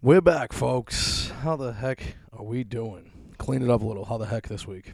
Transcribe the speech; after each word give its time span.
We're 0.00 0.20
back, 0.20 0.52
folks. 0.52 1.32
How 1.42 1.56
the 1.56 1.72
heck 1.72 2.14
are 2.32 2.44
we 2.44 2.62
doing? 2.62 3.10
Clean 3.36 3.60
it 3.60 3.68
up 3.68 3.82
a 3.82 3.84
little. 3.84 4.04
How 4.04 4.16
the 4.16 4.26
heck 4.26 4.46
this 4.46 4.64
week? 4.64 4.92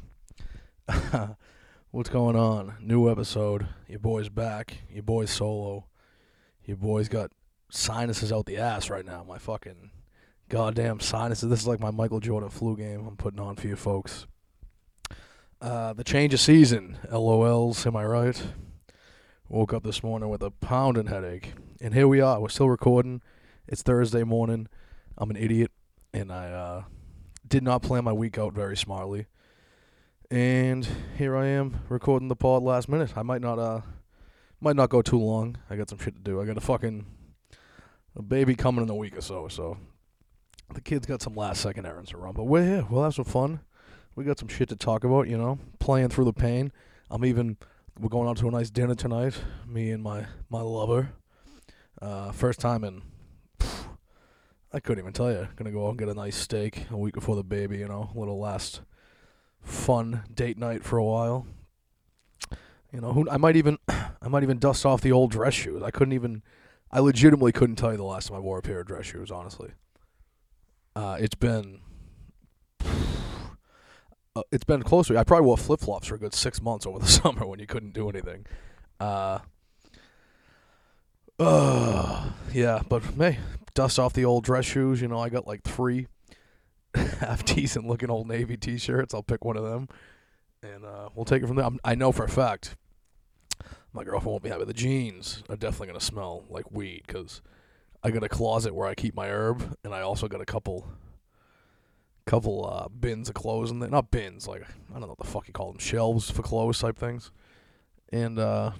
What's 1.90 2.08
going 2.08 2.36
on? 2.36 2.76
New 2.80 3.10
episode. 3.10 3.68
Your 3.86 3.98
boy's 3.98 4.30
back. 4.30 4.78
Your 4.88 5.02
boy's 5.02 5.30
solo. 5.30 5.84
Your 6.64 6.78
boy's 6.78 7.10
got 7.10 7.32
sinuses 7.68 8.32
out 8.32 8.46
the 8.46 8.56
ass 8.56 8.88
right 8.88 9.04
now. 9.04 9.22
My 9.28 9.36
fucking 9.36 9.90
goddamn 10.48 11.00
sinuses. 11.00 11.50
This 11.50 11.60
is 11.60 11.68
like 11.68 11.80
my 11.80 11.90
Michael 11.90 12.20
Jordan 12.20 12.48
flu 12.48 12.74
game 12.74 13.06
I'm 13.06 13.18
putting 13.18 13.40
on 13.40 13.56
for 13.56 13.66
you 13.68 13.76
folks. 13.76 14.26
Uh, 15.60 15.92
the 15.92 16.02
change 16.02 16.32
of 16.32 16.40
season. 16.40 16.96
LOLs, 17.12 17.86
am 17.86 17.94
I 17.94 18.06
right? 18.06 18.42
Woke 19.50 19.74
up 19.74 19.82
this 19.82 20.02
morning 20.02 20.30
with 20.30 20.42
a 20.42 20.50
pounding 20.50 21.08
headache. 21.08 21.52
And 21.82 21.92
here 21.92 22.08
we 22.08 22.22
are. 22.22 22.40
We're 22.40 22.48
still 22.48 22.70
recording. 22.70 23.20
It's 23.68 23.82
Thursday 23.82 24.24
morning. 24.24 24.68
I'm 25.16 25.30
an 25.30 25.36
idiot, 25.36 25.70
and 26.12 26.32
I 26.32 26.50
uh, 26.50 26.84
did 27.46 27.62
not 27.62 27.82
plan 27.82 28.04
my 28.04 28.12
week 28.12 28.38
out 28.38 28.52
very 28.52 28.76
smartly. 28.76 29.26
And 30.30 30.88
here 31.16 31.36
I 31.36 31.46
am 31.46 31.80
recording 31.88 32.28
the 32.28 32.36
pod 32.36 32.62
last 32.62 32.88
minute. 32.88 33.16
I 33.16 33.22
might 33.22 33.40
not 33.40 33.58
uh 33.58 33.82
might 34.60 34.74
not 34.74 34.88
go 34.88 35.02
too 35.02 35.18
long. 35.18 35.56
I 35.70 35.76
got 35.76 35.88
some 35.88 35.98
shit 35.98 36.16
to 36.16 36.20
do. 36.20 36.40
I 36.40 36.46
got 36.46 36.56
a 36.56 36.60
fucking 36.60 37.06
a 38.16 38.22
baby 38.22 38.54
coming 38.54 38.82
in 38.82 38.90
a 38.90 38.94
week 38.94 39.16
or 39.16 39.20
so, 39.20 39.48
so 39.48 39.76
the 40.72 40.80
kid's 40.80 41.06
got 41.06 41.22
some 41.22 41.34
last 41.34 41.60
second 41.60 41.86
errands 41.86 42.10
to 42.10 42.16
run. 42.16 42.34
But 42.34 42.44
we're 42.44 42.64
here. 42.64 42.86
We'll 42.90 43.04
have 43.04 43.14
some 43.14 43.24
fun. 43.24 43.60
We 44.16 44.24
got 44.24 44.38
some 44.38 44.48
shit 44.48 44.68
to 44.70 44.76
talk 44.76 45.04
about, 45.04 45.28
you 45.28 45.36
know, 45.36 45.58
playing 45.78 46.08
through 46.08 46.24
the 46.24 46.32
pain. 46.32 46.72
I'm 47.10 47.24
even 47.24 47.56
we're 48.00 48.08
going 48.08 48.28
out 48.28 48.38
to 48.38 48.48
a 48.48 48.50
nice 48.50 48.70
dinner 48.70 48.94
tonight, 48.94 49.34
me 49.68 49.90
and 49.90 50.02
my 50.02 50.26
my 50.50 50.62
lover. 50.62 51.10
Uh, 52.02 52.32
first 52.32 52.58
time 52.58 52.82
in 52.82 53.02
I 54.74 54.80
couldn't 54.80 55.04
even 55.04 55.12
tell 55.12 55.30
you. 55.30 55.46
Gonna 55.54 55.70
go 55.70 55.86
out 55.86 55.90
and 55.90 55.98
get 55.98 56.08
a 56.08 56.14
nice 56.14 56.34
steak 56.34 56.86
a 56.90 56.96
week 56.96 57.14
before 57.14 57.36
the 57.36 57.44
baby, 57.44 57.78
you 57.78 57.86
know, 57.86 58.10
a 58.12 58.18
little 58.18 58.40
last 58.40 58.80
fun 59.62 60.24
date 60.34 60.58
night 60.58 60.82
for 60.82 60.98
a 60.98 61.04
while. 61.04 61.46
You 62.92 63.00
know, 63.00 63.12
who 63.12 63.30
I 63.30 63.36
might 63.36 63.54
even 63.54 63.78
I 63.88 64.28
might 64.28 64.42
even 64.42 64.58
dust 64.58 64.84
off 64.84 65.00
the 65.00 65.12
old 65.12 65.30
dress 65.30 65.54
shoes. 65.54 65.80
I 65.80 65.92
couldn't 65.92 66.12
even 66.12 66.42
I 66.90 66.98
legitimately 66.98 67.52
couldn't 67.52 67.76
tell 67.76 67.92
you 67.92 67.96
the 67.96 68.02
last 68.02 68.28
time 68.28 68.36
I 68.36 68.40
wore 68.40 68.58
a 68.58 68.62
pair 68.62 68.80
of 68.80 68.88
dress 68.88 69.06
shoes, 69.06 69.30
honestly. 69.30 69.70
Uh, 70.96 71.18
it's 71.20 71.36
been 71.36 71.78
uh, 72.84 74.42
it's 74.50 74.64
been 74.64 74.82
closer. 74.82 75.16
I 75.16 75.22
probably 75.22 75.46
wore 75.46 75.56
flip 75.56 75.78
flops 75.80 76.08
for 76.08 76.16
a 76.16 76.18
good 76.18 76.34
six 76.34 76.60
months 76.60 76.84
over 76.84 76.98
the 76.98 77.06
summer 77.22 77.46
when 77.46 77.60
you 77.60 77.68
couldn't 77.68 77.94
do 77.94 78.08
anything. 78.08 78.44
Uh, 78.98 79.38
uh, 81.38 82.30
yeah, 82.52 82.80
but 82.88 83.02
hey, 83.18 83.38
dust 83.74 83.98
off 83.98 84.12
the 84.12 84.24
old 84.24 84.44
dress 84.44 84.64
shoes. 84.64 85.00
You 85.00 85.08
know, 85.08 85.18
I 85.18 85.28
got 85.28 85.46
like 85.46 85.62
three 85.62 86.06
half 86.94 87.44
decent 87.44 87.86
looking 87.86 88.10
old 88.10 88.28
navy 88.28 88.56
t-shirts. 88.56 89.14
I'll 89.14 89.22
pick 89.22 89.44
one 89.44 89.56
of 89.56 89.64
them, 89.64 89.88
and 90.62 90.84
uh, 90.84 91.08
we'll 91.14 91.24
take 91.24 91.42
it 91.42 91.46
from 91.46 91.56
there. 91.56 91.66
I'm, 91.66 91.78
I 91.84 91.94
know 91.94 92.12
for 92.12 92.24
a 92.24 92.28
fact 92.28 92.76
my 93.94 94.02
girlfriend 94.02 94.32
won't 94.32 94.42
be 94.42 94.50
happy. 94.50 94.64
The 94.64 94.74
jeans 94.74 95.42
are 95.48 95.56
definitely 95.56 95.86
gonna 95.86 96.00
smell 96.00 96.44
like 96.50 96.70
weed 96.72 97.04
because 97.06 97.40
I 98.02 98.10
got 98.10 98.24
a 98.24 98.28
closet 98.28 98.74
where 98.74 98.88
I 98.88 98.94
keep 98.94 99.14
my 99.14 99.28
herb, 99.28 99.76
and 99.84 99.94
I 99.94 100.02
also 100.02 100.28
got 100.28 100.40
a 100.40 100.44
couple 100.44 100.86
couple 102.26 102.66
uh, 102.66 102.88
bins 102.88 103.28
of 103.28 103.34
clothes 103.34 103.70
in 103.70 103.78
there. 103.78 103.88
Not 103.88 104.10
bins, 104.10 104.48
like 104.48 104.62
I 104.62 104.92
don't 104.92 105.02
know 105.02 105.06
what 105.08 105.18
the 105.18 105.26
fuck 105.26 105.46
you 105.46 105.52
call 105.52 105.70
them, 105.70 105.78
shelves 105.78 106.28
for 106.28 106.42
clothes 106.42 106.80
type 106.80 106.98
things. 106.98 107.30
And 108.12 108.38
uh, 108.38 108.72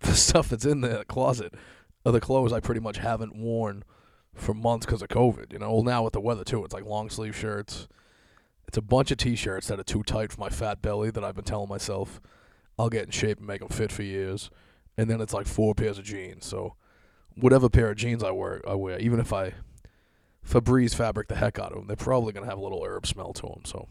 the 0.10 0.14
stuff 0.14 0.48
that's 0.48 0.64
in 0.64 0.80
the 0.80 1.04
closet 1.08 1.54
are 2.04 2.12
the 2.12 2.20
clothes 2.20 2.52
I 2.52 2.60
pretty 2.60 2.80
much 2.80 2.98
haven't 2.98 3.36
worn 3.36 3.84
for 4.34 4.54
months 4.54 4.86
because 4.86 5.02
of 5.02 5.08
COVID. 5.08 5.52
You 5.52 5.58
know, 5.58 5.72
well 5.72 5.82
now 5.82 6.04
with 6.04 6.14
the 6.14 6.20
weather 6.20 6.44
too, 6.44 6.64
it's 6.64 6.74
like 6.74 6.84
long 6.84 7.10
sleeve 7.10 7.36
shirts. 7.36 7.86
It's 8.66 8.78
a 8.78 8.82
bunch 8.82 9.10
of 9.10 9.18
t-shirts 9.18 9.66
that 9.66 9.80
are 9.80 9.84
too 9.84 10.02
tight 10.04 10.32
for 10.32 10.40
my 10.40 10.48
fat 10.48 10.80
belly 10.80 11.10
that 11.10 11.24
I've 11.24 11.34
been 11.34 11.44
telling 11.44 11.68
myself 11.68 12.20
I'll 12.78 12.88
get 12.88 13.04
in 13.04 13.10
shape 13.10 13.38
and 13.38 13.46
make 13.46 13.60
them 13.60 13.68
fit 13.68 13.92
for 13.92 14.02
years. 14.02 14.50
And 14.96 15.10
then 15.10 15.20
it's 15.20 15.34
like 15.34 15.46
four 15.46 15.74
pairs 15.74 15.98
of 15.98 16.04
jeans. 16.04 16.46
So 16.46 16.76
whatever 17.34 17.68
pair 17.68 17.90
of 17.90 17.96
jeans 17.96 18.22
I 18.22 18.30
wear, 18.30 18.62
I 18.66 18.74
wear, 18.74 18.98
even 18.98 19.20
if 19.20 19.32
I 19.32 19.54
Febreze 20.48 20.94
fabric 20.94 21.28
the 21.28 21.34
heck 21.34 21.58
out 21.58 21.72
of 21.72 21.78
them, 21.78 21.86
they're 21.88 21.96
probably 21.96 22.32
gonna 22.32 22.46
have 22.46 22.58
a 22.58 22.62
little 22.62 22.82
herb 22.84 23.06
smell 23.06 23.32
to 23.34 23.42
them. 23.42 23.62
So 23.64 23.88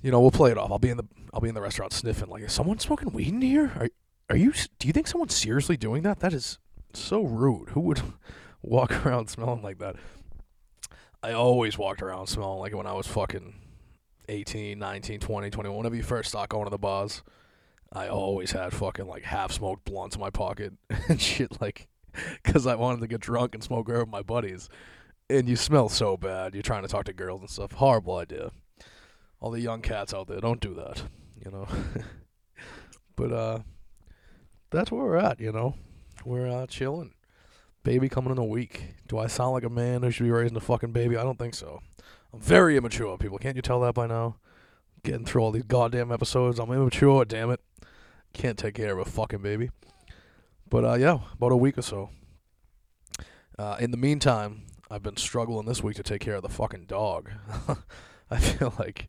you 0.00 0.10
know, 0.10 0.20
we'll 0.20 0.30
play 0.30 0.50
it 0.50 0.58
off. 0.58 0.70
I'll 0.70 0.78
be 0.78 0.90
in 0.90 0.98
the 0.98 1.06
I'll 1.32 1.40
be 1.40 1.48
in 1.48 1.54
the 1.54 1.62
restaurant 1.62 1.92
sniffing 1.92 2.28
like, 2.28 2.42
is 2.42 2.52
someone 2.52 2.78
smoking 2.78 3.10
weed 3.10 3.28
in 3.28 3.40
here? 3.40 3.72
Are 3.76 3.88
are 4.30 4.36
you? 4.36 4.52
Do 4.78 4.86
you 4.86 4.92
think 4.92 5.06
someone's 5.06 5.36
seriously 5.36 5.76
doing 5.76 6.02
that? 6.02 6.20
That 6.20 6.32
is 6.32 6.58
so 6.92 7.22
rude. 7.22 7.70
Who 7.70 7.80
would 7.80 8.00
walk 8.62 8.92
around 9.06 9.28
smelling 9.28 9.62
like 9.62 9.78
that? 9.78 9.96
I 11.22 11.32
always 11.32 11.78
walked 11.78 12.02
around 12.02 12.26
smelling 12.26 12.58
like 12.58 12.74
when 12.74 12.86
I 12.86 12.92
was 12.92 13.06
fucking 13.06 13.54
18, 14.28 14.78
19, 14.78 15.20
20, 15.20 15.50
21. 15.50 15.76
Whenever 15.76 15.96
you 15.96 16.02
first 16.02 16.30
start 16.30 16.50
going 16.50 16.64
to 16.64 16.70
the 16.70 16.78
bars, 16.78 17.22
I 17.92 18.08
always 18.08 18.52
had 18.52 18.72
fucking 18.72 19.06
like 19.06 19.22
half 19.22 19.52
smoked 19.52 19.84
blunts 19.84 20.16
in 20.16 20.20
my 20.20 20.30
pocket 20.30 20.74
and 21.08 21.20
shit 21.20 21.60
like 21.60 21.88
because 22.42 22.66
I 22.66 22.74
wanted 22.74 23.00
to 23.00 23.06
get 23.06 23.20
drunk 23.20 23.54
and 23.54 23.62
smoke 23.62 23.88
herb 23.88 24.00
with 24.00 24.08
my 24.08 24.22
buddies. 24.22 24.68
And 25.30 25.48
you 25.48 25.56
smell 25.56 25.88
so 25.88 26.16
bad. 26.16 26.54
You're 26.54 26.62
trying 26.62 26.82
to 26.82 26.88
talk 26.88 27.06
to 27.06 27.12
girls 27.12 27.40
and 27.40 27.50
stuff. 27.50 27.72
Horrible 27.72 28.16
idea. 28.16 28.50
All 29.40 29.50
the 29.50 29.60
young 29.60 29.80
cats 29.80 30.12
out 30.12 30.28
there, 30.28 30.40
don't 30.40 30.60
do 30.60 30.74
that. 30.74 31.02
You 31.42 31.50
know. 31.50 31.66
but 33.16 33.32
uh 33.32 33.58
that's 34.74 34.90
where 34.90 35.04
we're 35.04 35.16
at, 35.16 35.40
you 35.40 35.52
know. 35.52 35.74
We're 36.24 36.48
uh, 36.48 36.66
chilling. 36.66 37.14
Baby 37.82 38.08
coming 38.08 38.32
in 38.32 38.38
a 38.38 38.44
week. 38.44 38.94
Do 39.08 39.18
I 39.18 39.26
sound 39.26 39.52
like 39.52 39.64
a 39.64 39.70
man 39.70 40.02
who 40.02 40.10
should 40.10 40.24
be 40.24 40.30
raising 40.30 40.56
a 40.56 40.60
fucking 40.60 40.92
baby? 40.92 41.16
I 41.16 41.22
don't 41.22 41.38
think 41.38 41.54
so. 41.54 41.80
I'm 42.32 42.40
very 42.40 42.76
immature, 42.76 43.16
people. 43.18 43.38
Can't 43.38 43.56
you 43.56 43.62
tell 43.62 43.80
that 43.80 43.94
by 43.94 44.06
now? 44.06 44.36
Getting 45.02 45.26
through 45.26 45.42
all 45.42 45.50
these 45.50 45.64
goddamn 45.64 46.10
episodes. 46.10 46.58
I'm 46.58 46.72
immature, 46.72 47.24
damn 47.24 47.50
it. 47.50 47.60
Can't 48.32 48.58
take 48.58 48.74
care 48.74 48.98
of 48.98 49.06
a 49.06 49.10
fucking 49.10 49.42
baby. 49.42 49.70
But 50.68 50.84
uh, 50.84 50.94
yeah, 50.94 51.18
about 51.34 51.52
a 51.52 51.56
week 51.56 51.78
or 51.78 51.82
so. 51.82 52.10
Uh, 53.58 53.76
in 53.78 53.90
the 53.90 53.96
meantime, 53.96 54.62
I've 54.90 55.02
been 55.02 55.16
struggling 55.16 55.66
this 55.66 55.82
week 55.82 55.96
to 55.96 56.02
take 56.02 56.20
care 56.20 56.34
of 56.34 56.42
the 56.42 56.48
fucking 56.48 56.86
dog. 56.86 57.30
I 58.30 58.38
feel 58.38 58.74
like 58.78 59.08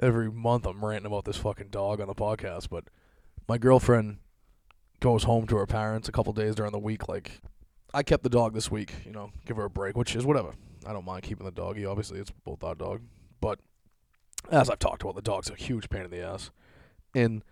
every 0.00 0.30
month 0.30 0.66
I'm 0.66 0.84
ranting 0.84 1.06
about 1.06 1.24
this 1.24 1.38
fucking 1.38 1.68
dog 1.70 2.00
on 2.00 2.06
the 2.06 2.14
podcast, 2.14 2.68
but 2.70 2.84
my 3.48 3.58
girlfriend 3.58 4.18
goes 5.02 5.24
home 5.24 5.46
to 5.48 5.56
her 5.56 5.66
parents 5.66 6.08
a 6.08 6.12
couple 6.12 6.32
days 6.32 6.54
during 6.54 6.72
the 6.72 6.78
week. 6.78 7.08
Like, 7.08 7.40
I 7.92 8.02
kept 8.02 8.22
the 8.22 8.30
dog 8.30 8.54
this 8.54 8.70
week, 8.70 8.94
you 9.04 9.10
know, 9.10 9.30
give 9.44 9.56
her 9.56 9.64
a 9.64 9.70
break, 9.70 9.96
which 9.96 10.16
is 10.16 10.24
whatever. 10.24 10.54
I 10.86 10.92
don't 10.92 11.04
mind 11.04 11.24
keeping 11.24 11.44
the 11.44 11.52
doggy. 11.52 11.84
Obviously, 11.84 12.20
it's 12.20 12.30
both 12.44 12.64
our 12.64 12.74
dog. 12.74 13.02
But 13.40 13.58
as 14.50 14.70
I've 14.70 14.78
talked 14.78 15.02
about, 15.02 15.16
the 15.16 15.22
dog's 15.22 15.50
a 15.50 15.54
huge 15.54 15.90
pain 15.90 16.02
in 16.02 16.10
the 16.10 16.22
ass. 16.22 16.50
And 17.14 17.42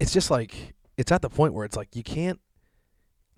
it's 0.00 0.12
just 0.12 0.30
like, 0.30 0.74
it's 0.96 1.12
at 1.12 1.22
the 1.22 1.28
point 1.28 1.54
where 1.54 1.64
it's 1.64 1.76
like, 1.76 1.94
you 1.94 2.02
can't, 2.02 2.40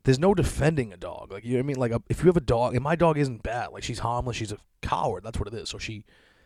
there's 0.04 0.18
no 0.18 0.32
defending 0.32 0.92
a 0.92 0.96
dog. 0.96 1.30
Like, 1.30 1.44
you 1.44 1.52
know 1.52 1.58
what 1.58 1.64
I 1.64 1.66
mean? 1.66 1.76
Like, 1.76 1.92
a, 1.92 2.02
if 2.08 2.20
you 2.20 2.26
have 2.28 2.36
a 2.36 2.40
dog, 2.40 2.74
and 2.74 2.82
my 2.82 2.96
dog 2.96 3.18
isn't 3.18 3.42
bad, 3.42 3.72
like, 3.72 3.82
she's 3.82 3.98
harmless, 3.98 4.36
she's 4.36 4.52
a 4.52 4.58
coward. 4.82 5.24
That's 5.24 5.38
what 5.38 5.48
it 5.48 5.54
is. 5.54 5.68
So 5.68 5.78
she, 5.78 6.04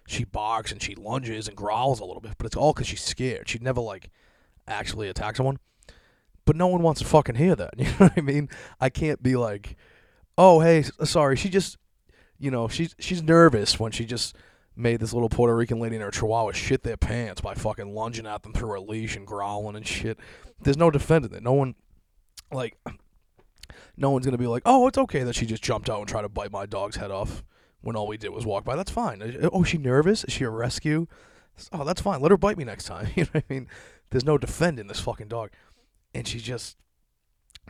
she 0.09 0.25
barks 0.25 0.73
and 0.73 0.83
she 0.83 0.95
lunges 0.95 1.47
and 1.47 1.57
growls 1.57 2.01
a 2.01 2.05
little 2.05 2.23
bit, 2.23 2.33
but 2.39 2.47
it's 2.47 2.57
all 2.57 2.73
because 2.73 2.89
she's 2.89 3.03
scared. 3.03 3.49
She'd 3.49 3.63
never, 3.63 3.81
like, 3.81 4.11
actually 4.67 5.09
attack 5.09 5.37
someone 5.37 5.59
but 6.45 6.57
no 6.57 6.67
one 6.67 6.83
wants 6.83 7.01
to 7.01 7.07
fucking 7.07 7.37
hear 7.37 7.55
that. 7.57 7.75
You 7.79 7.85
know 7.85 7.97
what 7.99 8.13
I 8.17 8.21
mean? 8.21 8.49
I 8.81 8.91
can't 8.91 9.23
be 9.23 9.37
like, 9.37 9.77
oh 10.37 10.61
hey, 10.61 10.85
uh, 10.99 11.05
sorry, 11.05 11.37
she 11.37 11.49
just, 11.49 11.77
you 12.39 12.51
know, 12.51 12.69
she's 12.69 12.95
she's 12.99 13.23
nervous 13.23 13.79
when 13.79 13.93
she 13.93 14.05
just 14.05 14.37
made 14.77 15.01
this 15.01 15.13
little 15.13 15.29
Puerto 15.29 15.55
Rican 15.55 15.79
lady 15.79 15.97
and 15.97 16.05
her 16.05 16.11
chihuahua 16.11 16.53
shit 16.53 16.83
their 16.83 16.97
pants 16.97 17.41
by 17.41 17.55
fucking 17.55 17.95
lunging 17.95 18.27
at 18.27 18.43
them 18.43 18.53
through 18.53 18.71
her 18.71 18.81
leash 18.81 19.17
and 19.17 19.27
growling 19.27 19.77
and 19.77 19.87
shit. 19.87 20.19
There's 20.61 20.77
no 20.77 20.91
defending 20.91 21.33
it. 21.33 21.43
No 21.43 21.53
one, 21.53 21.75
like, 22.51 22.77
no 23.97 24.11
one's 24.11 24.25
gonna 24.25 24.39
be 24.39 24.47
like, 24.47 24.63
oh, 24.67 24.87
it's 24.89 24.99
okay 24.99 25.23
that 25.23 25.35
she 25.35 25.47
just 25.47 25.63
jumped 25.63 25.89
out 25.89 26.01
and 26.01 26.09
tried 26.09 26.23
to 26.23 26.29
bite 26.29 26.51
my 26.51 26.67
dog's 26.67 26.97
head 26.97 27.11
off 27.11 27.45
when 27.81 27.97
all 27.97 28.07
we 28.07 28.17
did 28.17 28.31
was 28.31 28.47
walk 28.47 28.65
by. 28.65 28.75
That's 28.77 28.91
fine. 28.91 29.23
Uh, 29.23 29.47
uh, 29.47 29.51
oh, 29.53 29.63
is 29.63 29.69
she 29.69 29.79
nervous? 29.79 30.25
Is 30.25 30.33
she 30.33 30.45
a 30.45 30.51
rescue? 30.51 31.07
Oh, 31.73 31.85
that's 31.85 32.01
fine. 32.01 32.21
Let 32.21 32.31
her 32.31 32.37
bite 32.37 32.59
me 32.59 32.65
next 32.65 32.85
time. 32.85 33.09
You 33.17 33.25
know 33.25 33.31
what 33.33 33.45
I 33.49 33.53
mean? 33.53 33.69
There's 34.11 34.25
no 34.25 34.39
defending 34.39 34.87
this 34.87 35.01
fucking 35.01 35.29
dog 35.29 35.51
and 36.15 36.27
she's 36.27 36.43
just 36.43 36.77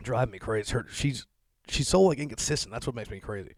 driving 0.01 0.31
me 0.31 0.39
crazy. 0.39 0.73
Her 0.73 0.85
she's 0.91 1.25
she's 1.67 1.87
so 1.87 2.01
like 2.01 2.19
inconsistent. 2.19 2.73
That's 2.73 2.87
what 2.87 2.95
makes 2.95 3.09
me 3.09 3.19
crazy. 3.19 3.53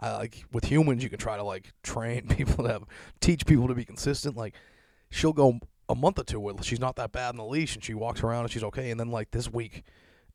I 0.00 0.16
like 0.16 0.44
with 0.52 0.64
humans 0.64 1.02
you 1.02 1.10
can 1.10 1.18
try 1.18 1.36
to 1.36 1.44
like 1.44 1.72
train 1.82 2.26
people 2.28 2.64
to 2.64 2.72
have 2.72 2.84
teach 3.20 3.46
people 3.46 3.68
to 3.68 3.74
be 3.74 3.84
consistent. 3.84 4.36
Like 4.36 4.54
she'll 5.10 5.32
go 5.32 5.58
a 5.88 5.94
month 5.94 6.18
or 6.18 6.24
two 6.24 6.40
with 6.40 6.64
she's 6.64 6.80
not 6.80 6.96
that 6.96 7.12
bad 7.12 7.30
in 7.30 7.36
the 7.36 7.44
leash 7.44 7.74
and 7.74 7.84
she 7.84 7.94
walks 7.94 8.22
around 8.22 8.44
and 8.44 8.50
she's 8.50 8.64
okay. 8.64 8.90
And 8.90 8.98
then 8.98 9.10
like 9.10 9.30
this 9.30 9.52
week, 9.52 9.82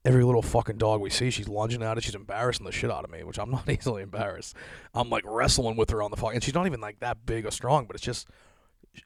every 0.06 0.24
little 0.24 0.42
fucking 0.42 0.78
dog 0.78 1.02
we 1.02 1.10
see, 1.10 1.30
she's 1.30 1.50
lunging 1.50 1.84
at 1.84 1.98
it. 1.98 2.04
She's 2.04 2.16
embarrassing 2.16 2.66
the 2.66 2.72
shit 2.72 2.92
out 2.92 3.04
of 3.04 3.12
me, 3.12 3.24
which 3.24 3.40
I'm 3.40 3.52
not 3.58 3.70
easily 3.70 4.04
embarrassed. 4.04 4.56
I'm 4.94 5.10
like 5.10 5.24
wrestling 5.26 5.76
with 5.76 5.90
her 5.90 6.02
on 6.02 6.12
the 6.12 6.18
fuck, 6.18 6.34
and 6.34 6.44
she's 6.44 6.54
not 6.54 6.66
even 6.66 6.80
like 6.82 7.00
that 7.00 7.26
big 7.26 7.46
or 7.46 7.52
strong, 7.52 7.86
but 7.86 7.96
it's 7.96 8.06
just 8.06 8.28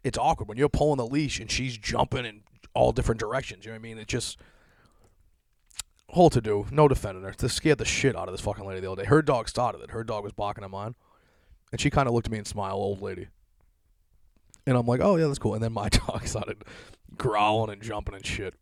it's 0.04 0.18
awkward 0.18 0.48
when 0.48 0.58
you're 0.58 0.70
pulling 0.70 0.98
the 0.98 1.06
leash 1.06 1.40
and 1.40 1.52
she's 1.52 1.78
jumping 1.78 2.26
in 2.26 2.42
all 2.74 2.92
different 2.92 3.20
directions. 3.20 3.66
You 3.66 3.72
know 3.72 3.76
what 3.76 3.80
I 3.80 3.84
mean? 3.84 3.98
It 3.98 4.08
just 4.08 4.38
whole 6.12 6.30
to 6.30 6.42
do, 6.42 6.66
no 6.72 6.88
defending 6.88 7.24
her. 7.24 7.34
This 7.38 7.54
scared 7.54 7.78
the 7.78 7.86
shit 7.86 8.16
out 8.16 8.28
of 8.28 8.34
this 8.34 8.42
fucking 8.42 8.66
lady 8.66 8.82
the 8.82 8.92
other 8.92 9.04
day. 9.04 9.08
Her 9.08 9.22
dog 9.22 9.50
started 9.50 9.82
it. 9.82 9.92
Her 9.92 10.04
dog 10.04 10.24
was 10.24 10.34
barking 10.34 10.64
at 10.64 10.70
mine, 10.70 10.96
and 11.72 11.80
she 11.80 11.90
kind 11.90 12.08
of 12.08 12.14
looked 12.14 12.28
at 12.28 12.32
me 12.32 12.38
and 12.38 12.48
smiled, 12.48 12.82
old 12.82 13.02
lady. 13.02 13.28
And 14.66 14.78
I'm 14.78 14.86
like, 14.86 15.02
oh 15.02 15.16
yeah, 15.16 15.28
that's 15.28 15.40
cool. 15.40 15.54
And 15.54 15.64
then 15.64 15.74
my 15.74 15.90
dog 15.90 16.28
started 16.28 16.64
growling 17.18 17.72
and 17.72 17.82
jumping 17.82 18.16
and 18.16 18.26
shit. 18.26 18.54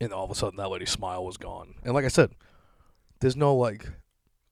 And 0.00 0.12
all 0.12 0.24
of 0.24 0.30
a 0.30 0.34
sudden, 0.34 0.56
that 0.56 0.68
lady's 0.68 0.90
smile 0.90 1.24
was 1.24 1.36
gone. 1.36 1.74
And 1.84 1.94
like 1.94 2.04
I 2.04 2.08
said, 2.08 2.30
there's 3.20 3.36
no 3.36 3.54
like, 3.54 3.86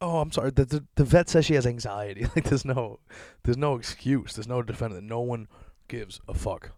oh, 0.00 0.18
I'm 0.18 0.30
sorry. 0.30 0.50
The, 0.50 0.64
the, 0.64 0.84
the 0.94 1.04
vet 1.04 1.28
says 1.28 1.44
she 1.44 1.54
has 1.54 1.66
anxiety. 1.66 2.26
Like 2.36 2.44
there's 2.44 2.64
no, 2.64 3.00
there's 3.42 3.56
no 3.56 3.76
excuse. 3.76 4.34
There's 4.34 4.48
no 4.48 4.62
defendant. 4.62 5.04
No 5.04 5.20
one 5.20 5.48
gives 5.88 6.20
a 6.28 6.34
fuck. 6.34 6.72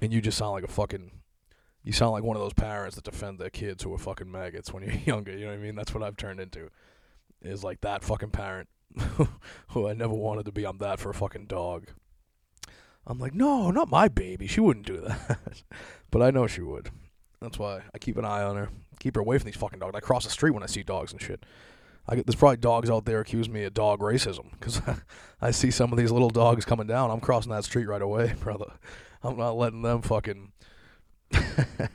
And 0.00 0.12
you 0.12 0.20
just 0.20 0.38
sound 0.38 0.52
like 0.52 0.64
a 0.64 0.68
fucking, 0.68 1.10
you 1.82 1.92
sound 1.92 2.12
like 2.12 2.22
one 2.22 2.36
of 2.36 2.42
those 2.42 2.54
parents 2.54 2.96
that 2.96 3.04
defend 3.04 3.38
their 3.38 3.50
kids 3.50 3.82
who 3.82 3.92
are 3.94 3.98
fucking 3.98 4.30
maggots 4.30 4.72
when 4.72 4.82
you're 4.84 4.92
younger. 4.92 5.32
You 5.32 5.46
know 5.46 5.52
what 5.52 5.58
I 5.58 5.62
mean? 5.62 5.74
That's 5.74 5.94
what 5.94 6.02
I've 6.02 6.16
turned 6.16 6.40
into. 6.40 6.70
Is 7.42 7.62
like 7.62 7.80
that 7.82 8.02
fucking 8.02 8.30
parent 8.30 8.68
who 9.68 9.88
I 9.88 9.92
never 9.92 10.14
wanted 10.14 10.46
to 10.46 10.52
be. 10.52 10.64
I'm 10.64 10.78
that 10.78 10.98
for 10.98 11.10
a 11.10 11.14
fucking 11.14 11.46
dog. 11.46 11.88
I'm 13.06 13.18
like, 13.18 13.34
no, 13.34 13.70
not 13.70 13.88
my 13.88 14.08
baby. 14.08 14.46
She 14.46 14.60
wouldn't 14.60 14.86
do 14.86 15.00
that. 15.06 15.62
but 16.10 16.22
I 16.22 16.30
know 16.30 16.46
she 16.46 16.60
would. 16.60 16.90
That's 17.40 17.58
why 17.58 17.82
I 17.94 17.98
keep 17.98 18.16
an 18.18 18.24
eye 18.24 18.42
on 18.42 18.56
her. 18.56 18.68
Keep 18.98 19.14
her 19.14 19.20
away 19.20 19.38
from 19.38 19.46
these 19.46 19.56
fucking 19.56 19.78
dogs. 19.78 19.94
I 19.94 20.00
cross 20.00 20.24
the 20.24 20.30
street 20.30 20.50
when 20.50 20.62
I 20.62 20.66
see 20.66 20.82
dogs 20.82 21.12
and 21.12 21.22
shit. 21.22 21.44
I 22.08 22.16
get, 22.16 22.26
there's 22.26 22.36
probably 22.36 22.56
dogs 22.56 22.90
out 22.90 23.04
there 23.04 23.20
accuse 23.20 23.48
me 23.48 23.64
of 23.64 23.74
dog 23.74 24.00
racism 24.00 24.50
because 24.52 24.80
I 25.40 25.50
see 25.50 25.70
some 25.70 25.92
of 25.92 25.98
these 25.98 26.10
little 26.10 26.30
dogs 26.30 26.64
coming 26.64 26.86
down. 26.86 27.10
I'm 27.10 27.20
crossing 27.20 27.52
that 27.52 27.64
street 27.64 27.86
right 27.86 28.02
away, 28.02 28.34
brother. 28.40 28.72
I'm 29.22 29.36
not 29.36 29.56
letting 29.56 29.82
them 29.82 30.02
fucking. 30.02 30.52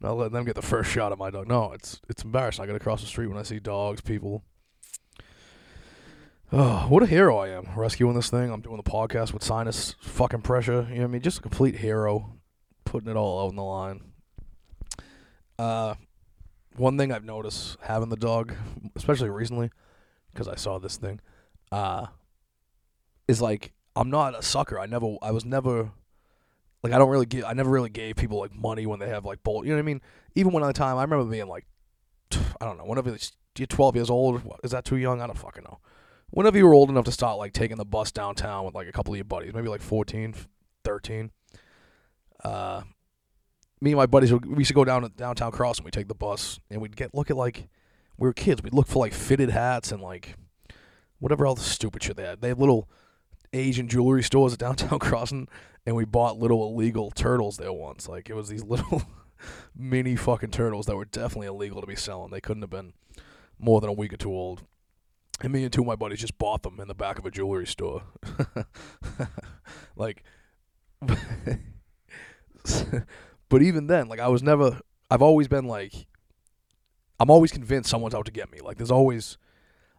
not 0.00 0.16
letting 0.16 0.32
them 0.32 0.44
get 0.44 0.54
the 0.54 0.62
first 0.62 0.90
shot 0.90 1.12
at 1.12 1.18
my 1.18 1.30
dog. 1.30 1.48
No, 1.48 1.72
it's 1.72 2.00
it's 2.08 2.22
embarrassing. 2.22 2.62
I 2.62 2.66
gotta 2.66 2.78
cross 2.78 3.00
the 3.00 3.06
street 3.06 3.28
when 3.28 3.38
I 3.38 3.42
see 3.42 3.58
dogs, 3.58 4.00
people. 4.00 4.44
Oh, 6.52 6.86
what 6.88 7.02
a 7.02 7.06
hero 7.06 7.38
I 7.38 7.48
am 7.48 7.66
rescuing 7.74 8.14
this 8.14 8.30
thing. 8.30 8.52
I'm 8.52 8.60
doing 8.60 8.76
the 8.76 8.88
podcast 8.88 9.32
with 9.32 9.42
sinus 9.42 9.96
fucking 9.98 10.42
pressure. 10.42 10.86
You 10.88 10.96
know 10.96 11.00
what 11.00 11.08
I 11.08 11.12
mean? 11.12 11.22
Just 11.22 11.38
a 11.38 11.42
complete 11.42 11.74
hero, 11.74 12.34
putting 12.84 13.10
it 13.10 13.16
all 13.16 13.40
out 13.40 13.48
on 13.48 13.56
the 13.56 13.64
line. 13.64 14.00
Uh, 15.58 15.94
one 16.76 16.96
thing 16.96 17.10
I've 17.10 17.24
noticed 17.24 17.76
having 17.80 18.08
the 18.08 18.16
dog, 18.16 18.54
especially 18.94 19.30
recently, 19.30 19.70
because 20.32 20.46
I 20.46 20.54
saw 20.54 20.78
this 20.78 20.96
thing, 20.96 21.18
uh, 21.72 22.06
is 23.26 23.42
like 23.42 23.72
I'm 23.96 24.10
not 24.10 24.38
a 24.38 24.42
sucker. 24.42 24.78
I 24.78 24.86
never, 24.86 25.16
I 25.22 25.30
was 25.30 25.44
never, 25.44 25.90
like 26.84 26.92
I 26.92 26.98
don't 26.98 27.08
really 27.08 27.24
give, 27.24 27.44
I 27.44 27.54
never 27.54 27.70
really 27.70 27.88
gave 27.88 28.14
people 28.14 28.38
like 28.38 28.54
money 28.54 28.84
when 28.84 29.00
they 29.00 29.08
have 29.08 29.24
like 29.24 29.42
bolt. 29.42 29.64
You 29.64 29.70
know 29.70 29.76
what 29.76 29.84
I 29.84 29.86
mean? 29.86 30.02
Even 30.34 30.52
when 30.52 30.62
at 30.62 30.66
the 30.66 30.74
time, 30.74 30.98
I 30.98 31.02
remember 31.02 31.24
being 31.24 31.48
like, 31.48 31.64
I 32.30 32.66
don't 32.66 32.76
know, 32.76 32.84
whenever 32.84 33.16
you're 33.56 33.66
12 33.66 33.96
years 33.96 34.10
old, 34.10 34.42
is 34.62 34.72
that 34.72 34.84
too 34.84 34.98
young? 34.98 35.22
I 35.22 35.26
don't 35.26 35.38
fucking 35.38 35.64
know. 35.64 35.78
Whenever 36.28 36.58
you 36.58 36.66
were 36.66 36.74
old 36.74 36.90
enough 36.90 37.06
to 37.06 37.12
start 37.12 37.38
like 37.38 37.54
taking 37.54 37.78
the 37.78 37.86
bus 37.86 38.12
downtown 38.12 38.66
with 38.66 38.74
like 38.74 38.86
a 38.86 38.92
couple 38.92 39.14
of 39.14 39.16
your 39.16 39.24
buddies, 39.24 39.54
maybe 39.54 39.68
like 39.68 39.80
14, 39.80 40.34
13. 40.84 41.30
Uh, 42.44 42.82
me 43.80 43.92
and 43.92 43.96
my 43.96 44.06
buddies 44.06 44.30
we 44.32 44.58
used 44.58 44.68
to 44.68 44.74
go 44.74 44.84
down 44.84 45.02
to 45.02 45.08
downtown 45.08 45.52
cross 45.52 45.78
and 45.78 45.86
we 45.86 45.90
take 45.90 46.08
the 46.08 46.14
bus 46.14 46.60
and 46.70 46.82
we'd 46.82 46.96
get 46.96 47.14
look 47.14 47.30
at 47.30 47.36
like 47.36 47.68
we 48.18 48.28
were 48.28 48.32
kids 48.32 48.62
we'd 48.62 48.74
look 48.74 48.86
for 48.86 48.98
like 48.98 49.12
fitted 49.12 49.50
hats 49.50 49.92
and 49.92 50.02
like 50.02 50.36
whatever 51.18 51.46
else 51.46 51.64
stupid 51.66 52.02
shit 52.02 52.16
they 52.16 52.24
had 52.24 52.40
they 52.40 52.48
had 52.48 52.58
little 52.58 52.88
asian 53.54 53.88
jewelry 53.88 54.22
stores 54.22 54.52
at 54.52 54.58
downtown 54.58 54.98
crossing 55.00 55.48
and 55.86 55.96
we 55.96 56.04
bought 56.04 56.38
little 56.38 56.66
illegal 56.68 57.10
turtles 57.10 57.56
there 57.56 57.72
once. 57.72 58.08
Like 58.08 58.30
it 58.30 58.34
was 58.34 58.48
these 58.48 58.64
little 58.64 59.02
mini 59.76 60.16
fucking 60.16 60.50
turtles 60.50 60.86
that 60.86 60.96
were 60.96 61.04
definitely 61.04 61.48
illegal 61.48 61.80
to 61.80 61.86
be 61.86 61.96
selling. 61.96 62.30
They 62.30 62.40
couldn't 62.40 62.62
have 62.62 62.70
been 62.70 62.94
more 63.58 63.80
than 63.80 63.90
a 63.90 63.94
week 63.94 64.12
or 64.12 64.16
two 64.16 64.32
old. 64.32 64.62
And 65.40 65.52
me 65.52 65.64
and 65.64 65.72
two 65.72 65.80
of 65.80 65.86
my 65.86 65.96
buddies 65.96 66.20
just 66.20 66.38
bought 66.38 66.62
them 66.62 66.78
in 66.78 66.86
the 66.86 66.94
back 66.94 67.18
of 67.18 67.26
a 67.26 67.30
jewelry 67.30 67.66
store. 67.66 68.02
Like 69.96 70.24
but 73.48 73.62
even 73.62 73.86
then, 73.86 74.08
like 74.08 74.18
I 74.18 74.26
was 74.26 74.42
never 74.42 74.80
I've 75.08 75.22
always 75.22 75.46
been 75.46 75.66
like 75.66 76.06
I'm 77.20 77.30
always 77.30 77.52
convinced 77.52 77.90
someone's 77.90 78.14
out 78.14 78.26
to 78.26 78.32
get 78.32 78.50
me. 78.50 78.58
Like 78.60 78.76
there's 78.76 78.90
always 78.90 79.38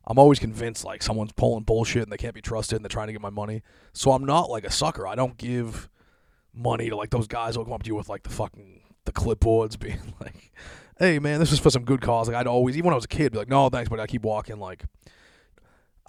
I'm 0.07 0.19
always 0.19 0.40
convinced 0.40 0.84
like 0.84 1.02
someone's 1.02 1.31
pulling 1.31 1.63
bullshit 1.63 2.04
and 2.04 2.12
they 2.12 2.18
can't 2.18 2.36
be 2.36 2.42
trusted 2.42 2.75
and 2.75 2.86
they're 2.86 2.90
trying 2.90 3.07
to 3.07 3.13
get 3.13 3.22
my 3.22 3.30
money. 3.30 3.63
So 3.94 4.12
I'm 4.12 4.25
not 4.25 4.50
like 4.50 4.63
a 4.63 4.72
sucker. 4.72 5.07
I 5.07 5.16
don't 5.16 5.38
give 5.38 5.90
money 6.54 6.90
to 6.90 6.96
like 6.96 7.10
those 7.10 7.28
guys 7.28 7.56
who'll 7.56 7.66
come 7.66 7.74
up 7.74 7.84
to 7.84 7.88
you 7.88 7.96
with 7.96 8.10
like 8.10 8.24
the 8.24 8.30
fucking 8.30 8.81
the 9.06 9.12
clipboards 9.12 9.80
being 9.80 10.13
like, 10.19 10.52
Hey 11.00 11.19
man, 11.19 11.40
this 11.40 11.52
is 11.52 11.60
for 11.60 11.69
some 11.69 11.84
good 11.84 12.02
cause. 12.02 12.28
Like 12.28 12.38
I'd 12.38 12.48
always 12.48 12.78
even 12.78 12.86
when 12.86 12.94
I 12.94 12.96
was 12.96 13.06
a 13.06 13.10
kid, 13.10 13.31
be 13.31 13.38
like, 13.40 13.50
No, 13.50 13.69
thanks, 13.69 13.90
but 13.90 14.00
I 14.00 14.07
keep 14.07 14.24
walking 14.24 14.60
like 14.60 14.84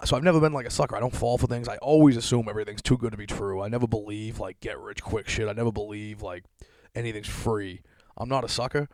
so 0.04 0.14
I've 0.14 0.22
never 0.22 0.40
been 0.40 0.52
like 0.52 0.66
a 0.66 0.70
sucker. 0.70 0.94
I 0.94 1.00
don't 1.00 1.14
fall 1.14 1.38
for 1.38 1.46
things. 1.46 1.68
I 1.68 1.78
always 1.78 2.18
assume 2.18 2.48
everything's 2.48 2.82
too 2.82 2.98
good 2.98 3.12
to 3.12 3.16
be 3.16 3.26
true. 3.26 3.62
I 3.62 3.68
never 3.68 3.86
believe 3.86 4.38
like 4.38 4.60
get 4.60 4.78
rich 4.78 5.02
quick 5.02 5.26
shit. 5.26 5.48
I 5.48 5.52
never 5.52 5.72
believe 5.72 6.20
like 6.20 6.44
anything's 6.94 7.28
free. 7.28 7.80
I'm 8.16 8.28
not 8.28 8.44
a 8.44 8.48
sucker 8.48 8.88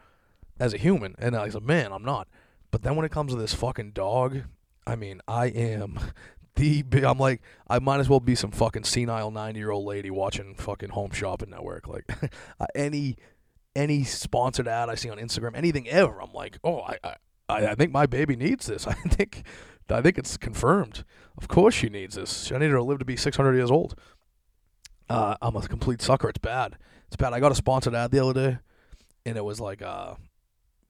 as 0.60 0.72
a 0.72 0.76
human, 0.76 1.16
and 1.18 1.34
as 1.34 1.54
a 1.54 1.60
man, 1.60 1.92
I'm 1.92 2.04
not. 2.04 2.28
But 2.70 2.82
then 2.82 2.94
when 2.94 3.04
it 3.04 3.10
comes 3.10 3.32
to 3.32 3.38
this 3.38 3.52
fucking 3.52 3.92
dog, 3.92 4.42
I 4.86 4.96
mean, 4.96 5.20
I 5.28 5.46
am 5.46 5.98
the 6.56 6.82
big. 6.82 7.04
I'm 7.04 7.18
like, 7.18 7.42
I 7.68 7.78
might 7.78 8.00
as 8.00 8.08
well 8.08 8.20
be 8.20 8.34
some 8.34 8.50
fucking 8.50 8.84
senile 8.84 9.30
90 9.30 9.58
year 9.58 9.70
old 9.70 9.86
lady 9.86 10.10
watching 10.10 10.54
fucking 10.54 10.90
Home 10.90 11.10
Shopping 11.10 11.50
Network. 11.50 11.88
Like, 11.88 12.04
any 12.74 13.16
any 13.74 14.04
sponsored 14.04 14.68
ad 14.68 14.88
I 14.90 14.94
see 14.94 15.08
on 15.08 15.18
Instagram, 15.18 15.56
anything 15.56 15.88
ever, 15.88 16.20
I'm 16.20 16.32
like, 16.32 16.58
oh, 16.62 16.80
I, 16.80 16.98
I 17.04 17.16
I 17.48 17.74
think 17.74 17.92
my 17.92 18.06
baby 18.06 18.36
needs 18.36 18.66
this. 18.66 18.86
I 18.86 18.94
think 18.94 19.44
I 19.90 20.00
think 20.00 20.18
it's 20.18 20.36
confirmed. 20.36 21.04
Of 21.36 21.48
course 21.48 21.74
she 21.74 21.88
needs 21.88 22.14
this. 22.14 22.50
I 22.52 22.58
need 22.58 22.70
her 22.70 22.76
to 22.76 22.82
live 22.82 22.98
to 23.00 23.04
be 23.04 23.16
600 23.16 23.54
years 23.54 23.70
old. 23.70 23.94
Uh, 25.08 25.36
I'm 25.42 25.56
a 25.56 25.62
complete 25.62 26.00
sucker. 26.00 26.28
It's 26.28 26.38
bad. 26.38 26.76
It's 27.08 27.16
bad. 27.16 27.34
I 27.34 27.40
got 27.40 27.52
a 27.52 27.54
sponsored 27.54 27.94
ad 27.94 28.10
the 28.10 28.24
other 28.24 28.32
day, 28.32 28.58
and 29.26 29.36
it 29.36 29.44
was 29.44 29.60
like 29.60 29.82
uh, 29.82 30.14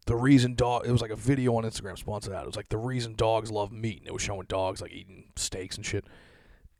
the 0.07 0.17
reason 0.17 0.55
dog. 0.55 0.87
It 0.87 0.93
was 0.93 1.03
like 1.03 1.11
a 1.11 1.17
video 1.17 1.57
on 1.57 1.65
Instagram 1.65 1.99
sponsored 1.99 2.35
ad. 2.35 2.45
It 2.45 2.47
was 2.47 2.57
like 2.57 2.69
the 2.69 2.79
reason 2.79 3.15
dogs 3.15 3.51
love 3.51 3.73
meat, 3.73 3.99
and 3.99 4.09
it 4.09 4.13
was 4.13 4.23
showing 4.23 4.47
dogs 4.49 4.81
like 4.81 4.93
eating 4.93 5.31
steaks 5.37 5.77
and 5.77 5.85
shit. 5.85 6.05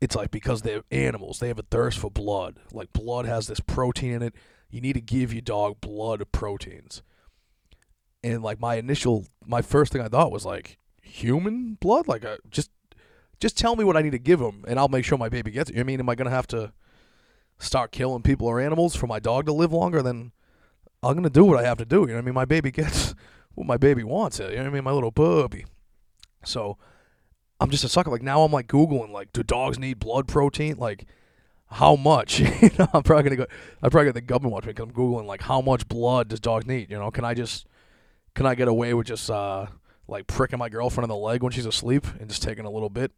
It's 0.01 0.15
like 0.15 0.31
because 0.31 0.61
they're 0.61 0.83
animals, 0.91 1.39
they 1.39 1.47
have 1.47 1.59
a 1.59 1.63
thirst 1.63 1.97
for 1.99 2.11
blood. 2.11 2.59
Like 2.73 2.91
blood 2.93 3.25
has 3.25 3.47
this 3.47 3.59
protein 3.59 4.13
in 4.13 4.21
it. 4.21 4.35
You 4.69 4.81
need 4.81 4.93
to 4.93 5.01
give 5.01 5.31
your 5.31 5.41
dog 5.41 5.79
blood 5.81 6.23
proteins. 6.31 7.03
And 8.23 8.41
like 8.41 8.59
my 8.59 8.75
initial, 8.75 9.25
my 9.45 9.61
first 9.61 9.93
thing 9.93 10.01
I 10.01 10.07
thought 10.07 10.31
was 10.31 10.45
like 10.45 10.77
human 11.01 11.75
blood. 11.75 12.07
Like 12.07 12.23
a, 12.23 12.33
uh, 12.33 12.37
just, 12.49 12.71
just 13.39 13.57
tell 13.57 13.75
me 13.75 13.83
what 13.83 13.95
I 13.95 14.01
need 14.01 14.11
to 14.11 14.19
give 14.19 14.41
him, 14.41 14.65
and 14.67 14.79
I'll 14.79 14.87
make 14.87 15.05
sure 15.05 15.17
my 15.17 15.29
baby 15.29 15.51
gets 15.51 15.69
it. 15.69 15.79
I 15.79 15.83
mean, 15.83 15.99
am 15.99 16.09
I 16.09 16.15
gonna 16.15 16.29
have 16.29 16.47
to? 16.47 16.73
start 17.59 17.91
killing 17.91 18.21
people 18.21 18.47
or 18.47 18.59
animals 18.59 18.95
for 18.95 19.07
my 19.07 19.19
dog 19.19 19.45
to 19.45 19.53
live 19.53 19.73
longer, 19.73 20.01
then 20.01 20.31
I'm 21.03 21.15
gonna 21.15 21.29
do 21.29 21.45
what 21.45 21.59
I 21.59 21.63
have 21.63 21.77
to 21.79 21.85
do. 21.85 22.01
You 22.01 22.07
know 22.07 22.13
what 22.13 22.19
I 22.19 22.25
mean? 22.25 22.33
My 22.35 22.45
baby 22.45 22.71
gets 22.71 23.13
what 23.55 23.67
my 23.67 23.77
baby 23.77 24.03
wants. 24.03 24.39
You 24.39 24.49
know 24.49 24.57
what 24.57 24.67
I 24.67 24.69
mean? 24.69 24.83
My 24.83 24.91
little 24.91 25.11
puppy. 25.11 25.65
So 26.45 26.77
I'm 27.59 27.69
just 27.69 27.83
a 27.83 27.89
sucker. 27.89 28.09
Like 28.09 28.21
now 28.21 28.43
I'm 28.43 28.51
like 28.51 28.67
googling 28.67 29.11
like, 29.11 29.33
do 29.33 29.43
dogs 29.43 29.79
need 29.79 29.99
blood 29.99 30.27
protein? 30.27 30.77
Like 30.77 31.05
how 31.67 31.95
much? 31.95 32.39
you 32.61 32.69
know, 32.77 32.87
I'm 32.93 33.03
probably 33.03 33.23
gonna 33.23 33.35
go. 33.35 33.45
I 33.81 33.89
probably 33.89 34.05
got 34.05 34.15
the 34.15 34.21
government 34.21 34.53
watching 34.53 34.69
because 34.71 34.83
I'm 34.83 34.93
googling 34.93 35.25
like 35.25 35.41
how 35.41 35.61
much 35.61 35.87
blood 35.87 36.29
does 36.29 36.39
dogs 36.39 36.65
need? 36.65 36.89
You 36.89 36.99
know, 36.99 37.11
can 37.11 37.25
I 37.25 37.33
just 37.33 37.67
can 38.35 38.45
I 38.45 38.55
get 38.55 38.67
away 38.67 38.93
with 38.93 39.07
just 39.07 39.29
uh 39.29 39.67
like 40.07 40.27
pricking 40.27 40.59
my 40.59 40.69
girlfriend 40.69 41.05
in 41.05 41.09
the 41.09 41.15
leg 41.15 41.43
when 41.43 41.51
she's 41.51 41.65
asleep 41.65 42.05
and 42.19 42.29
just 42.29 42.43
taking 42.43 42.65
a 42.65 42.71
little 42.71 42.89
bit? 42.89 43.11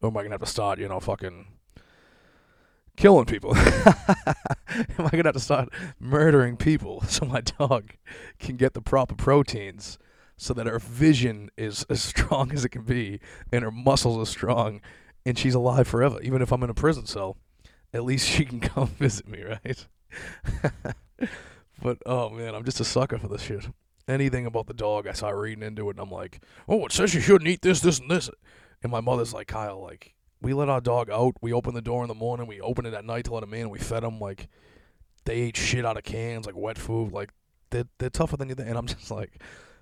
Or 0.00 0.08
am 0.08 0.16
I 0.16 0.22
gonna 0.22 0.34
have 0.34 0.40
to 0.40 0.46
start, 0.46 0.78
you 0.78 0.88
know, 0.88 1.00
fucking 1.00 1.46
killing 2.96 3.26
people? 3.26 3.56
Am 3.56 3.94
I 4.98 5.10
gonna 5.10 5.24
have 5.24 5.34
to 5.34 5.40
start 5.40 5.68
murdering 5.98 6.56
people 6.56 7.02
so 7.08 7.26
my 7.26 7.40
dog 7.40 7.92
can 8.38 8.56
get 8.56 8.74
the 8.74 8.82
proper 8.82 9.14
proteins 9.14 9.98
so 10.36 10.54
that 10.54 10.66
her 10.66 10.78
vision 10.78 11.50
is 11.56 11.84
as 11.90 12.02
strong 12.02 12.52
as 12.52 12.64
it 12.64 12.70
can 12.70 12.82
be 12.82 13.20
and 13.52 13.64
her 13.64 13.70
muscles 13.70 14.18
are 14.18 14.30
strong 14.30 14.80
and 15.26 15.38
she's 15.38 15.54
alive 15.54 15.86
forever, 15.86 16.20
even 16.22 16.40
if 16.40 16.52
I'm 16.52 16.62
in 16.62 16.70
a 16.70 16.74
prison 16.74 17.06
cell. 17.06 17.36
At 17.92 18.04
least 18.04 18.28
she 18.28 18.44
can 18.44 18.60
come 18.60 18.86
visit 18.86 19.28
me, 19.28 19.42
right? 19.42 19.86
but 21.82 21.98
oh 22.06 22.30
man, 22.30 22.54
I'm 22.54 22.64
just 22.64 22.80
a 22.80 22.84
sucker 22.84 23.18
for 23.18 23.28
this 23.28 23.42
shit. 23.42 23.68
Anything 24.08 24.46
about 24.46 24.66
the 24.66 24.74
dog, 24.74 25.06
I 25.06 25.12
start 25.12 25.36
reading 25.36 25.62
into 25.62 25.88
it, 25.88 25.96
and 25.96 26.00
I'm 26.00 26.10
like, 26.10 26.40
oh, 26.68 26.84
it 26.86 26.92
says 26.92 27.14
you 27.14 27.20
shouldn't 27.20 27.48
eat 27.48 27.62
this, 27.62 27.80
this, 27.80 28.00
and 28.00 28.10
this. 28.10 28.30
And 28.82 28.90
my 28.90 29.00
mother's 29.00 29.34
like, 29.34 29.46
Kyle, 29.46 29.80
like, 29.80 30.14
we 30.42 30.54
let 30.54 30.68
our 30.68 30.80
dog 30.80 31.10
out. 31.10 31.34
We 31.40 31.52
opened 31.52 31.76
the 31.76 31.82
door 31.82 32.02
in 32.02 32.08
the 32.08 32.14
morning. 32.14 32.46
We 32.46 32.60
opened 32.60 32.86
it 32.86 32.94
at 32.94 33.04
night 33.04 33.26
to 33.26 33.34
let 33.34 33.42
him 33.42 33.54
in. 33.54 33.70
We 33.70 33.78
fed 33.78 34.04
him 34.04 34.18
like 34.18 34.48
they 35.24 35.34
ate 35.34 35.56
shit 35.56 35.84
out 35.84 35.96
of 35.96 36.04
cans, 36.04 36.46
like 36.46 36.56
wet 36.56 36.78
food. 36.78 37.12
Like 37.12 37.30
they're 37.70 37.86
they're 37.98 38.10
tougher 38.10 38.36
than 38.36 38.48
you 38.48 38.54
think. 38.54 38.68
And 38.68 38.78
I'm 38.78 38.86
just 38.88 39.10
like, 39.10 39.40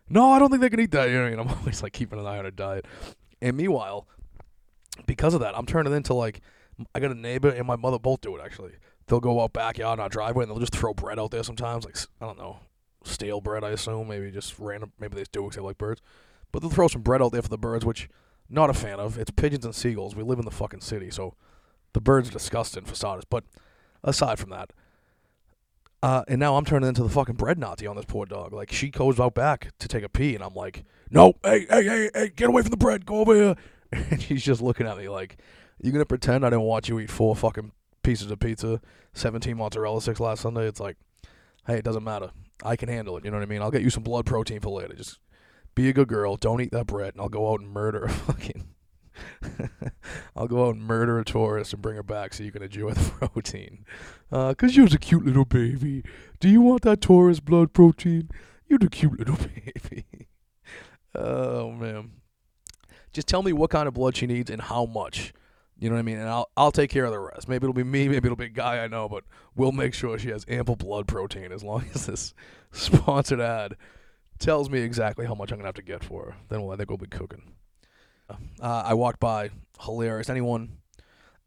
no, 0.09 0.33
I 0.33 0.39
don't 0.39 0.51
think 0.51 0.61
they 0.61 0.71
can 0.71 0.81
eat 0.81 0.91
that. 0.93 1.09
You 1.09 1.19
know, 1.19 1.27
and 1.27 1.41
I'm 1.41 1.49
always 1.59 1.83
like 1.83 1.93
keeping 1.93 2.19
an 2.19 2.27
eye 2.27 2.39
on 2.39 2.45
their 2.45 2.51
diet. 2.51 2.87
And 3.41 3.57
meanwhile, 3.57 4.09
because 5.07 5.35
of 5.35 5.41
that, 5.41 5.57
I'm 5.57 5.67
turning 5.67 5.93
into 5.93 6.15
like 6.15 6.41
I 6.95 7.01
got 7.01 7.11
a 7.11 7.15
neighbor 7.15 7.49
and 7.49 7.67
my 7.67 7.77
mother 7.77 7.99
both 7.99 8.21
do 8.21 8.37
it 8.37 8.43
actually. 8.45 8.73
They'll 9.07 9.21
go 9.21 9.41
out 9.41 9.53
backyard 9.53 9.99
in 9.99 10.03
our 10.03 10.09
driveway 10.09 10.45
and 10.45 10.51
they'll 10.51 10.59
just 10.59 10.75
throw 10.75 10.93
bread 10.93 11.19
out 11.19 11.31
there 11.31 11.43
sometimes, 11.43 11.85
like 11.85 11.97
I 12.21 12.27
don't 12.27 12.39
know, 12.39 12.59
stale 13.05 13.41
bread. 13.41 13.65
I 13.65 13.71
assume 13.71 14.09
maybe 14.09 14.31
just 14.31 14.59
random. 14.59 14.93
Maybe 14.99 15.15
they 15.17 15.25
do 15.31 15.43
because 15.43 15.57
they 15.57 15.63
like 15.63 15.79
birds. 15.79 16.03
But 16.51 16.61
they'll 16.61 16.71
throw 16.71 16.89
some 16.89 17.03
bread 17.03 17.23
out 17.23 17.33
there 17.33 17.43
for 17.43 17.49
the 17.49 17.59
birds, 17.59 17.85
which 17.85 18.09
not 18.49 18.71
a 18.71 18.75
fan 18.75 18.99
of. 19.01 19.19
It's 19.19 19.31
pigeons 19.31 19.65
and 19.65 19.75
seagulls. 19.75 20.15
We 20.15 20.23
live 20.23 20.39
in 20.39 20.45
the 20.45 20.51
fucking 20.51 20.81
city, 20.81 21.11
so 21.11 21.35
the 21.93 22.01
birds 22.01 22.29
are 22.29 22.33
disgusting 22.33 22.85
starters. 22.93 23.25
But 23.29 23.45
aside 24.03 24.39
from 24.39 24.51
that, 24.51 24.73
uh, 26.03 26.25
and 26.29 26.39
now 26.39 26.57
I'm 26.57 26.65
turning 26.65 26.89
into 26.89 27.03
the 27.03 27.09
fucking 27.09 27.37
bread 27.37 27.59
Nazi 27.59 27.87
on 27.87 27.97
this 27.97 28.05
poor 28.05 28.27
dog. 28.27 28.53
Like 28.53 28.73
she 28.73 28.89
goes 28.91 29.19
out 29.19 29.35
back 29.35 29.71
to 29.79 29.89
take 29.89 30.05
a 30.05 30.09
pee, 30.09 30.35
and 30.35 30.45
I'm 30.45 30.55
like, 30.55 30.85
"No, 31.11 31.35
hey, 31.45 31.67
hey, 31.69 31.85
hey, 31.85 32.11
hey, 32.15 32.33
get 32.35 32.49
away 32.49 32.63
from 32.63 32.71
the 32.71 32.77
bread. 32.77 33.07
Go 33.07 33.17
over 33.21 33.35
here." 33.35 33.57
And 33.91 34.21
she's 34.21 34.45
just 34.45 34.61
looking 34.61 34.87
at 34.87 34.99
me 34.99 35.09
like, 35.09 35.39
"You 35.81 35.93
gonna 35.93 36.05
pretend 36.05 36.45
I 36.45 36.51
didn't 36.51 36.65
watch 36.65 36.89
you 36.91 36.99
eat 37.01 37.11
four 37.11 37.35
fucking 37.35 37.73
pieces 38.03 38.31
of 38.31 38.39
pizza, 38.39 38.83
17 39.15 39.57
mozzarella 39.57 40.03
sticks 40.03 40.21
last 40.21 40.43
Sunday?" 40.43 40.67
It's 40.67 40.79
like, 40.81 40.99
hey, 41.69 41.77
it 41.77 41.85
doesn't 41.85 42.03
matter. 42.03 42.31
I 42.65 42.75
can 42.75 42.89
handle 42.89 43.17
it. 43.17 43.25
You 43.25 43.31
know 43.31 43.37
what 43.37 43.45
I 43.45 43.47
mean? 43.47 43.63
I'll 43.63 43.71
get 43.71 43.83
you 43.83 43.91
some 43.91 44.03
blood 44.03 44.27
protein 44.27 44.61
for 44.61 44.71
later. 44.71 44.95
Just 44.95 45.21
be 45.79 45.89
a 45.89 45.93
good 45.93 46.09
girl. 46.09 46.37
Don't 46.37 46.61
eat 46.61 46.73
that 46.73 46.89
bread, 46.89 47.15
and 47.15 47.21
I'll 47.21 47.29
go 47.29 47.53
out 47.53 47.61
and 47.61 47.71
murder 47.71 48.05
a 48.05 48.09
fucking. 48.27 48.65
I'll 50.37 50.49
go 50.49 50.67
out 50.67 50.75
and 50.75 50.83
murder 50.83 51.21
a 51.21 51.25
tourist 51.25 51.73
and 51.73 51.81
bring 51.81 51.95
her 51.95 52.03
back 52.03 52.35
so 52.35 52.43
you 52.43 52.51
can 52.51 52.63
enjoy 52.65 52.93
the 52.93 53.11
protein. 53.29 53.85
Uh, 54.31 54.55
cause 54.55 54.77
you're 54.77 54.87
a 54.87 54.99
cute 54.99 55.25
little 55.25 55.45
baby. 55.45 56.03
Do 56.41 56.49
you 56.49 56.61
want 56.61 56.83
that 56.83 57.01
tourist 57.01 57.45
blood 57.45 57.73
protein? 57.73 58.29
You're 58.67 58.81
the 58.81 58.89
cute 58.89 59.19
little 59.19 59.37
baby. 59.37 60.29
oh 61.15 61.71
man. 61.71 62.11
Just 63.13 63.29
tell 63.29 63.43
me 63.43 63.53
what 63.53 63.71
kind 63.71 63.87
of 63.87 63.95
blood 63.95 64.17
she 64.17 64.27
needs 64.27 64.51
and 64.51 64.61
how 64.61 64.85
much. 64.85 65.33
You 65.79 65.89
know 65.89 65.95
what 65.95 66.01
I 66.01 66.03
mean? 66.03 66.19
And 66.19 66.29
I'll 66.29 66.51
I'll 66.57 66.73
take 66.73 66.91
care 66.91 67.05
of 67.05 67.13
the 67.13 67.21
rest. 67.21 67.49
Maybe 67.49 67.65
it'll 67.65 67.73
be 67.73 67.85
me, 67.85 68.09
maybe 68.09 68.27
it'll 68.27 68.37
be 68.37 68.47
a 68.47 68.49
guy 68.49 68.83
I 68.83 68.89
know, 68.89 69.09
but 69.09 69.23
we'll 69.55 69.73
make 69.73 69.95
sure 69.95 70.19
she 70.19 70.31
has 70.31 70.45
ample 70.49 70.75
blood 70.75 71.07
protein 71.07 71.53
as 71.53 71.63
long 71.63 71.85
as 71.95 72.07
this 72.07 72.35
sponsored 72.73 73.41
ad 73.41 73.77
tells 74.39 74.71
me 74.71 74.81
exactly 74.81 75.27
how 75.27 75.35
much 75.35 75.51
I'm 75.51 75.59
gonna 75.59 75.69
have 75.69 75.75
to 75.77 75.83
get 75.83 76.05
for 76.05 76.27
her. 76.27 76.37
Then 76.49 76.63
we'll, 76.63 76.73
I 76.73 76.77
think 76.77 76.91
we'll 76.91 76.99
be 76.99 77.07
cooking. 77.07 77.55
Uh, 78.31 78.83
I 78.85 78.95
walked 78.95 79.21
by, 79.21 79.51
hilarious. 79.81 80.29
Anyone, 80.29 80.79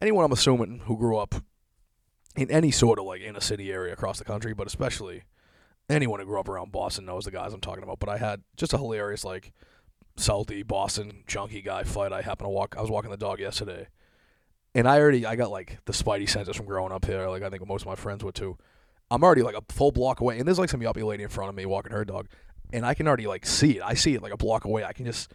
anyone 0.02 0.26
I'm 0.26 0.32
assuming 0.32 0.82
who 0.86 0.98
grew 0.98 1.18
up 1.18 1.36
in 2.36 2.50
any 2.50 2.72
sort 2.72 3.00
of 3.00 3.06
like 3.06 3.22
inner 3.22 3.40
city 3.40 3.72
area 3.72 3.94
across 3.94 4.18
the 4.18 4.26
country, 4.26 4.54
but 4.54 4.68
especially 4.68 5.24
anyone 5.90 6.20
who 6.20 6.26
grew 6.26 6.40
up 6.40 6.50
around 6.50 6.72
Boston 6.72 7.06
knows 7.06 7.26
the 7.26 7.32
guys 7.32 7.54
I'm 7.54 7.62
talking 7.62 7.84
about. 7.84 8.00
But 8.00 8.10
I 8.10 8.18
had 8.18 8.42
just 8.58 8.74
a 8.74 8.78
hilarious 8.78 9.24
like 9.24 9.52
salty 10.18 10.64
Boston 10.64 11.24
junkie 11.28 11.62
guy 11.62 11.84
fight. 11.84 12.14
I 12.14 12.22
happened 12.22 12.46
to 12.46 12.52
walk. 12.52 12.76
I 12.78 12.82
was 12.82 12.90
walking 12.90 13.12
the 13.12 13.18
dog 13.18 13.40
yesterday, 13.40 13.88
and 14.74 14.88
I 14.88 15.00
already 15.00 15.26
I 15.26 15.36
got 15.36 15.52
like 15.52 15.80
the 15.86 15.94
spidey 15.94 16.30
senses 16.30 16.56
from 16.56 16.66
growing 16.66 16.92
up 16.92 17.06
here. 17.06 17.28
Like 17.28 17.44
I 17.44 17.50
think 17.50 17.66
most 17.68 17.82
of 17.84 17.88
my 17.88 17.96
friends 17.96 18.24
would 18.24 18.36
too. 18.36 18.58
I'm 19.10 19.24
already 19.24 19.44
like 19.44 19.56
a 19.56 19.74
full 19.74 19.92
block 19.92 20.22
away, 20.22 20.40
and 20.40 20.48
there's 20.48 20.60
like 20.60 20.70
some 20.70 20.80
yuppie 20.80 21.04
lady 21.04 21.24
in 21.24 21.30
front 21.30 21.50
of 21.50 21.56
me 21.56 21.66
walking 21.66 21.92
her 21.92 22.06
dog, 22.06 22.28
and 22.74 22.86
I 22.86 22.94
can 22.94 23.08
already 23.08 23.28
like 23.28 23.46
see 23.46 23.78
it. 23.78 23.84
I 23.84 23.94
see 23.94 24.16
it 24.16 24.22
like 24.22 24.34
a 24.34 24.38
block 24.38 24.66
away. 24.66 24.84
I 24.84 24.94
can 24.94 25.06
just 25.06 25.34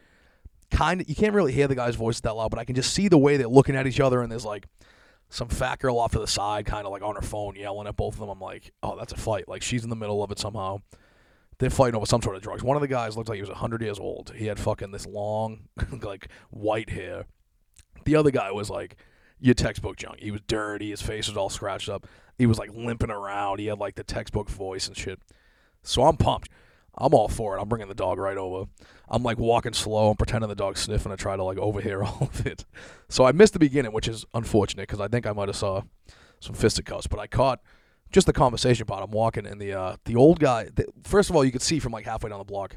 kind 0.70 1.00
of 1.00 1.08
you 1.08 1.14
can't 1.14 1.34
really 1.34 1.52
hear 1.52 1.68
the 1.68 1.74
guy's 1.74 1.96
voice 1.96 2.20
that 2.20 2.34
loud, 2.34 2.50
but 2.50 2.58
I 2.58 2.64
can 2.64 2.74
just 2.74 2.92
see 2.92 3.08
the 3.08 3.18
way 3.18 3.36
they're 3.36 3.48
looking 3.48 3.76
at 3.76 3.86
each 3.86 4.00
other, 4.00 4.22
and 4.22 4.30
there's 4.30 4.44
like 4.44 4.66
some 5.28 5.48
fat 5.48 5.80
girl 5.80 5.98
off 5.98 6.12
to 6.12 6.18
the 6.18 6.26
side, 6.26 6.66
kind 6.66 6.86
of 6.86 6.92
like 6.92 7.02
on 7.02 7.16
her 7.16 7.22
phone, 7.22 7.56
yelling 7.56 7.88
at 7.88 7.96
both 7.96 8.14
of 8.14 8.20
them. 8.20 8.28
I'm 8.28 8.40
like, 8.40 8.72
oh, 8.82 8.96
that's 8.96 9.12
a 9.12 9.16
fight. 9.16 9.48
Like 9.48 9.62
she's 9.62 9.84
in 9.84 9.90
the 9.90 9.96
middle 9.96 10.22
of 10.22 10.30
it 10.30 10.38
somehow. 10.38 10.80
They're 11.58 11.70
fighting 11.70 11.94
over 11.94 12.04
some 12.04 12.20
sort 12.20 12.36
of 12.36 12.42
drugs. 12.42 12.62
One 12.62 12.76
of 12.76 12.82
the 12.82 12.88
guys 12.88 13.16
looked 13.16 13.30
like 13.30 13.36
he 13.36 13.42
was 13.42 13.50
hundred 13.50 13.82
years 13.82 13.98
old. 13.98 14.32
He 14.36 14.46
had 14.46 14.60
fucking 14.60 14.90
this 14.90 15.06
long, 15.06 15.68
like 16.02 16.28
white 16.50 16.90
hair. 16.90 17.26
The 18.04 18.16
other 18.16 18.30
guy 18.30 18.52
was 18.52 18.68
like 18.68 18.96
your 19.40 19.54
textbook 19.54 19.96
junk. 19.96 20.20
He 20.20 20.30
was 20.30 20.42
dirty. 20.46 20.90
His 20.90 21.02
face 21.02 21.28
was 21.28 21.36
all 21.36 21.48
scratched 21.48 21.88
up. 21.88 22.06
He 22.38 22.46
was 22.46 22.58
like 22.58 22.70
limping 22.74 23.10
around. 23.10 23.58
He 23.58 23.66
had 23.66 23.78
like 23.78 23.94
the 23.94 24.04
textbook 24.04 24.50
voice 24.50 24.86
and 24.86 24.96
shit. 24.96 25.18
So 25.82 26.02
I'm 26.02 26.16
pumped. 26.16 26.50
I'm 26.98 27.14
all 27.14 27.28
for 27.28 27.56
it. 27.56 27.60
I'm 27.60 27.68
bringing 27.68 27.88
the 27.88 27.94
dog 27.94 28.18
right 28.18 28.36
over. 28.36 28.68
I'm 29.08 29.22
like 29.22 29.38
walking 29.38 29.74
slow. 29.74 30.10
I'm 30.10 30.16
pretending 30.16 30.48
the 30.48 30.54
dog's 30.54 30.80
sniffing 30.80 31.10
to 31.10 31.16
try 31.16 31.36
to 31.36 31.44
like 31.44 31.58
overhear 31.58 32.02
all 32.04 32.18
of 32.22 32.46
it. 32.46 32.64
So 33.08 33.24
I 33.24 33.32
missed 33.32 33.52
the 33.52 33.58
beginning, 33.58 33.92
which 33.92 34.08
is 34.08 34.24
unfortunate 34.34 34.84
because 34.84 35.00
I 35.00 35.08
think 35.08 35.26
I 35.26 35.32
might 35.32 35.48
have 35.48 35.56
saw 35.56 35.82
some 36.40 36.54
fisticuffs, 36.54 37.06
but 37.06 37.18
I 37.18 37.26
caught 37.26 37.60
just 38.12 38.26
the 38.26 38.32
conversation 38.32 38.86
part. 38.86 39.02
I'm 39.02 39.10
walking 39.10 39.46
and 39.46 39.60
the 39.60 39.72
uh, 39.72 39.96
the 40.04 40.16
old 40.16 40.40
guy. 40.40 40.70
The, 40.74 40.86
first 41.04 41.30
of 41.30 41.36
all, 41.36 41.44
you 41.44 41.52
could 41.52 41.62
see 41.62 41.78
from 41.78 41.92
like 41.92 42.06
halfway 42.06 42.30
down 42.30 42.38
the 42.38 42.44
block, 42.44 42.76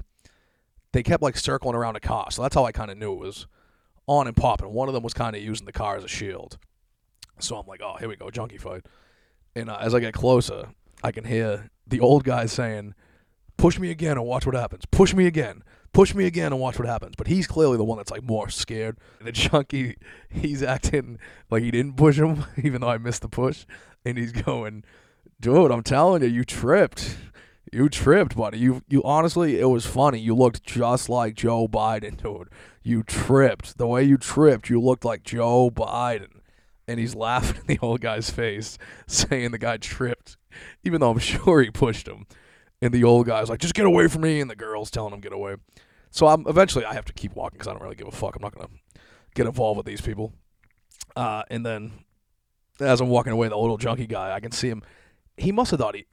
they 0.91 1.03
kept 1.03 1.23
like 1.23 1.37
circling 1.37 1.75
around 1.75 1.95
a 1.95 1.99
car. 1.99 2.31
So 2.31 2.41
that's 2.41 2.55
how 2.55 2.65
I 2.65 2.71
kind 2.71 2.91
of 2.91 2.97
knew 2.97 3.13
it 3.13 3.19
was 3.19 3.47
on 4.07 4.27
and 4.27 4.35
popping. 4.35 4.73
One 4.73 4.87
of 4.87 4.93
them 4.93 5.03
was 5.03 5.13
kind 5.13 5.35
of 5.35 5.41
using 5.41 5.65
the 5.65 5.71
car 5.71 5.95
as 5.95 6.03
a 6.03 6.07
shield. 6.07 6.57
So 7.39 7.55
I'm 7.57 7.67
like, 7.67 7.81
oh, 7.81 7.95
here 7.99 8.09
we 8.09 8.15
go, 8.15 8.29
junkie 8.29 8.57
fight. 8.57 8.85
And 9.55 9.69
uh, 9.69 9.77
as 9.79 9.95
I 9.95 9.99
get 9.99 10.13
closer, 10.13 10.69
I 11.03 11.11
can 11.11 11.23
hear 11.23 11.69
the 11.87 11.99
old 11.99 12.23
guy 12.23 12.45
saying 12.47 12.95
push 13.59 13.77
me 13.77 13.91
again 13.91 14.17
and 14.17 14.25
watch 14.25 14.45
what 14.45 14.55
happens. 14.55 14.85
Push 14.89 15.13
me 15.13 15.27
again. 15.27 15.63
Push 15.91 16.15
me 16.15 16.25
again 16.25 16.53
and 16.53 16.61
watch 16.61 16.79
what 16.79 16.87
happens. 16.87 17.13
But 17.17 17.27
he's 17.27 17.45
clearly 17.45 17.77
the 17.77 17.83
one 17.83 17.97
that's 17.97 18.11
like 18.11 18.23
more 18.23 18.49
scared. 18.49 18.97
And 19.19 19.27
the 19.27 19.31
junkie, 19.31 19.97
he's 20.29 20.63
acting 20.63 21.19
like 21.51 21.63
he 21.63 21.71
didn't 21.71 21.97
push 21.97 22.17
him, 22.17 22.45
even 22.63 22.81
though 22.81 22.89
I 22.89 22.97
missed 22.97 23.21
the 23.21 23.29
push. 23.29 23.65
And 24.05 24.17
he's 24.17 24.31
going, 24.31 24.83
dude, 25.39 25.71
I'm 25.71 25.83
telling 25.83 26.23
you, 26.23 26.29
you 26.29 26.43
tripped. 26.43 27.17
You 27.71 27.89
tripped, 27.89 28.35
buddy. 28.35 28.57
You 28.57 28.81
you 28.87 29.03
honestly, 29.03 29.59
it 29.59 29.65
was 29.65 29.85
funny. 29.85 30.19
You 30.19 30.35
looked 30.35 30.63
just 30.63 31.07
like 31.07 31.35
Joe 31.35 31.67
Biden, 31.67 32.17
dude. 32.17 32.49
You 32.81 33.03
tripped. 33.03 33.77
The 33.77 33.85
way 33.85 34.03
you 34.03 34.17
tripped, 34.17 34.69
you 34.69 34.81
looked 34.81 35.05
like 35.05 35.21
Joe 35.21 35.69
Biden. 35.69 36.39
And 36.87 36.99
he's 36.99 37.13
laughing 37.13 37.61
in 37.67 37.67
the 37.67 37.79
old 37.85 38.01
guy's 38.01 38.31
face, 38.31 38.79
saying 39.05 39.51
the 39.51 39.59
guy 39.59 39.77
tripped, 39.77 40.37
even 40.83 41.01
though 41.01 41.11
I'm 41.11 41.19
sure 41.19 41.61
he 41.61 41.69
pushed 41.69 42.07
him 42.07 42.25
and 42.81 42.93
the 42.93 43.03
old 43.03 43.27
guy's 43.27 43.49
like, 43.49 43.59
"Just 43.59 43.73
get 43.73 43.85
away 43.85 44.07
from 44.07 44.21
me," 44.21 44.39
and 44.41 44.49
the 44.49 44.55
girl's 44.55 44.91
telling 44.91 45.13
him 45.13 45.19
get 45.19 45.33
away. 45.33 45.55
So 46.11 46.27
I'm 46.27 46.45
eventually 46.47 46.85
I 46.85 46.93
have 46.93 47.05
to 47.05 47.13
keep 47.13 47.35
walking 47.35 47.57
because 47.57 47.67
I 47.67 47.73
don't 47.73 47.83
really 47.83 47.95
give 47.95 48.07
a 48.07 48.11
fuck. 48.11 48.35
I'm 48.35 48.41
not 48.41 48.55
gonna 48.55 48.69
get 49.35 49.45
involved 49.45 49.77
with 49.77 49.85
these 49.85 50.01
people. 50.01 50.33
Uh, 51.15 51.43
and 51.49 51.65
then 51.65 51.91
as 52.79 53.01
I'm 53.01 53.09
walking 53.09 53.33
away, 53.33 53.47
the 53.47 53.55
old 53.55 53.79
junkie 53.81 54.07
guy, 54.07 54.33
I 54.33 54.39
can 54.39 54.51
see 54.51 54.69
him. 54.69 54.81
He 55.37 55.51
must 55.51 55.71
have 55.71 55.79
thought 55.79 55.95
he 55.95 56.05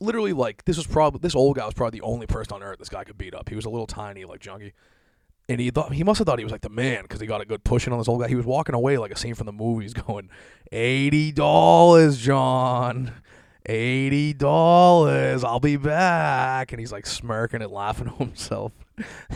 literally 0.00 0.32
like 0.32 0.64
this 0.64 0.76
was 0.76 0.86
probably 0.86 1.20
this 1.20 1.34
old 1.34 1.56
guy 1.56 1.64
was 1.64 1.74
probably 1.74 1.98
the 2.00 2.04
only 2.04 2.26
person 2.26 2.54
on 2.54 2.62
earth 2.62 2.78
this 2.78 2.88
guy 2.88 3.04
could 3.04 3.18
beat 3.18 3.34
up. 3.34 3.48
He 3.48 3.56
was 3.56 3.64
a 3.64 3.70
little 3.70 3.86
tiny 3.86 4.24
like 4.24 4.40
junkie. 4.40 4.72
And 5.48 5.60
he 5.60 5.70
thought 5.70 5.92
he 5.92 6.04
must 6.04 6.18
have 6.18 6.26
thought 6.26 6.38
he 6.38 6.44
was 6.44 6.52
like 6.52 6.60
the 6.60 6.68
man 6.68 7.02
because 7.02 7.20
he 7.20 7.26
got 7.26 7.40
a 7.40 7.44
good 7.44 7.64
pushing 7.64 7.92
on 7.92 7.98
this 7.98 8.08
old 8.08 8.20
guy. 8.20 8.28
He 8.28 8.36
was 8.36 8.46
walking 8.46 8.74
away 8.74 8.96
like 8.96 9.10
a 9.10 9.16
scene 9.16 9.34
from 9.34 9.46
the 9.46 9.52
movies, 9.52 9.92
going, 10.06 10.30
eighty 10.70 11.32
dollars, 11.32 12.18
John 12.18 13.12
eighty 13.66 14.32
dollars. 14.32 15.44
I'll 15.44 15.60
be 15.60 15.76
back. 15.76 16.72
And 16.72 16.80
he's 16.80 16.92
like 16.92 17.06
smirking 17.06 17.62
and 17.62 17.72
laughing 17.72 18.08
to 18.08 18.14
himself. 18.14 18.72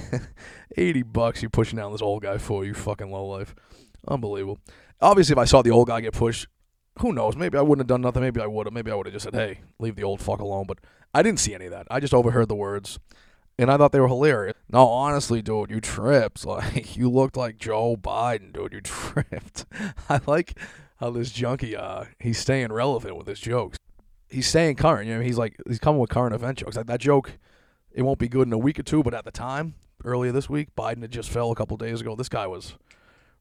eighty 0.76 1.02
bucks 1.02 1.42
you 1.42 1.49
pushing 1.49 1.78
down 1.78 1.92
this 1.92 2.02
old 2.02 2.23
guy 2.23 2.38
for 2.38 2.64
you 2.64 2.75
fucking 2.75 3.11
low 3.11 3.26
life. 3.26 3.54
Unbelievable. 4.09 4.59
Obviously, 5.00 5.33
if 5.33 5.38
I 5.38 5.45
saw 5.45 5.62
the 5.62 5.71
old 5.71 5.88
guy 5.88 6.00
get 6.00 6.14
pushed, 6.14 6.47
who 7.00 7.12
knows? 7.12 7.37
Maybe 7.37 7.59
I 7.59 7.62
wouldn't 7.62 7.83
have 7.83 7.88
done 7.88 8.00
nothing. 8.00 8.23
Maybe 8.23 8.40
I 8.40 8.47
would 8.47 8.66
have. 8.66 8.73
Maybe 8.73 8.90
I 8.90 8.95
would 8.95 9.06
have 9.06 9.12
just 9.12 9.25
said, 9.25 9.35
"Hey, 9.35 9.61
leave 9.78 9.97
the 9.97 10.04
old 10.04 10.21
fuck 10.21 10.40
alone." 10.40 10.66
But 10.66 10.78
I 11.14 11.23
didn't 11.23 11.40
see 11.40 11.54
any 11.54 11.66
of 11.66 11.73
that. 11.73 11.87
I 11.90 12.00
just 12.00 12.14
overheard 12.14 12.49
the 12.49 12.54
words, 12.54 12.99
and 13.59 13.71
I 13.71 13.76
thought 13.76 13.92
they 13.92 14.00
were 14.00 14.09
hilarious. 14.09 14.54
No, 14.71 14.87
honestly, 14.88 15.42
dude, 15.42 15.71
you 15.71 15.80
tripped. 15.80 16.45
Like 16.47 16.97
you 16.97 17.11
looked 17.11 17.37
like 17.37 17.59
Joe 17.59 17.97
Biden, 17.97 18.52
dude. 18.52 18.73
You 18.73 18.80
tripped. 18.83 19.66
I 20.09 20.21
like 20.26 20.59
how 20.99 21.11
this 21.11 21.30
junkie, 21.30 21.76
uh, 21.76 22.04
he's 22.18 22.38
staying 22.38 22.73
relevant 22.73 23.16
with 23.16 23.26
his 23.26 23.38
jokes 23.40 23.76
he's 24.28 24.47
staying 24.47 24.76
current. 24.76 25.09
You 25.09 25.16
know, 25.16 25.21
he's 25.23 25.38
like 25.38 25.56
he's 25.66 25.78
coming 25.78 26.00
with 26.00 26.11
current 26.11 26.35
event 26.35 26.59
jokes. 26.59 26.76
Like 26.76 26.87
that 26.87 27.00
joke, 27.00 27.38
it 27.92 28.02
won't 28.02 28.18
be 28.18 28.28
good 28.28 28.47
in 28.47 28.52
a 28.52 28.59
week 28.59 28.78
or 28.78 28.83
two, 28.83 29.02
but 29.02 29.14
at 29.14 29.25
the 29.25 29.30
time, 29.30 29.75
earlier 30.04 30.33
this 30.33 30.49
week, 30.49 30.75
Biden 30.76 31.02
had 31.02 31.11
just 31.11 31.30
fell 31.30 31.50
a 31.50 31.54
couple 31.54 31.76
days 31.76 32.00
ago. 32.00 32.14
This 32.14 32.28
guy 32.28 32.47
was 32.47 32.75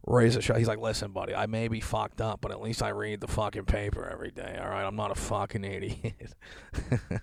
razor 0.06 0.42
sharp. 0.42 0.60
He's 0.60 0.68
like, 0.68 0.80
listen, 0.80 1.12
buddy, 1.12 1.34
I 1.36 1.46
may 1.46 1.68
be 1.68 1.80
fucked 1.80 2.22
up, 2.22 2.42
but 2.42 2.51
at 2.51 2.62
least 2.62 2.84
I 2.84 2.89
read 2.89 3.22
the 3.22 3.27
fucking 3.27 3.65
paper 3.65 4.08
every 4.08 4.32
day. 4.32 4.58
All 4.62 4.70
right, 4.70 4.86
I'm 4.86 4.96
not 4.96 5.12
a 5.12 5.15
fucking 5.15 5.63
idiot. 5.63 6.34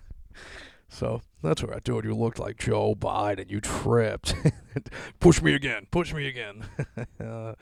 so 0.89 1.23
that's 1.43 1.63
where 1.63 1.75
I 1.75 1.81
told 1.81 2.05
you 2.05 2.15
looked 2.15 2.39
like 2.39 2.59
Joe 2.59 2.95
Biden. 2.95 3.51
You 3.51 3.61
tripped. 3.61 4.35
Push 5.21 5.43
me 5.43 5.55
again. 5.55 5.87
Push 5.91 6.13
me 6.13 6.27
again. 6.27 6.65
uh, 7.21 7.55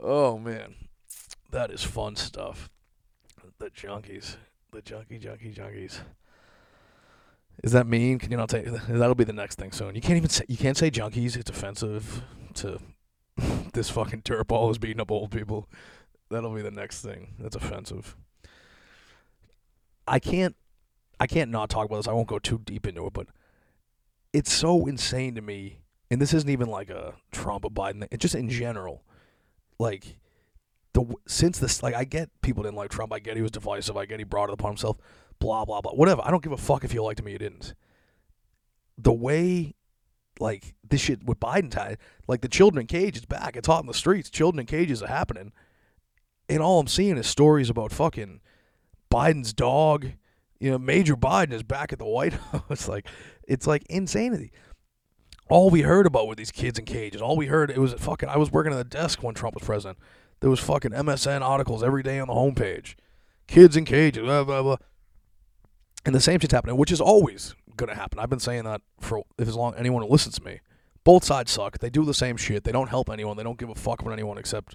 oh 0.00 0.38
man, 0.38 0.74
that 1.50 1.70
is 1.70 1.82
fun 1.82 2.16
stuff. 2.16 2.68
The 3.58 3.70
junkies 3.70 4.36
the 4.72 4.80
junkie, 4.80 5.18
junkie, 5.18 5.52
junkies. 5.52 6.00
Is 7.62 7.72
that 7.72 7.86
mean? 7.86 8.18
Can 8.18 8.30
you 8.30 8.38
not 8.38 8.50
say 8.50 8.62
that'll 8.88 9.14
be 9.14 9.24
the 9.24 9.32
next 9.32 9.58
thing 9.58 9.70
soon? 9.70 9.94
You 9.94 10.00
can't 10.00 10.16
even 10.16 10.30
say 10.30 10.44
you 10.48 10.56
can't 10.56 10.76
say 10.78 10.90
junkies. 10.90 11.36
It's 11.36 11.50
offensive 11.50 12.22
to 12.54 12.80
this 13.74 13.90
fucking 13.90 14.22
dirtball 14.22 14.70
is 14.70 14.78
beating 14.78 15.00
up 15.00 15.10
old 15.10 15.30
people. 15.30 15.68
That'll 16.30 16.54
be 16.54 16.62
the 16.62 16.70
next 16.70 17.02
thing. 17.02 17.34
That's 17.38 17.54
offensive. 17.54 18.16
I 20.08 20.18
can't 20.18 20.56
I 21.20 21.26
can't 21.26 21.50
not 21.50 21.68
talk 21.68 21.84
about 21.84 21.98
this. 21.98 22.08
I 22.08 22.12
won't 22.12 22.28
go 22.28 22.38
too 22.38 22.58
deep 22.64 22.86
into 22.86 23.06
it, 23.06 23.12
but 23.12 23.26
it's 24.32 24.52
so 24.52 24.86
insane 24.86 25.34
to 25.34 25.42
me. 25.42 25.80
And 26.10 26.20
this 26.20 26.32
isn't 26.32 26.48
even 26.48 26.68
like 26.68 26.88
a 26.88 27.14
Trump 27.30 27.66
or 27.66 27.70
Biden. 27.70 28.08
It's 28.10 28.22
just 28.22 28.34
in 28.34 28.48
general. 28.48 29.04
Like 29.78 30.16
the 30.94 31.04
since 31.26 31.58
this 31.58 31.82
like 31.82 31.94
I 31.94 32.04
get 32.04 32.30
people 32.42 32.62
didn't 32.64 32.76
like 32.76 32.90
Trump. 32.90 33.12
I 33.12 33.18
get 33.18 33.36
he 33.36 33.42
was 33.42 33.50
divisive. 33.50 33.96
I 33.96 34.06
get 34.06 34.18
he 34.20 34.24
brought 34.24 34.50
it 34.50 34.54
upon 34.54 34.72
himself. 34.72 34.98
Blah 35.38 35.64
blah 35.64 35.80
blah. 35.80 35.92
Whatever. 35.92 36.22
I 36.24 36.30
don't 36.30 36.42
give 36.42 36.52
a 36.52 36.56
fuck 36.56 36.84
if 36.84 36.94
you 36.94 37.02
liked 37.02 37.20
him 37.20 37.26
or 37.26 37.30
you 37.30 37.38
didn't. 37.38 37.74
the 38.98 39.12
way 39.12 39.74
like 40.40 40.74
this 40.88 41.00
shit 41.00 41.24
with 41.24 41.38
Biden 41.40 41.70
tied, 41.70 41.98
like 42.26 42.40
the 42.40 42.48
children 42.48 42.80
in 42.82 42.86
cages 42.86 43.24
back. 43.26 43.56
It's 43.56 43.66
hot 43.68 43.82
in 43.82 43.86
the 43.86 43.94
streets. 43.94 44.30
Children 44.30 44.60
in 44.60 44.66
cages 44.66 45.02
are 45.02 45.08
happening, 45.08 45.52
and 46.48 46.60
all 46.62 46.80
I'm 46.80 46.86
seeing 46.88 47.16
is 47.16 47.26
stories 47.26 47.70
about 47.70 47.92
fucking 47.92 48.40
Biden's 49.10 49.52
dog. 49.52 50.12
You 50.60 50.70
know, 50.72 50.78
Major 50.78 51.16
Biden 51.16 51.52
is 51.52 51.62
back 51.62 51.92
at 51.92 51.98
the 51.98 52.06
White 52.06 52.32
House. 52.52 52.88
like, 52.88 53.06
it's 53.48 53.66
like 53.66 53.84
insanity. 53.90 54.52
All 55.48 55.70
we 55.70 55.82
heard 55.82 56.06
about 56.06 56.28
were 56.28 56.34
these 56.36 56.52
kids 56.52 56.78
in 56.78 56.84
cages. 56.86 57.20
All 57.20 57.36
we 57.36 57.46
heard 57.46 57.70
it 57.70 57.78
was 57.78 57.92
fucking. 57.94 58.28
I 58.28 58.38
was 58.38 58.50
working 58.52 58.72
at 58.72 58.76
the 58.76 58.84
desk 58.84 59.22
when 59.22 59.34
Trump 59.34 59.54
was 59.54 59.64
president. 59.64 59.98
There 60.42 60.50
was 60.50 60.58
fucking 60.58 60.90
MSN 60.90 61.40
articles 61.40 61.84
every 61.84 62.02
day 62.02 62.18
on 62.18 62.26
the 62.26 62.34
homepage. 62.34 62.96
Kids 63.46 63.76
in 63.76 63.84
cages, 63.84 64.24
blah 64.24 64.42
blah 64.42 64.60
blah. 64.60 64.76
And 66.04 66.16
the 66.16 66.20
same 66.20 66.40
shit's 66.40 66.52
happening, 66.52 66.76
which 66.76 66.90
is 66.90 67.00
always 67.00 67.54
gonna 67.76 67.94
happen. 67.94 68.18
I've 68.18 68.28
been 68.28 68.40
saying 68.40 68.64
that 68.64 68.80
for 68.98 69.22
as 69.38 69.54
long 69.54 69.74
anyone 69.76 70.02
who 70.02 70.08
listens 70.08 70.34
to 70.40 70.44
me. 70.44 70.58
Both 71.04 71.22
sides 71.22 71.52
suck. 71.52 71.78
They 71.78 71.90
do 71.90 72.04
the 72.04 72.12
same 72.12 72.36
shit. 72.36 72.64
They 72.64 72.72
don't 72.72 72.88
help 72.88 73.08
anyone. 73.08 73.36
They 73.36 73.44
don't 73.44 73.56
give 73.56 73.68
a 73.68 73.76
fuck 73.76 74.02
about 74.02 74.14
anyone 74.14 74.36
except 74.36 74.74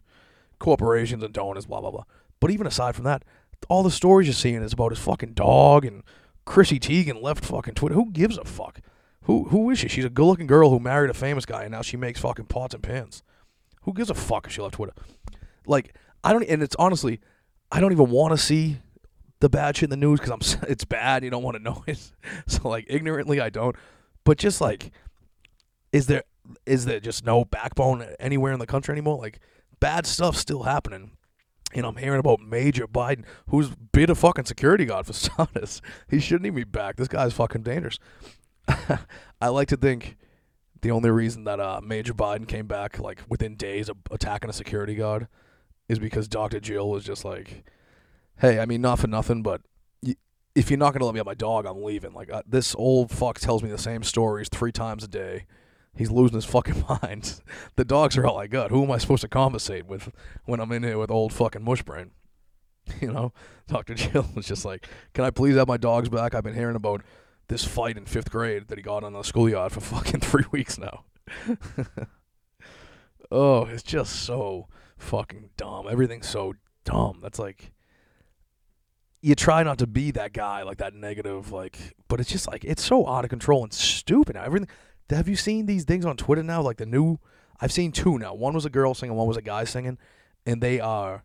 corporations 0.57 1.21
and 1.21 1.33
donors. 1.33 1.65
Blah 1.65 1.81
blah 1.81 1.91
blah. 1.91 2.05
But 2.39 2.49
even 2.51 2.65
aside 2.65 2.95
from 2.95 3.03
that, 3.03 3.25
all 3.67 3.83
the 3.83 3.91
stories 3.91 4.25
you're 4.25 4.35
seeing 4.35 4.63
is 4.63 4.71
about 4.71 4.93
his 4.93 4.99
fucking 4.99 5.33
dog 5.33 5.83
and 5.83 6.03
Chrissy 6.45 6.79
Teigen 6.79 7.21
left 7.21 7.43
fucking 7.43 7.73
Twitter. 7.73 7.95
Who 7.95 8.09
gives 8.11 8.37
a 8.37 8.45
fuck? 8.45 8.79
Who 9.23 9.49
who 9.49 9.69
is 9.69 9.79
she? 9.79 9.89
She's 9.89 10.05
a 10.05 10.09
good 10.09 10.27
looking 10.27 10.47
girl 10.47 10.69
who 10.69 10.79
married 10.79 11.09
a 11.09 11.13
famous 11.13 11.45
guy 11.45 11.63
and 11.63 11.73
now 11.73 11.81
she 11.81 11.97
makes 11.97 12.21
fucking 12.21 12.45
pots 12.45 12.73
and 12.73 12.81
pans. 12.81 13.21
Who 13.81 13.91
gives 13.91 14.09
a 14.09 14.13
fuck 14.13 14.47
if 14.47 14.53
she 14.53 14.61
left 14.61 14.75
Twitter? 14.75 14.93
Like 15.67 15.95
I 16.23 16.33
don't 16.33 16.43
and 16.43 16.63
it's 16.63 16.75
honestly 16.77 17.19
I 17.71 17.79
don't 17.79 17.91
even 17.91 18.09
want 18.09 18.31
to 18.31 18.37
see 18.37 18.79
the 19.39 19.49
bad 19.49 19.77
shit 19.77 19.85
in 19.85 19.89
the 19.89 19.97
news 19.97 20.19
because 20.19 20.31
I'm 20.31 20.69
it's 20.69 20.85
bad. 20.85 21.23
You 21.23 21.29
don't 21.29 21.43
want 21.43 21.57
to 21.57 21.63
know 21.63 21.83
it. 21.87 22.11
So 22.47 22.69
like 22.69 22.85
ignorantly, 22.87 23.39
I 23.39 23.49
don't. 23.49 23.75
But 24.23 24.37
just 24.37 24.61
like, 24.61 24.91
is 25.91 26.07
there 26.07 26.23
is 26.65 26.85
there 26.85 26.99
just 26.99 27.25
no 27.25 27.45
backbone 27.45 28.05
anywhere 28.19 28.53
in 28.53 28.59
the 28.59 28.67
country 28.67 28.93
anymore? 28.93 29.17
Like 29.17 29.39
bad 29.79 30.05
stuff 30.05 30.35
still 30.35 30.63
happening. 30.63 31.11
And 31.73 31.85
I'm 31.85 31.97
hearing 31.97 32.19
about 32.19 32.39
Major 32.39 32.87
Biden, 32.87 33.25
who's 33.49 33.69
been 33.91 34.09
a 34.09 34.15
fucking 34.15 34.45
security 34.45 34.85
guard 34.85 35.05
for 35.05 35.13
SOTUS. 35.13 35.81
He 36.09 36.19
shouldn't 36.19 36.45
even 36.45 36.55
be 36.55 36.63
back. 36.63 36.95
This 36.95 37.09
guy's 37.09 37.33
fucking 37.33 37.63
dangerous. 37.63 37.99
I 39.41 39.49
like 39.49 39.67
to 39.69 39.77
think 39.77 40.15
the 40.81 40.91
only 40.91 41.09
reason 41.09 41.43
that 41.43 41.59
uh, 41.59 41.81
Major 41.83 42.13
Biden 42.13 42.47
came 42.47 42.67
back 42.67 42.99
like 42.99 43.21
within 43.27 43.55
days 43.55 43.89
of 43.89 43.97
attacking 44.11 44.49
a 44.49 44.53
security 44.53 44.95
guard 44.95 45.27
is 45.89 45.99
because 45.99 46.27
Dr. 46.27 46.59
Jill 46.59 46.89
was 46.89 47.03
just 47.03 47.23
like, 47.23 47.63
hey, 48.39 48.59
I 48.59 48.65
mean, 48.65 48.81
not 48.81 48.99
for 48.99 49.07
nothing, 49.07 49.41
but 49.41 49.61
if 50.55 50.71
you're 50.71 50.79
not 50.79 50.91
going 50.91 51.01
to 51.01 51.05
let 51.05 51.13
me 51.13 51.19
have 51.19 51.25
my 51.25 51.35
dog, 51.35 51.65
I'm 51.65 51.83
leaving. 51.83 52.13
Like, 52.13 52.31
uh, 52.31 52.41
this 52.47 52.75
old 52.77 53.11
fuck 53.11 53.39
tells 53.39 53.61
me 53.61 53.69
the 53.69 53.77
same 53.77 54.03
stories 54.03 54.49
three 54.49 54.71
times 54.71 55.03
a 55.03 55.07
day. 55.07 55.45
He's 55.95 56.11
losing 56.11 56.35
his 56.35 56.45
fucking 56.45 56.83
mind. 57.03 57.41
the 57.75 57.85
dogs 57.85 58.17
are 58.17 58.25
all 58.25 58.37
I 58.37 58.47
got. 58.47 58.71
Who 58.71 58.83
am 58.83 58.91
I 58.91 58.97
supposed 58.97 59.21
to 59.21 59.27
conversate 59.27 59.85
with 59.85 60.11
when 60.45 60.59
I'm 60.59 60.71
in 60.71 60.83
here 60.83 60.97
with 60.97 61.11
old 61.11 61.33
fucking 61.33 61.61
mushbrain? 61.61 62.11
You 63.01 63.11
know, 63.11 63.33
Dr. 63.67 63.93
Jill 63.95 64.25
was 64.33 64.47
just 64.47 64.63
like, 64.63 64.87
can 65.13 65.25
I 65.25 65.29
please 65.29 65.57
have 65.57 65.67
my 65.67 65.75
dogs 65.75 66.07
back? 66.07 66.33
I've 66.33 66.45
been 66.45 66.55
hearing 66.55 66.77
about 66.77 67.03
this 67.49 67.65
fight 67.65 67.97
in 67.97 68.05
fifth 68.05 68.31
grade 68.31 68.69
that 68.69 68.77
he 68.77 68.81
got 68.81 69.03
on 69.03 69.11
the 69.11 69.23
schoolyard 69.23 69.73
for 69.73 69.81
fucking 69.81 70.21
three 70.21 70.45
weeks 70.51 70.77
now. 70.77 71.03
oh, 73.29 73.65
it's 73.65 73.83
just 73.83 74.23
so 74.23 74.69
fucking 74.97 75.51
dumb. 75.57 75.87
Everything's 75.89 76.27
so 76.27 76.53
dumb. 76.83 77.19
That's 77.21 77.39
like 77.39 77.71
you 79.21 79.35
try 79.35 79.63
not 79.63 79.79
to 79.79 79.87
be 79.87 80.11
that 80.11 80.33
guy, 80.33 80.63
like 80.63 80.77
that 80.77 80.93
negative, 80.93 81.51
like. 81.51 81.95
But 82.07 82.19
it's 82.19 82.29
just 82.29 82.47
like 82.47 82.63
it's 82.63 82.83
so 82.83 83.07
out 83.07 83.23
of 83.23 83.29
control 83.29 83.63
and 83.63 83.73
stupid. 83.73 84.35
Everything. 84.35 84.69
Have 85.09 85.27
you 85.27 85.35
seen 85.35 85.65
these 85.65 85.85
things 85.85 86.05
on 86.05 86.17
Twitter 86.17 86.43
now? 86.43 86.61
Like 86.61 86.77
the 86.77 86.85
new. 86.85 87.19
I've 87.59 87.71
seen 87.71 87.91
two 87.91 88.19
now. 88.19 88.33
One 88.33 88.53
was 88.53 88.65
a 88.65 88.69
girl 88.69 88.93
singing, 88.93 89.15
one 89.15 89.27
was 89.27 89.37
a 89.37 89.41
guy 89.41 89.63
singing, 89.63 89.97
and 90.45 90.61
they 90.61 90.79
are 90.79 91.23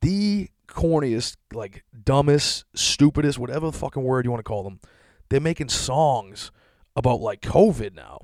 the 0.00 0.48
corniest, 0.68 1.36
like 1.52 1.84
dumbest, 2.04 2.64
stupidest, 2.74 3.38
whatever 3.38 3.70
fucking 3.70 4.02
word 4.02 4.24
you 4.24 4.30
want 4.30 4.40
to 4.40 4.48
call 4.48 4.62
them. 4.62 4.80
They're 5.28 5.40
making 5.40 5.68
songs 5.68 6.50
about 6.96 7.20
like 7.20 7.42
COVID 7.42 7.94
now. 7.94 8.22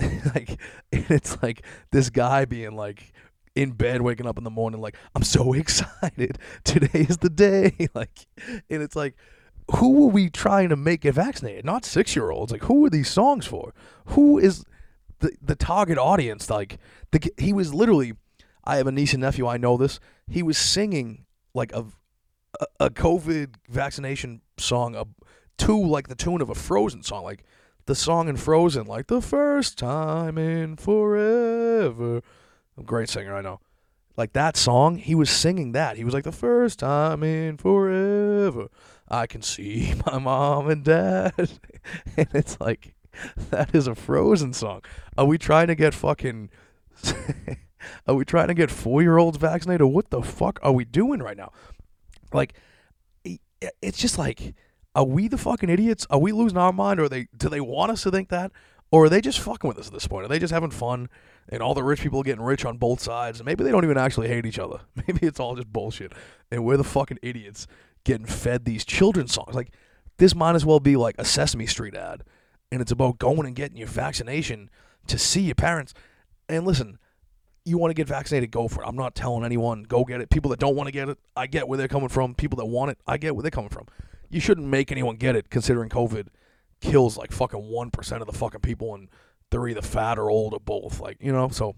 like 0.34 0.58
it's 0.90 1.40
like 1.42 1.64
this 1.92 2.10
guy 2.10 2.44
being 2.44 2.74
like 2.74 3.12
in 3.60 3.72
bed 3.72 4.00
waking 4.00 4.26
up 4.26 4.38
in 4.38 4.44
the 4.44 4.50
morning 4.50 4.80
like 4.80 4.96
i'm 5.14 5.22
so 5.22 5.52
excited. 5.60 6.38
Today 6.64 7.00
is 7.08 7.18
the 7.18 7.30
day. 7.30 7.76
Like 7.94 8.26
and 8.70 8.82
it's 8.82 8.96
like 8.96 9.16
who 9.76 10.04
are 10.04 10.10
we 10.10 10.30
trying 10.30 10.68
to 10.70 10.76
make 10.76 11.02
get 11.02 11.14
vaccinated? 11.14 11.64
Not 11.64 11.84
six 11.84 12.16
year 12.16 12.30
olds 12.30 12.52
like 12.52 12.64
who 12.64 12.86
are 12.86 12.90
these 12.90 13.10
songs 13.10 13.46
for? 13.46 13.74
Who 14.06 14.38
is 14.38 14.64
the 15.18 15.32
the 15.42 15.56
target 15.56 15.98
audience? 15.98 16.48
Like 16.48 16.78
the 17.10 17.20
he 17.36 17.52
was 17.52 17.74
literally 17.74 18.14
i 18.64 18.76
have 18.76 18.86
a 18.86 18.92
niece 18.92 19.12
and 19.12 19.20
nephew 19.20 19.46
i 19.46 19.56
know 19.56 19.76
this. 19.76 20.00
He 20.28 20.42
was 20.42 20.56
singing 20.56 21.26
like 21.54 21.72
a 21.72 21.84
a, 22.78 22.90
covid 22.90 23.54
vaccination 23.68 24.40
song 24.56 24.94
a, 24.94 25.04
to 25.58 25.78
like 25.78 26.08
the 26.08 26.14
tune 26.14 26.40
of 26.40 26.48
a 26.50 26.54
frozen 26.54 27.02
song. 27.02 27.24
Like 27.24 27.44
the 27.86 27.94
song 27.94 28.28
in 28.28 28.36
frozen 28.36 28.86
like 28.86 29.08
the 29.08 29.20
first 29.20 29.76
time 29.78 30.38
in 30.38 30.76
forever 30.76 32.22
great 32.84 33.08
singer, 33.08 33.34
I 33.34 33.42
know. 33.42 33.60
Like 34.16 34.32
that 34.34 34.56
song, 34.56 34.96
he 34.96 35.14
was 35.14 35.30
singing 35.30 35.72
that. 35.72 35.96
He 35.96 36.04
was 36.04 36.12
like, 36.12 36.24
the 36.24 36.32
first 36.32 36.78
time 36.78 37.22
in 37.22 37.56
forever, 37.56 38.68
I 39.08 39.26
can 39.26 39.42
see 39.42 39.94
my 40.06 40.18
mom 40.18 40.68
and 40.68 40.84
dad. 40.84 41.32
and 42.16 42.28
it's 42.34 42.60
like, 42.60 42.94
that 43.50 43.74
is 43.74 43.86
a 43.86 43.94
Frozen 43.94 44.52
song. 44.52 44.82
Are 45.16 45.24
we 45.24 45.38
trying 45.38 45.68
to 45.68 45.74
get 45.74 45.94
fucking. 45.94 46.50
are 48.06 48.14
we 48.14 48.24
trying 48.24 48.48
to 48.48 48.54
get 48.54 48.70
four 48.70 49.02
year 49.02 49.18
olds 49.18 49.38
vaccinated? 49.38 49.86
What 49.86 50.10
the 50.10 50.22
fuck 50.22 50.58
are 50.62 50.72
we 50.72 50.84
doing 50.84 51.20
right 51.20 51.36
now? 51.36 51.52
Like, 52.32 52.54
it's 53.82 53.98
just 53.98 54.18
like, 54.18 54.54
are 54.94 55.04
we 55.04 55.28
the 55.28 55.38
fucking 55.38 55.70
idiots? 55.70 56.06
Are 56.10 56.18
we 56.18 56.32
losing 56.32 56.58
our 56.58 56.72
mind? 56.72 57.00
Or 57.00 57.08
they 57.08 57.28
do 57.36 57.48
they 57.48 57.60
want 57.60 57.92
us 57.92 58.02
to 58.02 58.10
think 58.10 58.28
that? 58.28 58.52
Or 58.90 59.04
are 59.04 59.08
they 59.08 59.20
just 59.20 59.40
fucking 59.40 59.68
with 59.68 59.78
us 59.78 59.86
at 59.86 59.92
this 59.92 60.06
point? 60.06 60.24
Are 60.24 60.28
they 60.28 60.38
just 60.38 60.52
having 60.52 60.70
fun? 60.70 61.08
And 61.50 61.62
all 61.62 61.74
the 61.74 61.82
rich 61.82 62.00
people 62.00 62.22
getting 62.22 62.42
rich 62.42 62.64
on 62.64 62.78
both 62.78 63.00
sides. 63.00 63.40
And 63.40 63.46
maybe 63.46 63.64
they 63.64 63.70
don't 63.70 63.84
even 63.84 63.98
actually 63.98 64.28
hate 64.28 64.46
each 64.46 64.58
other. 64.58 64.80
Maybe 64.94 65.26
it's 65.26 65.40
all 65.40 65.56
just 65.56 65.72
bullshit. 65.72 66.12
And 66.50 66.64
we're 66.64 66.76
the 66.76 66.84
fucking 66.84 67.18
idiots 67.22 67.66
getting 68.04 68.24
fed 68.24 68.64
these 68.64 68.84
children's 68.84 69.34
songs. 69.34 69.54
Like 69.54 69.72
this 70.18 70.34
might 70.34 70.54
as 70.54 70.64
well 70.64 70.80
be 70.80 70.96
like 70.96 71.16
a 71.18 71.24
Sesame 71.24 71.66
Street 71.66 71.94
ad, 71.94 72.22
and 72.70 72.80
it's 72.80 72.92
about 72.92 73.18
going 73.18 73.46
and 73.46 73.56
getting 73.56 73.76
your 73.76 73.88
vaccination 73.88 74.70
to 75.06 75.18
see 75.18 75.40
your 75.40 75.54
parents. 75.54 75.94
And 76.48 76.66
listen, 76.66 76.98
you 77.64 77.78
want 77.78 77.90
to 77.90 77.94
get 77.94 78.06
vaccinated, 78.06 78.50
go 78.50 78.68
for 78.68 78.82
it. 78.82 78.86
I'm 78.86 78.96
not 78.96 79.14
telling 79.14 79.44
anyone 79.44 79.82
go 79.84 80.04
get 80.04 80.20
it. 80.20 80.30
People 80.30 80.50
that 80.50 80.60
don't 80.60 80.76
want 80.76 80.88
to 80.88 80.92
get 80.92 81.08
it, 81.08 81.18
I 81.36 81.46
get 81.46 81.68
where 81.68 81.78
they're 81.78 81.88
coming 81.88 82.08
from. 82.08 82.34
People 82.34 82.56
that 82.56 82.66
want 82.66 82.90
it, 82.90 82.98
I 83.06 83.16
get 83.16 83.34
where 83.34 83.42
they're 83.42 83.50
coming 83.50 83.70
from. 83.70 83.86
You 84.28 84.40
shouldn't 84.40 84.66
make 84.66 84.92
anyone 84.92 85.16
get 85.16 85.36
it, 85.36 85.50
considering 85.50 85.88
COVID 85.88 86.28
kills 86.80 87.16
like 87.16 87.32
fucking 87.32 87.70
one 87.70 87.90
percent 87.90 88.20
of 88.20 88.26
the 88.26 88.32
fucking 88.32 88.60
people 88.60 88.94
and 88.94 89.08
they're 89.50 89.68
either 89.68 89.82
fat 89.82 90.18
or 90.18 90.30
old 90.30 90.54
or 90.54 90.60
both. 90.60 91.00
Like, 91.00 91.18
you 91.20 91.32
know, 91.32 91.48
so 91.48 91.74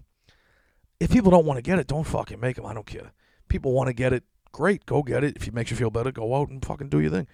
if 0.99 1.11
people 1.11 1.31
don't 1.31 1.45
want 1.45 1.57
to 1.57 1.61
get 1.61 1.79
it, 1.79 1.87
don't 1.87 2.05
fucking 2.05 2.39
make 2.39 2.55
them. 2.55 2.65
I 2.65 2.73
don't 2.73 2.85
care. 2.85 3.11
People 3.49 3.73
want 3.73 3.87
to 3.87 3.93
get 3.93 4.13
it, 4.13 4.23
great, 4.51 4.85
go 4.85 5.03
get 5.03 5.23
it. 5.23 5.35
If 5.35 5.47
it 5.47 5.53
makes 5.53 5.71
you 5.71 5.77
feel 5.77 5.89
better, 5.89 6.11
go 6.11 6.35
out 6.35 6.49
and 6.49 6.63
fucking 6.63 6.89
do 6.89 6.99
your 6.99 7.11
thing. 7.11 7.27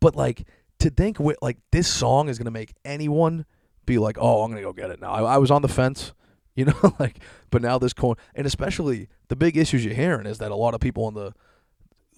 But 0.00 0.14
like 0.14 0.46
to 0.80 0.90
think 0.90 1.18
with 1.18 1.38
like 1.40 1.58
this 1.72 1.88
song 1.88 2.28
is 2.28 2.38
gonna 2.38 2.50
make 2.50 2.74
anyone 2.84 3.46
be 3.86 3.98
like, 3.98 4.18
oh, 4.20 4.42
I'm 4.42 4.50
gonna 4.50 4.62
go 4.62 4.72
get 4.72 4.90
it 4.90 5.00
now. 5.00 5.12
I, 5.12 5.34
I 5.34 5.38
was 5.38 5.50
on 5.50 5.62
the 5.62 5.68
fence, 5.68 6.12
you 6.54 6.66
know, 6.66 6.94
like, 6.98 7.20
but 7.50 7.62
now 7.62 7.78
this 7.78 7.92
coin, 7.92 8.16
and 8.34 8.46
especially 8.46 9.08
the 9.28 9.36
big 9.36 9.56
issues 9.56 9.84
you're 9.84 9.94
hearing 9.94 10.26
is 10.26 10.38
that 10.38 10.50
a 10.50 10.56
lot 10.56 10.74
of 10.74 10.80
people 10.80 11.08
in 11.08 11.14
the 11.14 11.32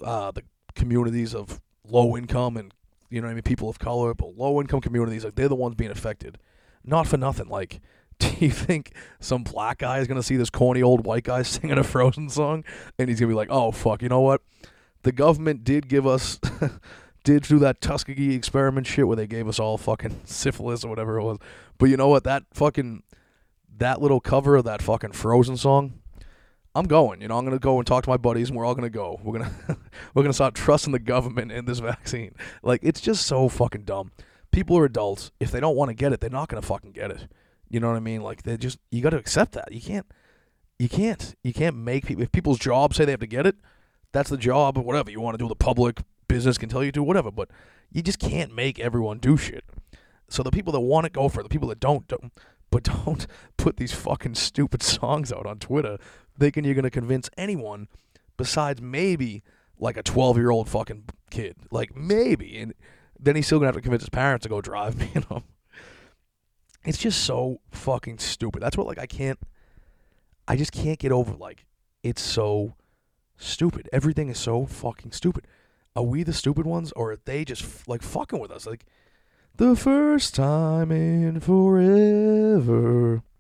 uh, 0.05 0.31
the 0.33 0.43
communities 0.75 1.35
of 1.35 1.61
low 1.89 2.17
income 2.17 2.57
and 2.57 2.75
you 3.09 3.21
know 3.21 3.29
what 3.29 3.33
I 3.33 3.35
mean, 3.35 3.43
people 3.43 3.69
of 3.69 3.79
color, 3.79 4.13
but 4.15 4.37
low 4.37 4.61
income 4.61 4.81
communities, 4.81 5.25
like 5.25 5.37
they're 5.37 5.49
the 5.49 5.55
ones 5.55 5.77
being 5.77 5.93
affected 5.93 6.39
not 6.87 7.07
for 7.07 7.17
nothing. 7.17 7.49
Like, 7.49 7.81
do 8.19 8.29
you 8.39 8.51
think 8.51 8.93
some 9.21 9.43
black 9.43 9.79
guy 9.79 9.99
is 9.99 10.09
gonna 10.09 10.23
see 10.23 10.37
this 10.37 10.51
corny 10.51 10.83
old 10.83 11.05
white 11.05 11.25
guy 11.25 11.43
singing 11.43 11.79
a 11.79 11.85
Frozen 11.85 12.31
song 12.31 12.65
and 12.99 13.09
he's 13.09 13.21
gonna 13.21 13.31
be 13.31 13.37
like, 13.37 13.51
"Oh 13.51 13.73
fuck, 13.73 14.03
you 14.03 14.09
know 14.09 14.21
what? 14.21 14.43
The 15.03 15.13
government 15.13 15.65
did 15.65 15.89
give 15.89 16.07
us." 16.07 16.41
did 17.25 17.43
do 17.43 17.59
that 17.59 17.81
Tuskegee 17.81 18.37
experiment 18.37 18.87
shit 18.87 19.09
where 19.09 19.17
they 19.17 19.27
gave 19.27 19.49
us 19.49 19.59
all 19.59 19.77
fucking 19.77 20.21
syphilis 20.25 20.85
or 20.85 20.89
whatever 20.89 21.19
it 21.19 21.25
was. 21.25 21.39
But 21.77 21.87
you 21.87 21.97
know 21.97 22.07
what? 22.07 22.23
That 22.23 22.45
fucking 22.55 23.03
that 23.79 24.01
little 24.01 24.21
cover 24.21 24.55
of 24.55 24.65
that 24.65 24.81
fucking 24.81 25.11
Frozen 25.11 25.57
song, 25.57 25.95
I'm 26.77 26.87
going. 26.87 27.21
You 27.21 27.29
know, 27.29 27.37
I'm 27.37 27.45
gonna 27.45 27.59
go 27.59 27.79
and 27.79 27.87
talk 27.87 28.05
to 28.05 28.11
my 28.11 28.17
buddies, 28.17 28.49
and 28.49 28.57
we're 28.57 28.65
all 28.65 28.77
gonna 28.77 28.91
go. 28.91 29.21
We're 29.25 29.39
gonna 29.39 29.53
we're 30.15 30.23
gonna 30.23 30.33
start 30.33 30.55
trusting 30.55 30.93
the 30.93 31.01
government 31.01 31.51
in 31.51 31.65
this 31.65 31.81
vaccine. 31.81 32.35
Like 32.63 32.81
it's 32.83 33.01
just 33.01 33.27
so 33.27 33.49
fucking 33.49 33.83
dumb 33.83 34.13
people 34.57 34.79
are 34.79 34.87
adults. 34.87 35.31
If 35.39 35.51
they 35.51 35.61
don't 35.61 35.77
want 35.77 35.91
to 35.91 35.95
get 35.95 36.13
it, 36.13 36.21
they're 36.21 36.31
not 36.31 36.49
going 36.49 36.61
to 36.61 36.67
fucking 36.67 36.93
get 36.93 37.11
it. 37.11 37.29
You 37.69 37.79
know 37.79 37.89
what 37.89 37.97
I 37.97 38.01
mean? 38.01 38.23
Like 38.23 38.43
they 38.43 38.57
just 38.57 38.79
you 38.91 39.03
got 39.03 39.11
to 39.11 39.19
accept 39.19 39.53
that. 39.53 39.71
You 39.71 39.81
can't 39.81 40.07
you 40.79 40.89
can't 40.89 41.37
you 41.45 41.53
can't 41.53 41.77
make 41.77 42.07
people 42.07 42.23
if 42.23 42.33
people's 42.33 42.59
jobs 42.59 42.97
say 42.97 43.05
they 43.05 43.13
have 43.13 43.21
to 43.21 43.27
get 43.27 43.47
it, 43.47 43.57
that's 44.13 44.31
the 44.31 44.37
job 44.39 44.79
or 44.79 44.83
whatever. 44.83 45.11
You 45.11 45.21
want 45.21 45.39
to 45.39 45.45
do 45.45 45.49
the 45.49 45.55
public 45.55 46.01
business 46.27 46.59
can 46.59 46.69
tell 46.69 46.83
you 46.83 46.91
to 46.93 47.03
whatever, 47.03 47.31
but 47.31 47.51
you 47.93 48.03
just 48.03 48.19
can't 48.19 48.55
make 48.55 48.79
everyone 48.79 49.19
do 49.19 49.37
shit. 49.37 49.65
So 50.29 50.43
the 50.43 50.51
people 50.51 50.73
that 50.73 50.81
want 50.81 51.05
to 51.05 51.11
go 51.11 51.29
for 51.29 51.41
it, 51.41 51.45
the 51.45 51.49
people 51.49 51.69
that 51.69 51.79
don't, 51.79 52.09
don't, 52.09 52.33
but 52.71 52.83
don't 52.83 53.27
put 53.57 53.77
these 53.77 53.93
fucking 53.93 54.35
stupid 54.35 54.83
songs 54.83 55.33
out 55.33 55.47
on 55.47 55.59
Twitter, 55.59 55.99
thinking 56.39 56.65
you're 56.65 56.75
gonna 56.75 56.91
convince 56.91 57.29
anyone 57.37 57.89
besides 58.37 58.81
maybe 58.81 59.43
like 59.79 59.99
a 59.99 60.03
12 60.03 60.39
year 60.39 60.51
old 60.51 60.69
fucking 60.69 61.05
kid, 61.31 61.57
like 61.71 61.95
maybe, 61.95 62.57
and 62.59 62.75
then 63.19 63.37
he's 63.37 63.47
still 63.47 63.59
gonna 63.59 63.69
have 63.69 63.77
to 63.77 63.81
convince 63.81 64.03
his 64.03 64.11
parents 64.11 64.45
to 64.45 64.49
go 64.49 64.61
drive, 64.61 64.99
me. 64.99 65.11
you 65.15 65.23
know. 65.31 65.43
It's 66.85 66.99
just 66.99 67.25
so 67.25 67.61
fucking 67.71 68.19
stupid. 68.19 68.63
That's 68.63 68.77
what 68.77 68.87
like 68.87 68.99
I 68.99 69.07
can't 69.07 69.39
I 70.49 70.57
just 70.57 70.73
can't 70.73 70.99
get 70.99 71.13
over 71.13 71.35
like 71.35 71.67
it's 72.03 72.23
so 72.23 72.75
stupid. 73.37 73.89
Everything 73.93 74.29
is 74.29 74.39
so 74.39 74.67
fucking 74.67 75.11
stupid. 75.13 75.47
Are 75.97 76.05
we 76.05 76.23
the 76.23 76.33
stupid 76.33 76.67
ones 76.67 76.93
or 76.93 77.13
are 77.13 77.19
they 77.25 77.45
just 77.45 77.89
like 77.89 78.03
fucking 78.03 78.39
with 78.39 78.53
us? 78.53 78.67
Like 78.67 78.87
the 79.57 79.75
first 79.75 80.35
time 80.35 80.93
in 80.93 81.41
forever. 81.41 83.23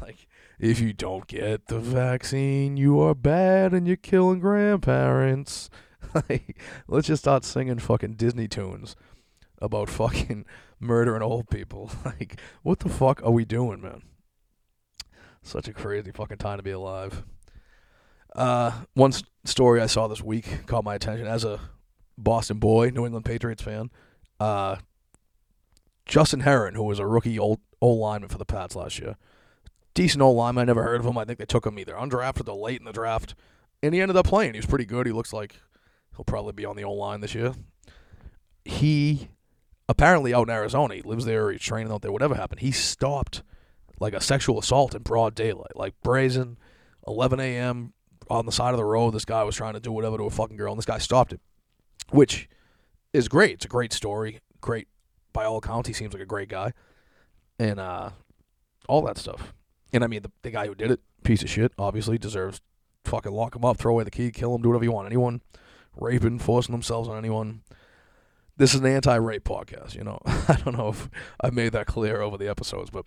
Like 0.00 0.26
if 0.58 0.80
you 0.80 0.92
don't 0.92 1.26
get 1.28 1.66
the 1.66 1.78
vaccine, 1.78 2.76
you 2.76 2.98
are 3.00 3.14
bad 3.14 3.72
and 3.72 3.86
you're 3.86 3.96
killing 3.96 4.40
grandparents. 4.40 5.70
Like 6.28 6.56
let's 6.86 7.08
just 7.08 7.22
start 7.24 7.44
singing 7.44 7.78
fucking 7.78 8.14
Disney 8.14 8.46
tunes 8.48 8.94
about 9.60 9.88
fucking 9.90 10.44
murdering 10.80 11.22
old 11.22 11.50
people. 11.50 11.90
Like, 12.04 12.40
what 12.62 12.80
the 12.80 12.88
fuck 12.88 13.22
are 13.24 13.30
we 13.32 13.44
doing, 13.44 13.80
man? 13.80 14.02
Such 15.42 15.68
a 15.68 15.72
crazy 15.72 16.10
fucking 16.12 16.38
time 16.38 16.58
to 16.58 16.62
be 16.62 16.70
alive. 16.70 17.24
Uh, 18.34 18.72
one 18.94 19.12
s- 19.12 19.22
story 19.44 19.80
I 19.80 19.86
saw 19.86 20.08
this 20.08 20.22
week 20.22 20.66
caught 20.66 20.84
my 20.84 20.94
attention 20.94 21.26
as 21.26 21.44
a 21.44 21.60
Boston 22.16 22.58
boy, 22.58 22.90
New 22.90 23.04
England 23.04 23.24
Patriots 23.24 23.62
fan. 23.62 23.90
Uh, 24.40 24.76
Justin 26.06 26.40
Herron, 26.40 26.74
who 26.74 26.82
was 26.84 26.98
a 26.98 27.06
rookie 27.06 27.38
old 27.38 27.60
old 27.80 27.98
lineman 27.98 28.28
for 28.28 28.38
the 28.38 28.44
Pats 28.44 28.76
last 28.76 28.98
year, 28.98 29.16
decent 29.94 30.22
old 30.22 30.36
lineman. 30.36 30.62
I 30.62 30.66
never 30.66 30.82
heard 30.82 31.00
of 31.00 31.06
him. 31.06 31.18
I 31.18 31.24
think 31.24 31.38
they 31.38 31.44
took 31.46 31.66
him 31.66 31.78
either 31.78 31.94
undrafted 31.94 32.48
or 32.48 32.54
late 32.56 32.80
in 32.80 32.84
the 32.84 32.92
draft, 32.92 33.34
and 33.82 33.94
he 33.94 34.00
ended 34.00 34.16
up 34.16 34.26
playing. 34.26 34.54
He 34.54 34.58
was 34.58 34.66
pretty 34.66 34.84
good. 34.86 35.06
He 35.06 35.12
looks 35.12 35.32
like 35.32 35.56
he'll 36.16 36.24
probably 36.24 36.52
be 36.52 36.64
on 36.64 36.76
the 36.76 36.84
old 36.84 36.98
line 36.98 37.20
this 37.20 37.34
year. 37.34 37.52
He 38.64 39.28
apparently 39.88 40.32
out 40.32 40.48
in 40.48 40.54
Arizona. 40.54 40.94
He 40.94 41.02
lives 41.02 41.24
there. 41.24 41.50
He's 41.50 41.60
training 41.60 41.92
out 41.92 42.02
there. 42.02 42.12
Whatever 42.12 42.34
happened, 42.34 42.60
he 42.60 42.72
stopped 42.72 43.42
like 44.00 44.14
a 44.14 44.20
sexual 44.20 44.58
assault 44.58 44.94
in 44.94 45.02
broad 45.02 45.34
daylight, 45.34 45.76
like 45.76 45.94
brazen, 46.02 46.58
11 47.06 47.40
a.m. 47.40 47.92
on 48.28 48.46
the 48.46 48.52
side 48.52 48.70
of 48.70 48.78
the 48.78 48.84
road. 48.84 49.12
This 49.12 49.24
guy 49.24 49.42
was 49.44 49.56
trying 49.56 49.74
to 49.74 49.80
do 49.80 49.92
whatever 49.92 50.16
to 50.18 50.24
a 50.24 50.30
fucking 50.30 50.56
girl, 50.56 50.72
and 50.72 50.78
this 50.78 50.86
guy 50.86 50.98
stopped 50.98 51.32
him, 51.32 51.40
which 52.10 52.48
is 53.12 53.28
great. 53.28 53.52
It's 53.52 53.64
a 53.64 53.68
great 53.68 53.92
story. 53.92 54.40
Great 54.60 54.88
by 55.32 55.44
all 55.44 55.58
accounts. 55.58 55.88
He 55.88 55.94
seems 55.94 56.12
like 56.12 56.22
a 56.22 56.26
great 56.26 56.48
guy, 56.48 56.72
and 57.58 57.78
uh, 57.78 58.10
all 58.88 59.02
that 59.02 59.18
stuff. 59.18 59.52
And 59.92 60.02
I 60.02 60.06
mean, 60.06 60.22
the, 60.22 60.32
the 60.42 60.50
guy 60.50 60.66
who 60.66 60.74
did 60.74 60.90
it, 60.90 61.00
piece 61.22 61.42
of 61.42 61.50
shit, 61.50 61.72
obviously 61.78 62.18
deserves 62.18 62.60
fucking 63.04 63.32
lock 63.32 63.54
him 63.54 63.64
up, 63.64 63.76
throw 63.76 63.92
away 63.92 64.04
the 64.04 64.10
key, 64.10 64.30
kill 64.30 64.54
him, 64.54 64.62
do 64.62 64.70
whatever 64.70 64.84
you 64.84 64.92
want. 64.92 65.06
Anyone 65.06 65.42
raping, 65.96 66.38
forcing 66.38 66.72
themselves 66.72 67.08
on 67.08 67.18
anyone 67.18 67.62
this 68.56 68.74
is 68.74 68.80
an 68.80 68.86
anti-rape 68.86 69.44
podcast. 69.44 69.94
You 69.94 70.04
know, 70.04 70.18
I 70.26 70.58
don't 70.64 70.76
know 70.76 70.88
if 70.88 71.08
I've 71.40 71.54
made 71.54 71.72
that 71.72 71.86
clear 71.86 72.20
over 72.20 72.36
the 72.36 72.48
episodes, 72.48 72.90
but 72.90 73.04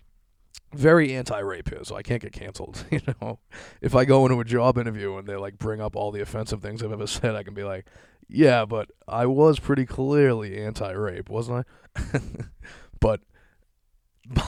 very 0.74 1.14
anti-rape 1.14 1.68
here, 1.68 1.84
so 1.84 1.96
I 1.96 2.02
can't 2.02 2.20
get 2.20 2.32
canceled. 2.32 2.84
You 2.90 3.00
know, 3.20 3.38
if 3.80 3.94
I 3.94 4.04
go 4.04 4.26
into 4.26 4.40
a 4.40 4.44
job 4.44 4.78
interview 4.78 5.16
and 5.16 5.26
they 5.26 5.36
like 5.36 5.58
bring 5.58 5.80
up 5.80 5.96
all 5.96 6.10
the 6.10 6.20
offensive 6.20 6.60
things 6.60 6.82
I've 6.82 6.92
ever 6.92 7.06
said, 7.06 7.34
I 7.34 7.42
can 7.42 7.54
be 7.54 7.64
like, 7.64 7.86
"Yeah, 8.28 8.64
but 8.64 8.90
I 9.06 9.26
was 9.26 9.58
pretty 9.58 9.86
clearly 9.86 10.58
anti-rape, 10.58 11.28
wasn't 11.28 11.66
I?" 11.96 12.20
but 13.00 13.20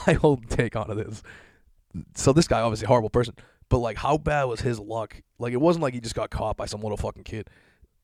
my 0.07 0.13
whole 0.13 0.37
take 0.37 0.75
on 0.75 0.91
it 0.91 1.07
is, 1.07 1.23
so 2.15 2.33
this 2.33 2.47
guy 2.47 2.61
obviously 2.61 2.85
a 2.85 2.89
horrible 2.89 3.09
person, 3.09 3.35
but 3.69 3.79
like, 3.79 3.97
how 3.97 4.17
bad 4.17 4.43
was 4.43 4.61
his 4.61 4.79
luck? 4.79 5.21
Like, 5.39 5.53
it 5.53 5.61
wasn't 5.61 5.83
like 5.83 5.93
he 5.93 6.01
just 6.01 6.15
got 6.15 6.29
caught 6.29 6.57
by 6.57 6.65
some 6.65 6.81
little 6.81 6.97
fucking 6.97 7.23
kid. 7.23 7.49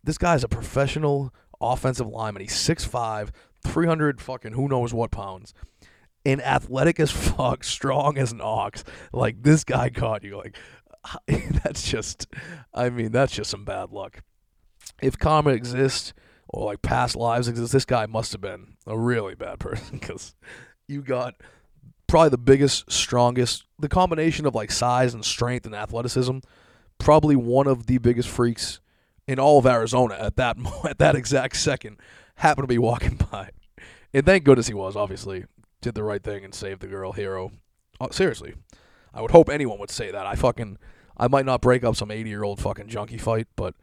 This 0.07 0.17
guy's 0.17 0.45
a 0.45 0.47
professional 0.47 1.33
offensive 1.59 2.07
lineman. 2.07 2.41
He's 2.41 2.53
6'5", 2.53 3.29
300 3.65 4.21
fucking 4.21 4.53
who 4.53 4.69
knows 4.69 4.93
what 4.93 5.11
pounds. 5.11 5.53
And 6.25 6.41
athletic 6.41 6.97
as 7.01 7.11
fuck, 7.35 7.65
strong 7.65 8.17
as 8.17 8.31
an 8.31 8.39
ox. 8.41 8.85
Like 9.11 9.43
this 9.43 9.65
guy 9.65 9.89
caught 9.89 10.23
you. 10.23 10.37
Like 10.37 10.55
that's 11.61 11.83
just 11.83 12.25
I 12.73 12.89
mean, 12.89 13.11
that's 13.11 13.33
just 13.33 13.49
some 13.49 13.65
bad 13.65 13.91
luck. 13.91 14.21
If 15.01 15.19
karma 15.19 15.49
exists 15.49 16.13
or 16.47 16.67
like 16.67 16.81
past 16.81 17.17
lives 17.17 17.49
exist, 17.49 17.73
this 17.73 17.83
guy 17.83 18.05
must 18.05 18.31
have 18.31 18.39
been 18.39 18.77
a 18.85 18.97
really 18.97 19.35
bad 19.35 19.59
person 19.59 19.97
because 19.99 20.35
you 20.87 21.01
got 21.01 21.35
probably 22.07 22.29
the 22.29 22.37
biggest, 22.37 22.89
strongest, 22.89 23.65
the 23.77 23.89
combination 23.89 24.45
of 24.45 24.55
like 24.55 24.71
size 24.71 25.13
and 25.13 25.25
strength 25.25 25.65
and 25.65 25.75
athleticism, 25.75 26.37
probably 26.97 27.35
one 27.35 27.67
of 27.67 27.87
the 27.87 27.97
biggest 27.97 28.29
freaks 28.29 28.79
in 29.27 29.39
all 29.39 29.59
of 29.59 29.65
Arizona 29.65 30.15
at 30.15 30.35
that 30.37 30.57
at 30.89 30.97
that 30.99 31.15
exact 31.15 31.57
second 31.57 31.97
happened 32.35 32.63
to 32.63 32.67
be 32.67 32.77
walking 32.77 33.15
by. 33.31 33.49
And 34.13 34.25
thank 34.25 34.43
goodness 34.43 34.67
he 34.67 34.73
was, 34.73 34.95
obviously. 34.95 35.45
Did 35.81 35.93
the 35.93 36.03
right 36.03 36.23
thing 36.23 36.43
and 36.43 36.55
saved 36.55 36.81
the 36.81 36.87
girl 36.87 37.11
hero. 37.11 37.51
Oh, 37.99 38.09
seriously. 38.09 38.55
I 39.13 39.21
would 39.21 39.31
hope 39.31 39.49
anyone 39.49 39.79
would 39.79 39.91
say 39.91 40.11
that. 40.11 40.25
I 40.25 40.35
fucking 40.35 40.77
I 41.17 41.27
might 41.27 41.45
not 41.45 41.61
break 41.61 41.83
up 41.83 41.95
some 41.95 42.09
80-year-old 42.09 42.59
fucking 42.59 42.87
junkie 42.87 43.17
fight, 43.17 43.47
but 43.55 43.75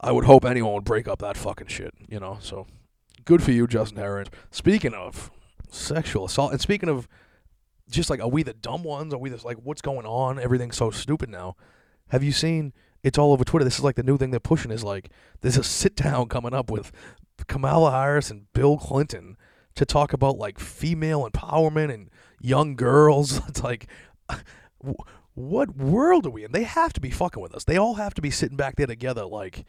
I 0.00 0.12
would 0.12 0.24
hope 0.24 0.44
anyone 0.44 0.74
would 0.74 0.84
break 0.84 1.06
up 1.06 1.20
that 1.20 1.36
fucking 1.36 1.68
shit, 1.68 1.94
you 2.08 2.18
know. 2.18 2.38
So 2.40 2.66
good 3.24 3.42
for 3.42 3.52
you, 3.52 3.66
Justin 3.66 3.98
Herron. 3.98 4.26
Speaking 4.50 4.94
of 4.94 5.30
sexual 5.70 6.26
assault 6.26 6.52
and 6.52 6.60
speaking 6.60 6.88
of 6.88 7.08
just 7.90 8.10
like 8.10 8.20
are 8.20 8.28
we 8.28 8.42
the 8.42 8.52
dumb 8.54 8.82
ones? 8.82 9.14
Are 9.14 9.18
we 9.18 9.30
this 9.30 9.44
like 9.44 9.58
what's 9.62 9.82
going 9.82 10.06
on? 10.06 10.38
Everything's 10.38 10.76
so 10.76 10.90
stupid 10.90 11.28
now. 11.28 11.56
Have 12.08 12.22
you 12.22 12.32
seen 12.32 12.72
it's 13.02 13.18
all 13.18 13.32
over 13.32 13.44
Twitter. 13.44 13.64
This 13.64 13.78
is 13.78 13.84
like 13.84 13.96
the 13.96 14.02
new 14.02 14.16
thing 14.16 14.30
they're 14.30 14.40
pushing 14.40 14.70
is 14.70 14.84
like 14.84 15.10
there's 15.40 15.56
a 15.56 15.64
sit 15.82 15.96
down 15.96 16.28
coming 16.28 16.54
up 16.54 16.70
with 16.70 16.92
Kamala 17.46 17.90
Harris 17.90 18.30
and 18.30 18.52
Bill 18.52 18.78
Clinton 18.78 19.36
to 19.74 19.84
talk 19.84 20.12
about 20.12 20.36
like 20.36 20.58
female 20.58 21.28
empowerment 21.28 21.92
and 21.92 22.10
young 22.40 22.76
girls. 22.76 23.40
It's 23.48 23.62
like 23.62 23.86
what 25.34 25.76
world 25.76 26.26
are 26.26 26.30
we 26.30 26.44
in? 26.44 26.52
They 26.52 26.64
have 26.64 26.92
to 26.94 27.00
be 27.00 27.10
fucking 27.10 27.42
with 27.42 27.54
us. 27.54 27.64
They 27.64 27.76
all 27.76 27.94
have 27.94 28.14
to 28.14 28.22
be 28.22 28.30
sitting 28.30 28.56
back 28.56 28.76
there 28.76 28.86
together 28.86 29.24
like 29.24 29.64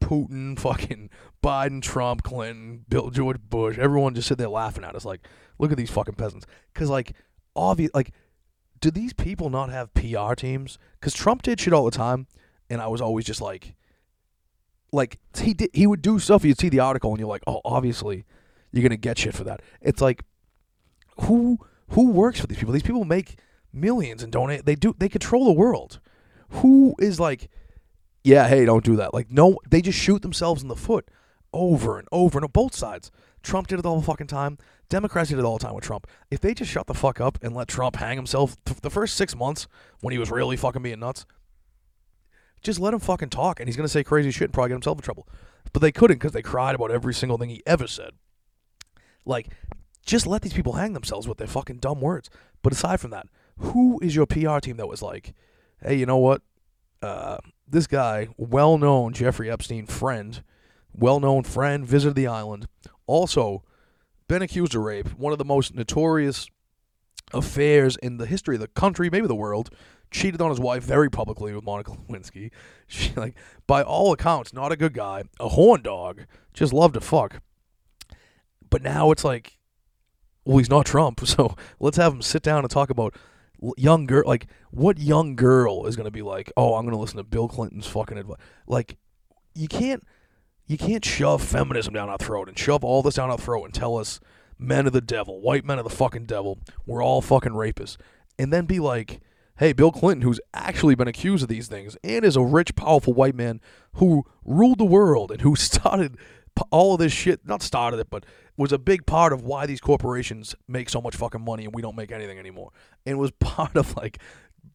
Putin, 0.00 0.58
fucking 0.58 1.08
Biden, 1.42 1.80
Trump, 1.80 2.22
Clinton, 2.22 2.84
Bill 2.88 3.10
George 3.10 3.40
Bush, 3.40 3.78
everyone 3.78 4.14
just 4.14 4.28
sit 4.28 4.38
there 4.38 4.48
laughing 4.48 4.84
at 4.84 4.94
us 4.94 5.04
like, 5.04 5.26
look 5.58 5.70
at 5.70 5.78
these 5.78 5.90
fucking 5.90 6.14
peasants. 6.14 6.46
Cause 6.74 6.90
like 6.90 7.14
obvious 7.56 7.92
like 7.94 8.12
do 8.80 8.90
these 8.90 9.12
people 9.12 9.48
not 9.48 9.70
have 9.70 9.94
PR 9.94 10.34
teams? 10.34 10.78
Cause 11.00 11.14
Trump 11.14 11.42
did 11.42 11.60
shit 11.60 11.72
all 11.72 11.84
the 11.84 11.90
time 11.90 12.26
and 12.70 12.80
I 12.80 12.86
was 12.88 13.00
always 13.00 13.24
just 13.24 13.40
like, 13.40 13.74
like 14.92 15.18
he 15.38 15.54
did, 15.54 15.70
he 15.72 15.86
would 15.86 16.02
do 16.02 16.18
stuff. 16.18 16.44
You'd 16.44 16.58
see 16.58 16.68
the 16.68 16.80
article, 16.80 17.10
and 17.10 17.18
you're 17.18 17.28
like, 17.28 17.42
oh, 17.46 17.60
obviously, 17.64 18.24
you're 18.72 18.82
gonna 18.82 18.96
get 18.96 19.18
shit 19.18 19.34
for 19.34 19.44
that. 19.44 19.60
It's 19.80 20.00
like, 20.00 20.22
who 21.22 21.58
who 21.90 22.10
works 22.10 22.40
for 22.40 22.46
these 22.46 22.58
people? 22.58 22.72
These 22.72 22.82
people 22.82 23.04
make 23.04 23.38
millions 23.72 24.22
and 24.22 24.32
donate. 24.32 24.64
They 24.64 24.74
do. 24.74 24.94
They 24.98 25.08
control 25.08 25.46
the 25.46 25.52
world. 25.52 26.00
Who 26.50 26.94
is 27.00 27.18
like, 27.18 27.50
yeah, 28.22 28.48
hey, 28.48 28.64
don't 28.64 28.84
do 28.84 28.96
that. 28.96 29.12
Like, 29.12 29.30
no, 29.30 29.58
they 29.68 29.82
just 29.82 29.98
shoot 29.98 30.22
themselves 30.22 30.62
in 30.62 30.68
the 30.68 30.76
foot 30.76 31.08
over 31.52 31.98
and 31.98 32.08
over 32.12 32.38
and 32.38 32.44
on 32.44 32.50
both 32.50 32.74
sides. 32.74 33.10
Trump 33.42 33.68
did 33.68 33.78
it 33.78 33.86
all 33.86 34.00
the 34.00 34.06
fucking 34.06 34.26
time. 34.26 34.58
Democrats 34.88 35.30
did 35.30 35.38
it 35.38 35.44
all 35.44 35.58
the 35.58 35.64
time 35.64 35.74
with 35.74 35.84
Trump. 35.84 36.06
If 36.30 36.40
they 36.40 36.54
just 36.54 36.70
shut 36.70 36.86
the 36.86 36.94
fuck 36.94 37.20
up 37.20 37.38
and 37.42 37.54
let 37.54 37.68
Trump 37.68 37.96
hang 37.96 38.16
himself 38.16 38.56
th- 38.64 38.80
the 38.80 38.90
first 38.90 39.14
six 39.16 39.34
months 39.36 39.66
when 40.00 40.12
he 40.12 40.18
was 40.18 40.30
really 40.30 40.56
fucking 40.56 40.82
being 40.82 41.00
nuts, 41.00 41.26
just 42.64 42.80
let 42.80 42.94
him 42.94 43.00
fucking 43.00 43.30
talk, 43.30 43.60
and 43.60 43.68
he's 43.68 43.76
gonna 43.76 43.88
say 43.88 44.02
crazy 44.02 44.32
shit 44.32 44.46
and 44.46 44.52
probably 44.52 44.70
get 44.70 44.74
himself 44.74 44.98
in 44.98 45.02
trouble. 45.02 45.28
But 45.72 45.80
they 45.80 45.92
couldn't 45.92 46.16
because 46.16 46.32
they 46.32 46.42
cried 46.42 46.74
about 46.74 46.90
every 46.90 47.14
single 47.14 47.38
thing 47.38 47.50
he 47.50 47.62
ever 47.66 47.86
said. 47.86 48.12
Like, 49.24 49.48
just 50.04 50.26
let 50.26 50.42
these 50.42 50.52
people 50.52 50.74
hang 50.74 50.92
themselves 50.92 51.28
with 51.28 51.38
their 51.38 51.46
fucking 51.46 51.78
dumb 51.78 52.00
words. 52.00 52.28
But 52.62 52.72
aside 52.72 53.00
from 53.00 53.10
that, 53.10 53.26
who 53.58 53.98
is 54.02 54.16
your 54.16 54.26
PR 54.26 54.58
team 54.58 54.76
that 54.76 54.88
was 54.88 55.02
like, 55.02 55.34
hey, 55.82 55.94
you 55.94 56.06
know 56.06 56.18
what? 56.18 56.42
Uh, 57.02 57.38
this 57.66 57.86
guy, 57.86 58.28
well 58.36 58.78
known 58.78 59.12
Jeffrey 59.12 59.50
Epstein 59.50 59.86
friend, 59.86 60.42
well 60.92 61.20
known 61.20 61.44
friend, 61.44 61.86
visited 61.86 62.14
the 62.14 62.26
island, 62.26 62.66
also 63.06 63.62
been 64.28 64.42
accused 64.42 64.74
of 64.74 64.82
rape, 64.82 65.08
one 65.18 65.32
of 65.32 65.38
the 65.38 65.44
most 65.44 65.74
notorious 65.74 66.48
affairs 67.32 67.96
in 67.96 68.16
the 68.16 68.26
history 68.26 68.56
of 68.56 68.60
the 68.60 68.68
country, 68.68 69.10
maybe 69.10 69.26
the 69.26 69.34
world, 69.34 69.70
cheated 70.14 70.40
on 70.40 70.48
his 70.48 70.60
wife 70.60 70.84
very 70.84 71.10
publicly 71.10 71.52
with 71.52 71.64
Monica 71.64 71.90
Lewinsky. 72.08 72.50
She 72.86 73.12
like 73.14 73.34
by 73.66 73.82
all 73.82 74.12
accounts 74.12 74.54
not 74.54 74.72
a 74.72 74.76
good 74.76 74.94
guy, 74.94 75.24
a 75.40 75.50
horn 75.50 75.82
dog, 75.82 76.22
just 76.54 76.72
loved 76.72 76.94
to 76.94 77.00
fuck. 77.00 77.42
But 78.70 78.82
now 78.82 79.10
it's 79.10 79.24
like 79.24 79.58
well 80.44 80.58
he's 80.58 80.70
not 80.70 80.86
Trump, 80.86 81.20
so 81.26 81.56
let's 81.80 81.96
have 81.96 82.12
him 82.12 82.22
sit 82.22 82.42
down 82.42 82.60
and 82.60 82.70
talk 82.70 82.90
about 82.90 83.14
young 83.76 84.06
girl 84.06 84.22
like 84.26 84.46
what 84.70 84.98
young 84.98 85.36
girl 85.36 85.86
is 85.86 85.96
going 85.96 86.04
to 86.04 86.10
be 86.10 86.22
like, 86.22 86.52
"Oh, 86.56 86.74
I'm 86.74 86.84
going 86.84 86.94
to 86.94 87.00
listen 87.00 87.16
to 87.16 87.24
Bill 87.24 87.48
Clinton's 87.48 87.86
fucking 87.86 88.16
advice." 88.16 88.38
Like 88.66 88.96
you 89.54 89.68
can't 89.68 90.04
you 90.66 90.78
can't 90.78 91.04
shove 91.04 91.42
feminism 91.42 91.92
down 91.92 92.08
our 92.08 92.18
throat 92.18 92.48
and 92.48 92.58
shove 92.58 92.84
all 92.84 93.02
this 93.02 93.16
down 93.16 93.30
our 93.30 93.38
throat 93.38 93.64
and 93.64 93.74
tell 93.74 93.96
us 93.96 94.20
men 94.58 94.86
of 94.86 94.92
the 94.92 95.00
devil, 95.00 95.40
white 95.40 95.64
men 95.64 95.78
of 95.78 95.84
the 95.84 95.90
fucking 95.90 96.26
devil. 96.26 96.60
We're 96.86 97.02
all 97.02 97.20
fucking 97.20 97.52
rapists. 97.52 97.96
And 98.38 98.52
then 98.52 98.66
be 98.66 98.80
like, 98.80 99.20
hey, 99.56 99.72
Bill 99.72 99.92
Clinton, 99.92 100.22
who's 100.22 100.40
actually 100.52 100.94
been 100.94 101.08
accused 101.08 101.42
of 101.42 101.48
these 101.48 101.68
things 101.68 101.96
and 102.02 102.24
is 102.24 102.36
a 102.36 102.42
rich, 102.42 102.74
powerful 102.74 103.12
white 103.12 103.34
man 103.34 103.60
who 103.94 104.24
ruled 104.44 104.78
the 104.78 104.84
world 104.84 105.30
and 105.30 105.42
who 105.42 105.54
started 105.56 106.16
all 106.70 106.94
of 106.94 107.00
this 107.00 107.12
shit, 107.12 107.46
not 107.46 107.62
started 107.62 107.98
it, 107.98 108.10
but 108.10 108.24
was 108.56 108.72
a 108.72 108.78
big 108.78 109.06
part 109.06 109.32
of 109.32 109.42
why 109.42 109.66
these 109.66 109.80
corporations 109.80 110.54
make 110.68 110.88
so 110.88 111.00
much 111.00 111.16
fucking 111.16 111.44
money 111.44 111.64
and 111.64 111.74
we 111.74 111.82
don't 111.82 111.96
make 111.96 112.12
anything 112.12 112.38
anymore. 112.38 112.70
And 113.04 113.18
was 113.18 113.30
part 113.40 113.76
of 113.76 113.96
like 113.96 114.18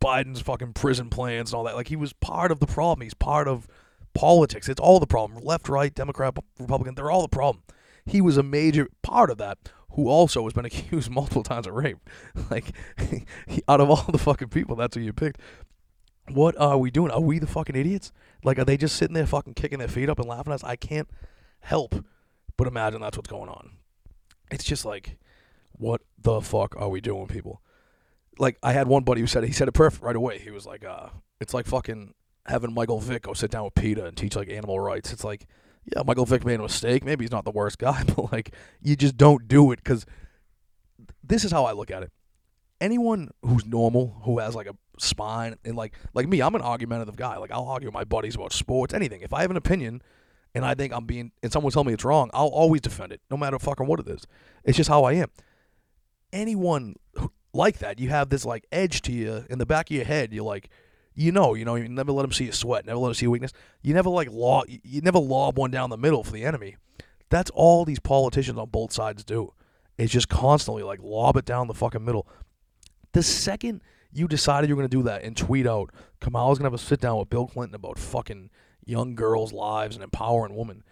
Biden's 0.02 0.42
fucking 0.42 0.74
prison 0.74 1.10
plans 1.10 1.52
and 1.52 1.58
all 1.58 1.64
that. 1.66 1.76
Like 1.76 1.88
he 1.88 1.96
was 1.96 2.14
part 2.14 2.52
of 2.52 2.60
the 2.60 2.68
problem. 2.68 3.02
He's 3.02 3.14
part 3.14 3.48
of 3.48 3.68
politics. 4.14 4.68
It's 4.70 4.82
all 4.82 5.00
the 5.00 5.08
problem. 5.08 5.44
Left, 5.44 5.70
right, 5.70 5.94
Democrat, 5.94 6.38
Republican, 6.60 6.96
they're 6.96 7.12
all 7.12 7.22
the 7.22 7.28
problem. 7.28 7.64
He 8.06 8.22
was 8.22 8.38
a 8.38 8.44
major 8.44 8.88
part 9.02 9.30
of 9.30 9.38
that 9.38 9.58
who 9.92 10.08
also 10.08 10.44
has 10.44 10.54
been 10.54 10.66
accused 10.72 11.10
multiple 11.10 11.44
times 11.44 11.68
of 11.68 11.74
rape. 11.74 12.00
Like, 12.50 12.74
out 13.68 13.82
of 13.82 13.90
all 13.90 14.06
the 14.12 14.18
fucking 14.18 14.50
people, 14.50 14.76
that's 14.76 14.96
who 14.96 15.02
you 15.02 15.14
picked. 15.14 15.40
What 16.30 16.60
are 16.60 16.78
we 16.78 16.92
doing? 16.92 17.12
Are 17.12 17.22
we 17.22 17.40
the 17.40 17.48
fucking 17.48 17.76
idiots? 17.76 18.12
Like, 18.44 18.60
are 18.60 18.66
they 18.66 18.78
just 18.78 18.96
sitting 18.96 19.14
there 19.14 19.26
fucking 19.26 19.56
kicking 19.56 19.80
their 19.80 19.88
feet 19.88 20.10
up 20.10 20.20
and 20.20 20.28
laughing 20.28 20.54
at 20.54 20.56
us? 20.56 20.64
I 20.64 20.76
can't 20.76 21.10
help 21.62 22.04
but 22.60 22.68
imagine 22.68 23.00
that's 23.00 23.16
what's 23.16 23.30
going 23.30 23.48
on. 23.48 23.72
It's 24.52 24.66
just 24.66 24.84
like, 24.84 25.18
what 25.72 26.02
the 26.22 26.42
fuck 26.42 26.76
are 26.78 26.90
we 26.90 27.00
doing, 27.00 27.28
people? 27.28 27.62
Like, 28.38 28.58
I 28.62 28.74
had 28.74 28.86
one 28.86 29.06
buddy 29.06 29.22
who 29.22 29.28
said 29.28 29.46
he 29.46 29.54
said 29.54 29.70
it 29.70 29.72
perfect 29.72 30.04
right 30.04 30.16
away. 30.16 30.40
He 30.40 30.52
was 30.52 30.66
like, 30.66 30.84
uh, 30.84 31.08
it's 31.40 31.54
like 31.54 31.68
fucking 31.68 32.14
having 32.48 32.74
Michael 32.74 33.00
Vick 33.00 33.22
go 33.24 33.34
sit 33.34 33.50
down 33.50 33.64
with 33.64 33.76
PETA 33.76 34.06
and 34.06 34.18
teach 34.18 34.36
like 34.36 34.50
animal 34.50 34.78
rights. 34.78 35.14
It's 35.14 35.24
like 35.24 35.48
yeah, 35.96 36.04
Michael 36.06 36.26
Vick 36.26 36.46
made 36.46 36.60
a 36.60 36.64
mistake. 36.64 37.04
Maybe 37.04 37.24
he's 37.24 37.32
not 37.32 37.46
the 37.46 37.52
worst 37.52 37.78
guy, 37.78 38.04
but 38.16 38.32
like 38.32 38.54
you 38.82 38.96
just 38.96 39.18
don't 39.18 39.48
do 39.48 39.72
it 39.72 39.78
because 39.84 40.06
this 41.24 41.44
is 41.44 41.52
how 41.52 41.66
I 41.66 41.74
look 41.74 41.92
at 41.92 42.04
it. 42.04 42.12
Anyone 42.82 43.30
who's 43.42 43.66
normal, 43.66 44.22
who 44.24 44.40
has 44.40 44.56
like 44.56 44.68
a 44.68 44.76
spine, 44.98 45.56
and 45.66 45.76
like 45.76 45.94
like 46.14 46.28
me, 46.28 46.42
I'm 46.42 46.56
an 46.56 46.62
argumentative 46.62 47.16
guy. 47.16 47.38
Like 47.38 47.52
I'll 47.52 47.68
argue 47.68 47.88
with 47.88 47.94
my 47.94 48.04
buddies 48.04 48.36
about 48.36 48.54
sports, 48.54 48.94
anything. 48.94 49.22
If 49.22 49.34
I 49.34 49.42
have 49.42 49.52
an 49.52 49.58
opinion 49.58 50.02
and 50.56 50.66
I 50.66 50.74
think 50.74 50.94
I'm 50.94 51.06
being, 51.06 51.32
and 51.44 51.52
someone 51.52 51.72
tell 51.72 51.84
me 51.84 51.94
it's 51.94 52.06
wrong, 52.06 52.30
I'll 52.34 52.48
always 52.48 52.82
defend 52.82 53.12
it, 53.12 53.22
no 53.30 53.38
matter 53.38 53.60
fucking 53.60 53.86
what 53.86 54.00
it 54.00 54.08
is. 54.08 54.26
It's 54.64 54.78
just 54.78 54.90
how 54.90 55.04
I 55.04 55.14
am. 55.14 55.30
Anyone 56.34 56.96
like 57.54 57.80
that, 57.80 58.00
you 58.00 58.10
have 58.10 58.30
this 58.30 58.46
like 58.46 58.66
edge 58.72 59.02
to 59.04 59.12
you 59.12 59.46
in 59.50 59.60
the 59.60 59.66
back 59.66 59.90
of 59.90 59.96
your 59.96 60.06
head. 60.06 60.34
You're 60.34 60.44
like, 60.44 60.70
you 61.20 61.34
know, 61.34 61.54
you 61.54 61.66
know, 61.66 61.76
you 61.76 61.90
never 61.90 62.14
let 62.14 62.22
them 62.22 62.32
see 62.32 62.46
you 62.46 62.54
sweat, 62.54 62.86
never 62.86 62.98
let 62.98 63.10
them 63.10 63.14
see 63.14 63.26
your 63.26 63.32
weakness. 63.32 63.52
You 63.82 63.94
never 63.94 64.10
like 64.10 64.30
lob, 64.32 64.68
you 64.70 65.02
never 65.02 65.20
lob 65.20 65.58
one 65.58 65.70
down 65.70 65.90
the 65.90 65.98
middle 65.98 66.24
for 66.24 66.32
the 66.32 66.46
enemy. 66.46 66.78
That's 67.30 67.52
all 67.52 67.84
these 67.84 68.00
politicians 68.00 68.58
on 68.58 68.70
both 68.70 68.94
sides 68.94 69.26
do. 69.26 69.54
It's 69.98 70.14
just 70.14 70.30
constantly 70.30 70.82
like 70.82 71.00
lob 71.04 71.36
it 71.36 71.44
down 71.44 71.68
the 71.68 71.74
fucking 71.74 72.06
middle. 72.06 72.26
The 73.12 73.22
second 73.22 73.82
you 74.14 74.30
decided 74.30 74.70
you're 74.70 74.78
going 74.78 74.88
to 74.88 74.98
do 74.98 75.04
that 75.04 75.24
and 75.24 75.36
tweet 75.36 75.68
out, 75.68 75.92
Kamala's 76.22 76.58
going 76.58 76.72
to 76.72 76.74
have 76.74 76.82
a 76.82 76.84
sit 76.84 77.02
down 77.02 77.20
with 77.20 77.30
Bill 77.30 77.48
Clinton 77.48 77.76
about 77.76 78.00
fucking 78.00 78.50
young 78.86 79.14
girls' 79.14 79.52
lives 79.52 79.98
and 79.98 80.04
empowering 80.06 80.56
women. 80.56 80.84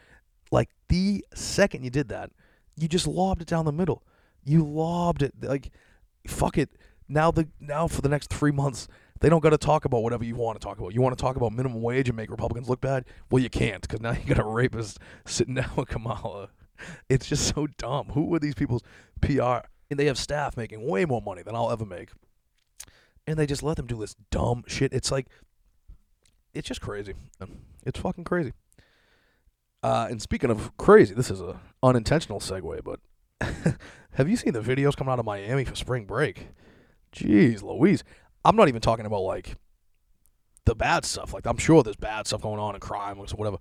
Like 0.51 0.69
the 0.89 1.25
second 1.35 1.85
you 1.85 1.89
did 1.89 2.09
that, 2.09 2.31
you 2.75 2.89
just 2.89 3.07
lobbed 3.07 3.41
it 3.41 3.47
down 3.47 3.63
the 3.63 3.71
middle. 3.71 4.03
You 4.43 4.65
lobbed 4.65 5.23
it 5.23 5.35
like, 5.41 5.71
fuck 6.27 6.57
it. 6.57 6.71
Now 7.07 7.31
the 7.31 7.47
now 7.61 7.87
for 7.87 8.01
the 8.01 8.09
next 8.09 8.29
three 8.29 8.51
months, 8.51 8.89
they 9.19 9.29
don't 9.29 9.41
got 9.41 9.49
to 9.51 9.57
talk 9.57 9.85
about 9.85 10.03
whatever 10.03 10.23
you 10.23 10.35
want 10.35 10.59
to 10.59 10.65
talk 10.65 10.77
about. 10.77 10.93
You 10.93 11.01
want 11.01 11.17
to 11.17 11.21
talk 11.21 11.35
about 11.35 11.53
minimum 11.53 11.81
wage 11.81 12.09
and 12.09 12.15
make 12.15 12.29
Republicans 12.29 12.69
look 12.69 12.81
bad? 12.81 13.05
Well, 13.29 13.41
you 13.41 13.49
can't 13.49 13.81
because 13.81 14.01
now 14.01 14.11
you 14.25 14.33
got 14.33 14.39
a 14.39 14.47
rapist 14.47 14.99
sitting 15.25 15.55
down 15.55 15.71
with 15.75 15.89
Kamala. 15.89 16.49
It's 17.09 17.27
just 17.27 17.55
so 17.55 17.67
dumb. 17.77 18.09
Who 18.09 18.33
are 18.35 18.39
these 18.39 18.55
people's 18.55 18.83
PR? 19.21 19.67
And 19.89 19.97
they 19.97 20.05
have 20.05 20.17
staff 20.17 20.57
making 20.57 20.85
way 20.85 21.05
more 21.05 21.21
money 21.21 21.41
than 21.41 21.55
I'll 21.55 21.71
ever 21.71 21.85
make. 21.85 22.09
And 23.25 23.37
they 23.37 23.45
just 23.45 23.63
let 23.63 23.77
them 23.77 23.87
do 23.87 23.99
this 23.99 24.15
dumb 24.31 24.63
shit. 24.67 24.93
It's 24.93 25.11
like, 25.11 25.27
it's 26.53 26.67
just 26.67 26.81
crazy. 26.81 27.13
It's 27.85 27.99
fucking 27.99 28.23
crazy. 28.23 28.53
Uh, 29.83 30.07
and 30.09 30.21
speaking 30.21 30.49
of 30.49 30.75
crazy, 30.77 31.13
this 31.13 31.29
is 31.31 31.39
a 31.39 31.59
unintentional 31.83 32.39
segue, 32.39 32.83
but 32.83 32.99
have 34.13 34.27
you 34.27 34.35
seen 34.35 34.53
the 34.53 34.61
videos 34.61 34.95
coming 34.95 35.11
out 35.11 35.19
of 35.19 35.25
Miami 35.25 35.65
for 35.65 35.75
spring 35.75 36.05
break? 36.05 36.47
Jeez 37.13 37.63
Louise. 37.63 38.03
I'm 38.45 38.55
not 38.55 38.67
even 38.67 38.81
talking 38.81 39.05
about 39.05 39.21
like 39.21 39.55
the 40.65 40.75
bad 40.75 41.05
stuff. 41.05 41.33
Like 41.33 41.47
I'm 41.47 41.57
sure 41.57 41.81
there's 41.81 41.95
bad 41.95 42.27
stuff 42.27 42.41
going 42.41 42.59
on 42.59 42.75
in 42.75 42.81
crime 42.81 43.17
or 43.19 43.25
whatever. 43.35 43.57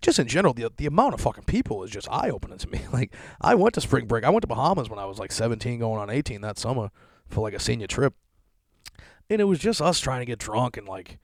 Just 0.00 0.18
in 0.18 0.28
general, 0.28 0.54
the 0.54 0.70
the 0.76 0.86
amount 0.86 1.14
of 1.14 1.20
fucking 1.20 1.44
people 1.44 1.82
is 1.82 1.90
just 1.90 2.08
eye 2.10 2.30
opening 2.30 2.58
to 2.58 2.68
me. 2.68 2.80
Like 2.92 3.14
I 3.40 3.54
went 3.54 3.74
to 3.74 3.80
spring 3.80 4.06
break. 4.06 4.24
I 4.24 4.30
went 4.30 4.42
to 4.42 4.48
Bahamas 4.48 4.90
when 4.90 4.98
I 4.98 5.06
was 5.06 5.18
like 5.18 5.32
17, 5.32 5.78
going 5.78 6.00
on 6.00 6.10
18 6.10 6.40
that 6.42 6.58
summer 6.58 6.90
for 7.28 7.40
like 7.40 7.54
a 7.54 7.60
senior 7.60 7.86
trip, 7.86 8.14
and 9.30 9.40
it 9.40 9.44
was 9.44 9.58
just 9.58 9.80
us 9.80 10.00
trying 10.00 10.20
to 10.20 10.26
get 10.26 10.38
drunk 10.38 10.76
and 10.76 10.86
like 10.86 11.18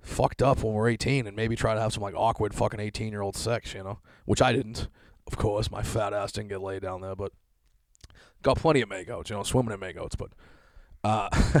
fucked 0.00 0.42
up 0.42 0.62
when 0.62 0.74
we're 0.74 0.88
18 0.88 1.26
and 1.26 1.34
maybe 1.34 1.56
try 1.56 1.74
to 1.74 1.80
have 1.80 1.92
some 1.92 2.02
like 2.02 2.14
awkward 2.14 2.54
fucking 2.54 2.80
18 2.80 3.10
year 3.10 3.22
old 3.22 3.36
sex, 3.36 3.74
you 3.74 3.82
know, 3.82 4.00
which 4.26 4.42
I 4.42 4.52
didn't. 4.52 4.88
Of 5.26 5.38
course, 5.38 5.70
my 5.70 5.82
fat 5.82 6.12
ass 6.12 6.32
didn't 6.32 6.50
get 6.50 6.60
laid 6.60 6.82
down 6.82 7.00
there, 7.00 7.16
but 7.16 7.32
got 8.42 8.58
plenty 8.58 8.82
of 8.82 8.88
makeouts, 8.88 9.30
you 9.30 9.36
know, 9.36 9.42
swimming 9.42 9.72
in 9.72 9.80
makeouts, 9.80 10.16
but. 10.18 10.30
Uh, 11.02 11.28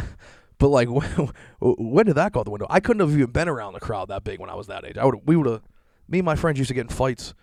But 0.58 0.68
like, 0.68 0.88
when, 1.60 2.06
did 2.06 2.14
that 2.14 2.32
go 2.32 2.40
out 2.40 2.44
the 2.44 2.50
window? 2.50 2.66
I 2.70 2.80
couldn't 2.80 3.00
have 3.00 3.16
even 3.16 3.30
been 3.30 3.48
around 3.48 3.74
the 3.74 3.80
crowd 3.80 4.08
that 4.08 4.24
big 4.24 4.40
when 4.40 4.50
I 4.50 4.54
was 4.54 4.66
that 4.68 4.84
age. 4.84 4.96
I 4.96 5.04
would, 5.04 5.20
we 5.26 5.36
would 5.36 5.46
have, 5.46 5.62
me 6.08 6.18
and 6.18 6.26
my 6.26 6.36
friends 6.36 6.58
used 6.58 6.68
to 6.68 6.74
get 6.74 6.82
in 6.82 6.88
fights 6.88 7.34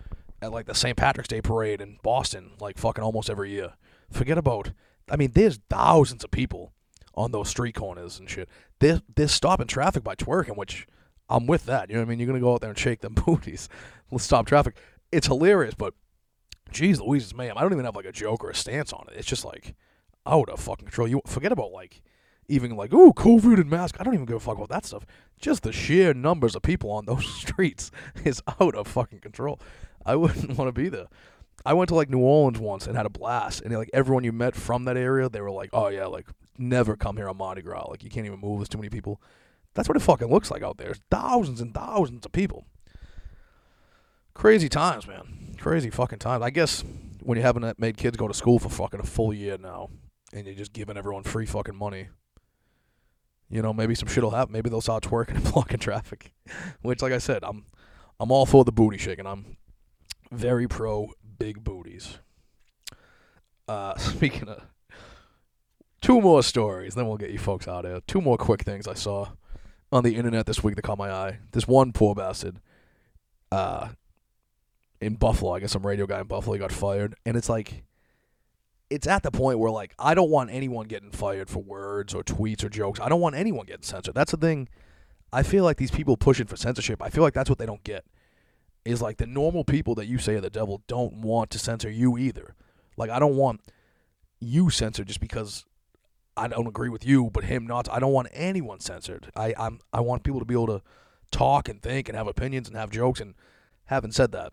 at 0.42 0.52
like 0.52 0.66
the 0.66 0.76
St. 0.76 0.98
Patrick's 0.98 1.28
Day 1.28 1.42
parade 1.42 1.82
in 1.82 1.98
Boston, 2.04 2.52
like 2.60 2.78
fucking 2.78 3.04
almost 3.04 3.30
every 3.30 3.52
year. 3.52 3.74
Forget 4.12 4.38
about, 4.38 4.72
I 5.10 5.16
mean, 5.16 5.32
there's 5.34 5.60
thousands 5.70 6.24
of 6.24 6.32
people 6.32 6.74
on 7.14 7.32
those 7.32 7.50
street 7.50 7.76
corners 7.76 8.20
and 8.20 8.30
shit. 8.30 8.50
They're, 8.80 9.02
they're 9.16 9.28
stopping 9.28 9.68
traffic 9.68 10.04
by 10.04 10.16
twerking, 10.16 10.58
which 10.58 10.88
I'm 11.30 11.48
with 11.48 11.66
that. 11.66 11.90
You 11.90 11.96
know 11.96 12.02
what 12.02 12.08
I 12.08 12.10
mean? 12.10 12.20
You're 12.20 12.28
going 12.28 12.40
to 12.40 12.44
go 12.44 12.54
out 12.54 12.62
there 12.62 12.70
and 12.70 12.80
shake 12.80 13.02
them 13.02 13.14
booties. 13.26 13.70
Let's 14.12 14.24
stop 14.24 14.46
traffic. 14.46 14.78
It's 15.12 15.28
hilarious, 15.28 15.74
but 15.74 15.94
geez 16.72 17.00
Louise, 17.02 17.36
ma'am, 17.36 17.58
I 17.58 17.62
don't 17.62 17.74
even 17.74 17.86
have 17.86 17.96
like 17.96 18.06
a 18.06 18.12
joke 18.12 18.44
or 18.44 18.50
a 18.50 18.56
stance 18.56 18.94
on 18.94 19.06
it. 19.10 19.18
It's 19.18 19.28
just 19.28 19.46
like 19.46 19.76
out 20.26 20.50
of 20.50 20.60
fucking 20.60 20.86
control. 20.86 21.08
You 21.08 21.22
forget 21.26 21.52
about 21.52 21.72
like 21.72 22.02
even 22.48 22.76
like, 22.76 22.94
oh, 22.94 23.14
COVID 23.14 23.60
and 23.60 23.70
mask. 23.70 23.96
I 24.00 24.04
don't 24.04 24.14
even 24.14 24.26
give 24.26 24.38
a 24.38 24.40
fuck 24.40 24.58
about 24.58 24.70
that 24.70 24.86
stuff. 24.86 25.06
Just 25.40 25.64
the 25.64 25.72
sheer 25.72 26.14
numbers 26.14 26.56
of 26.56 26.62
people 26.62 26.92
on 26.92 27.06
those 27.08 27.28
streets 27.34 27.92
is 28.24 28.42
out 28.60 28.76
of 28.76 28.88
fucking 28.88 29.20
control. 29.20 29.60
I 30.06 30.16
wouldn't 30.18 30.58
want 30.58 30.68
to 30.68 30.82
be 30.82 30.90
there. 30.90 31.08
I 31.66 31.74
went 31.74 31.90
to 31.90 31.96
like 31.96 32.10
New 32.10 32.20
Orleans 32.20 32.60
once 32.60 32.88
and 32.88 32.98
had 32.98 33.06
a 33.06 33.10
blast, 33.10 33.62
and 33.62 33.74
like 33.76 33.92
everyone 33.94 34.24
you 34.24 34.32
met 34.32 34.56
from 34.56 34.86
that 34.86 34.98
area, 34.98 35.30
they 35.30 35.42
were 35.42 35.52
like, 35.52 35.70
"Oh 35.74 35.90
yeah, 35.90 36.08
like 36.08 36.28
never 36.58 36.96
come 36.96 37.18
here 37.18 37.30
on 37.30 37.38
Mardi 37.38 37.62
Gras. 37.62 37.86
Like 37.88 38.04
you 38.04 38.10
can't 38.10 38.26
even 38.26 38.40
move. 38.40 38.60
There's 38.60 38.70
too 38.70 38.80
many 38.80 38.90
people." 38.90 39.22
That's 39.74 39.88
what 39.88 39.96
it 39.96 40.02
fucking 40.02 40.28
looks 40.28 40.52
like 40.52 40.64
out 40.64 40.78
there. 40.78 40.96
Thousands 41.10 41.62
and 41.62 41.74
thousands 41.74 42.26
of 42.26 42.32
people. 42.32 42.66
Crazy 44.34 44.70
times, 44.70 45.08
man. 45.08 45.56
Crazy 45.60 45.90
fucking 45.90 46.20
times. 46.20 46.44
I 46.44 46.50
guess 46.50 46.84
when 47.22 47.38
you 47.38 47.44
haven't 47.44 47.64
uh, 47.64 47.74
made 47.78 47.98
kids 47.98 48.18
go 48.18 48.28
to 48.28 48.34
school 48.34 48.60
for 48.60 48.70
fucking 48.70 49.00
a 49.00 49.04
full 49.04 49.34
year 49.34 49.58
now, 49.58 49.90
and 50.34 50.46
you're 50.46 50.56
just 50.56 50.74
giving 50.74 50.98
everyone 50.98 51.24
free 51.24 51.46
fucking 51.46 51.76
money, 51.76 52.10
you 53.52 53.62
know, 53.62 53.74
maybe 53.74 53.96
some 53.96 54.08
shit 54.08 54.24
will 54.24 54.32
happen. 54.32 54.54
Maybe 54.54 54.70
they'll 54.70 54.82
start 54.82 55.04
twerking 55.04 55.36
and 55.36 55.52
blocking 55.52 55.80
traffic. 55.80 56.34
Which, 56.82 57.02
like 57.02 57.14
I 57.14 57.18
said, 57.18 57.44
I'm 57.44 57.66
I'm 58.20 58.32
all 58.32 58.46
for 58.46 58.64
the 58.64 58.72
booty 58.72 58.98
shaking. 58.98 59.28
I'm 59.28 59.58
very 60.32 60.68
pro 60.68 61.12
big 61.38 61.64
booties. 61.64 62.20
Uh, 63.68 63.96
speaking 63.98 64.48
of 64.48 64.64
two 66.02 66.22
more 66.22 66.42
stories, 66.42 66.96
then 66.96 67.08
we'll 67.08 67.18
get 67.18 67.32
you 67.32 67.40
folks 67.40 67.68
out 67.68 67.86
of 67.86 67.92
here. 67.92 68.02
Two 68.08 68.22
more 68.22 68.38
quick 68.38 68.62
things 68.62 68.88
I 68.88 68.94
saw 68.94 69.30
on 69.92 70.04
the 70.04 70.16
internet 70.16 70.46
this 70.46 70.64
week 70.64 70.76
that 70.76 70.84
caught 70.84 70.98
my 70.98 71.12
eye. 71.12 71.40
This 71.52 71.68
one 71.68 71.92
poor 71.92 72.16
bastard, 72.16 72.58
uh, 73.52 73.90
in 75.02 75.16
Buffalo, 75.16 75.54
I 75.54 75.60
guess 75.60 75.72
some 75.72 75.86
radio 75.86 76.06
guy 76.06 76.22
in 76.22 76.28
Buffalo 76.28 76.58
got 76.58 76.72
fired, 76.72 77.16
and 77.26 77.36
it's 77.36 77.50
like 77.50 77.84
it's 78.92 79.08
at 79.08 79.24
the 79.24 79.32
point 79.32 79.58
where 79.58 79.72
like 79.72 79.96
I 79.98 80.14
don't 80.14 80.30
want 80.30 80.52
anyone 80.52 80.86
getting 80.88 81.12
fired 81.12 81.50
for 81.50 81.64
words 81.64 82.14
or 82.14 82.24
tweets 82.24 82.64
or 82.64 82.70
jokes. 82.70 83.00
I 83.00 83.08
don't 83.08 83.22
want 83.22 83.36
anyone 83.36 83.66
getting 83.66 83.84
censored. 83.84 84.14
That's 84.14 84.32
the 84.32 84.38
thing. 84.38 84.68
I 85.32 85.44
feel 85.44 85.64
like 85.64 85.78
these 85.78 85.92
people 85.92 86.18
pushing 86.18 86.46
for 86.46 86.58
censorship. 86.58 87.02
I 87.02 87.10
feel 87.10 87.24
like 87.24 87.34
that's 87.34 87.50
what 87.50 87.58
they 87.58 87.66
don't 87.66 87.84
get. 87.86 88.04
Is 88.84 89.02
like 89.02 89.18
the 89.18 89.26
normal 89.26 89.64
people 89.64 89.96
that 89.96 90.08
you 90.08 90.18
say 90.18 90.36
are 90.36 90.42
the 90.42 90.50
devil 90.50 90.84
don't 90.88 91.14
want 91.22 91.52
to 91.52 91.60
censor 91.60 91.90
you 91.90 92.18
either. 92.18 92.56
Like 92.98 93.10
I 93.10 93.18
don't 93.18 93.38
want 93.38 93.62
you 94.42 94.70
censored 94.70 95.08
just 95.08 95.22
because 95.22 95.66
I 96.36 96.50
don't 96.50 96.68
agree 96.68 96.90
with 96.90 97.06
you, 97.06 97.30
but 97.32 97.46
him 97.46 97.66
not. 97.66 97.90
I 97.90 98.00
don't 98.00 98.12
want 98.12 98.28
anyone 98.34 98.82
censored. 98.82 99.32
I 99.38 99.54
I'm 99.58 99.80
I 99.94 100.02
want 100.02 100.24
people 100.24 100.42
to 100.42 100.46
be 100.46 100.54
able 100.54 100.68
to 100.68 100.82
talk 101.32 101.70
and 101.70 101.82
think 101.82 102.10
and 102.10 102.18
have 102.18 102.28
opinions 102.28 102.68
and 102.68 102.76
have 102.76 102.92
jokes. 102.92 103.22
And 103.22 103.36
having 103.86 104.12
said 104.12 104.34
that, 104.34 104.52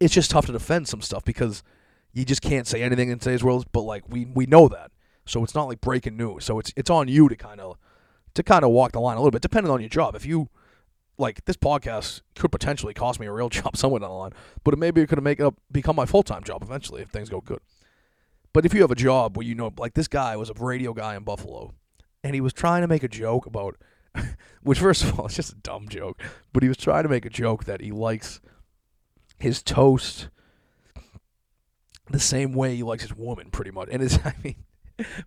it's 0.00 0.14
just 0.14 0.30
tough 0.30 0.46
to 0.46 0.52
defend 0.52 0.86
some 0.86 1.02
stuff 1.02 1.24
because 1.24 1.64
you 2.12 2.24
just 2.24 2.42
can't 2.42 2.66
say 2.66 2.82
anything 2.82 3.10
in 3.10 3.18
today's 3.18 3.44
world. 3.44 3.66
But 3.72 3.82
like 3.82 4.04
we 4.08 4.26
we 4.26 4.46
know 4.46 4.68
that, 4.68 4.90
so 5.26 5.44
it's 5.44 5.54
not 5.54 5.68
like 5.68 5.80
breaking 5.80 6.16
news. 6.16 6.44
So 6.44 6.58
it's 6.58 6.72
it's 6.76 6.90
on 6.90 7.08
you 7.08 7.28
to 7.28 7.36
kind 7.36 7.60
of 7.60 7.76
to 8.34 8.42
kind 8.42 8.64
of 8.64 8.70
walk 8.70 8.92
the 8.92 9.00
line 9.00 9.16
a 9.16 9.20
little 9.20 9.30
bit, 9.30 9.42
depending 9.42 9.72
on 9.72 9.80
your 9.80 9.88
job. 9.88 10.14
If 10.14 10.26
you 10.26 10.48
like 11.18 11.44
this 11.44 11.56
podcast 11.56 12.22
could 12.34 12.50
potentially 12.50 12.94
cost 12.94 13.20
me 13.20 13.26
a 13.26 13.32
real 13.32 13.48
job 13.50 13.76
somewhere 13.76 14.00
down 14.00 14.10
the 14.10 14.16
line, 14.16 14.32
but 14.64 14.74
it 14.74 14.78
maybe 14.78 15.00
it 15.00 15.08
could 15.08 15.22
make 15.22 15.40
up 15.40 15.54
become 15.70 15.96
my 15.96 16.06
full 16.06 16.22
time 16.22 16.42
job 16.42 16.62
eventually 16.62 17.02
if 17.02 17.08
things 17.08 17.28
go 17.28 17.40
good. 17.40 17.60
But 18.52 18.66
if 18.66 18.74
you 18.74 18.80
have 18.80 18.90
a 18.90 18.96
job 18.96 19.36
where 19.36 19.46
you 19.46 19.54
know, 19.54 19.72
like 19.78 19.94
this 19.94 20.08
guy 20.08 20.36
was 20.36 20.50
a 20.50 20.54
radio 20.54 20.92
guy 20.92 21.14
in 21.14 21.22
Buffalo, 21.22 21.74
and 22.24 22.34
he 22.34 22.40
was 22.40 22.52
trying 22.52 22.82
to 22.82 22.88
make 22.88 23.04
a 23.04 23.08
joke 23.08 23.46
about, 23.46 23.76
which 24.62 24.80
first 24.80 25.04
of 25.04 25.18
all, 25.18 25.26
it's 25.26 25.36
just 25.36 25.52
a 25.52 25.56
dumb 25.56 25.88
joke, 25.88 26.20
but 26.52 26.62
he 26.62 26.68
was 26.68 26.76
trying 26.76 27.04
to 27.04 27.08
make 27.08 27.24
a 27.24 27.30
joke 27.30 27.64
that 27.64 27.80
he 27.80 27.92
likes 27.92 28.40
his 29.38 29.62
toast 29.62 30.28
the 32.12 32.20
same 32.20 32.52
way 32.52 32.76
he 32.76 32.82
likes 32.82 33.02
his 33.02 33.14
woman, 33.14 33.50
pretty 33.50 33.70
much. 33.70 33.88
And 33.90 34.02
it's, 34.02 34.18
I 34.24 34.34
mean, 34.42 34.56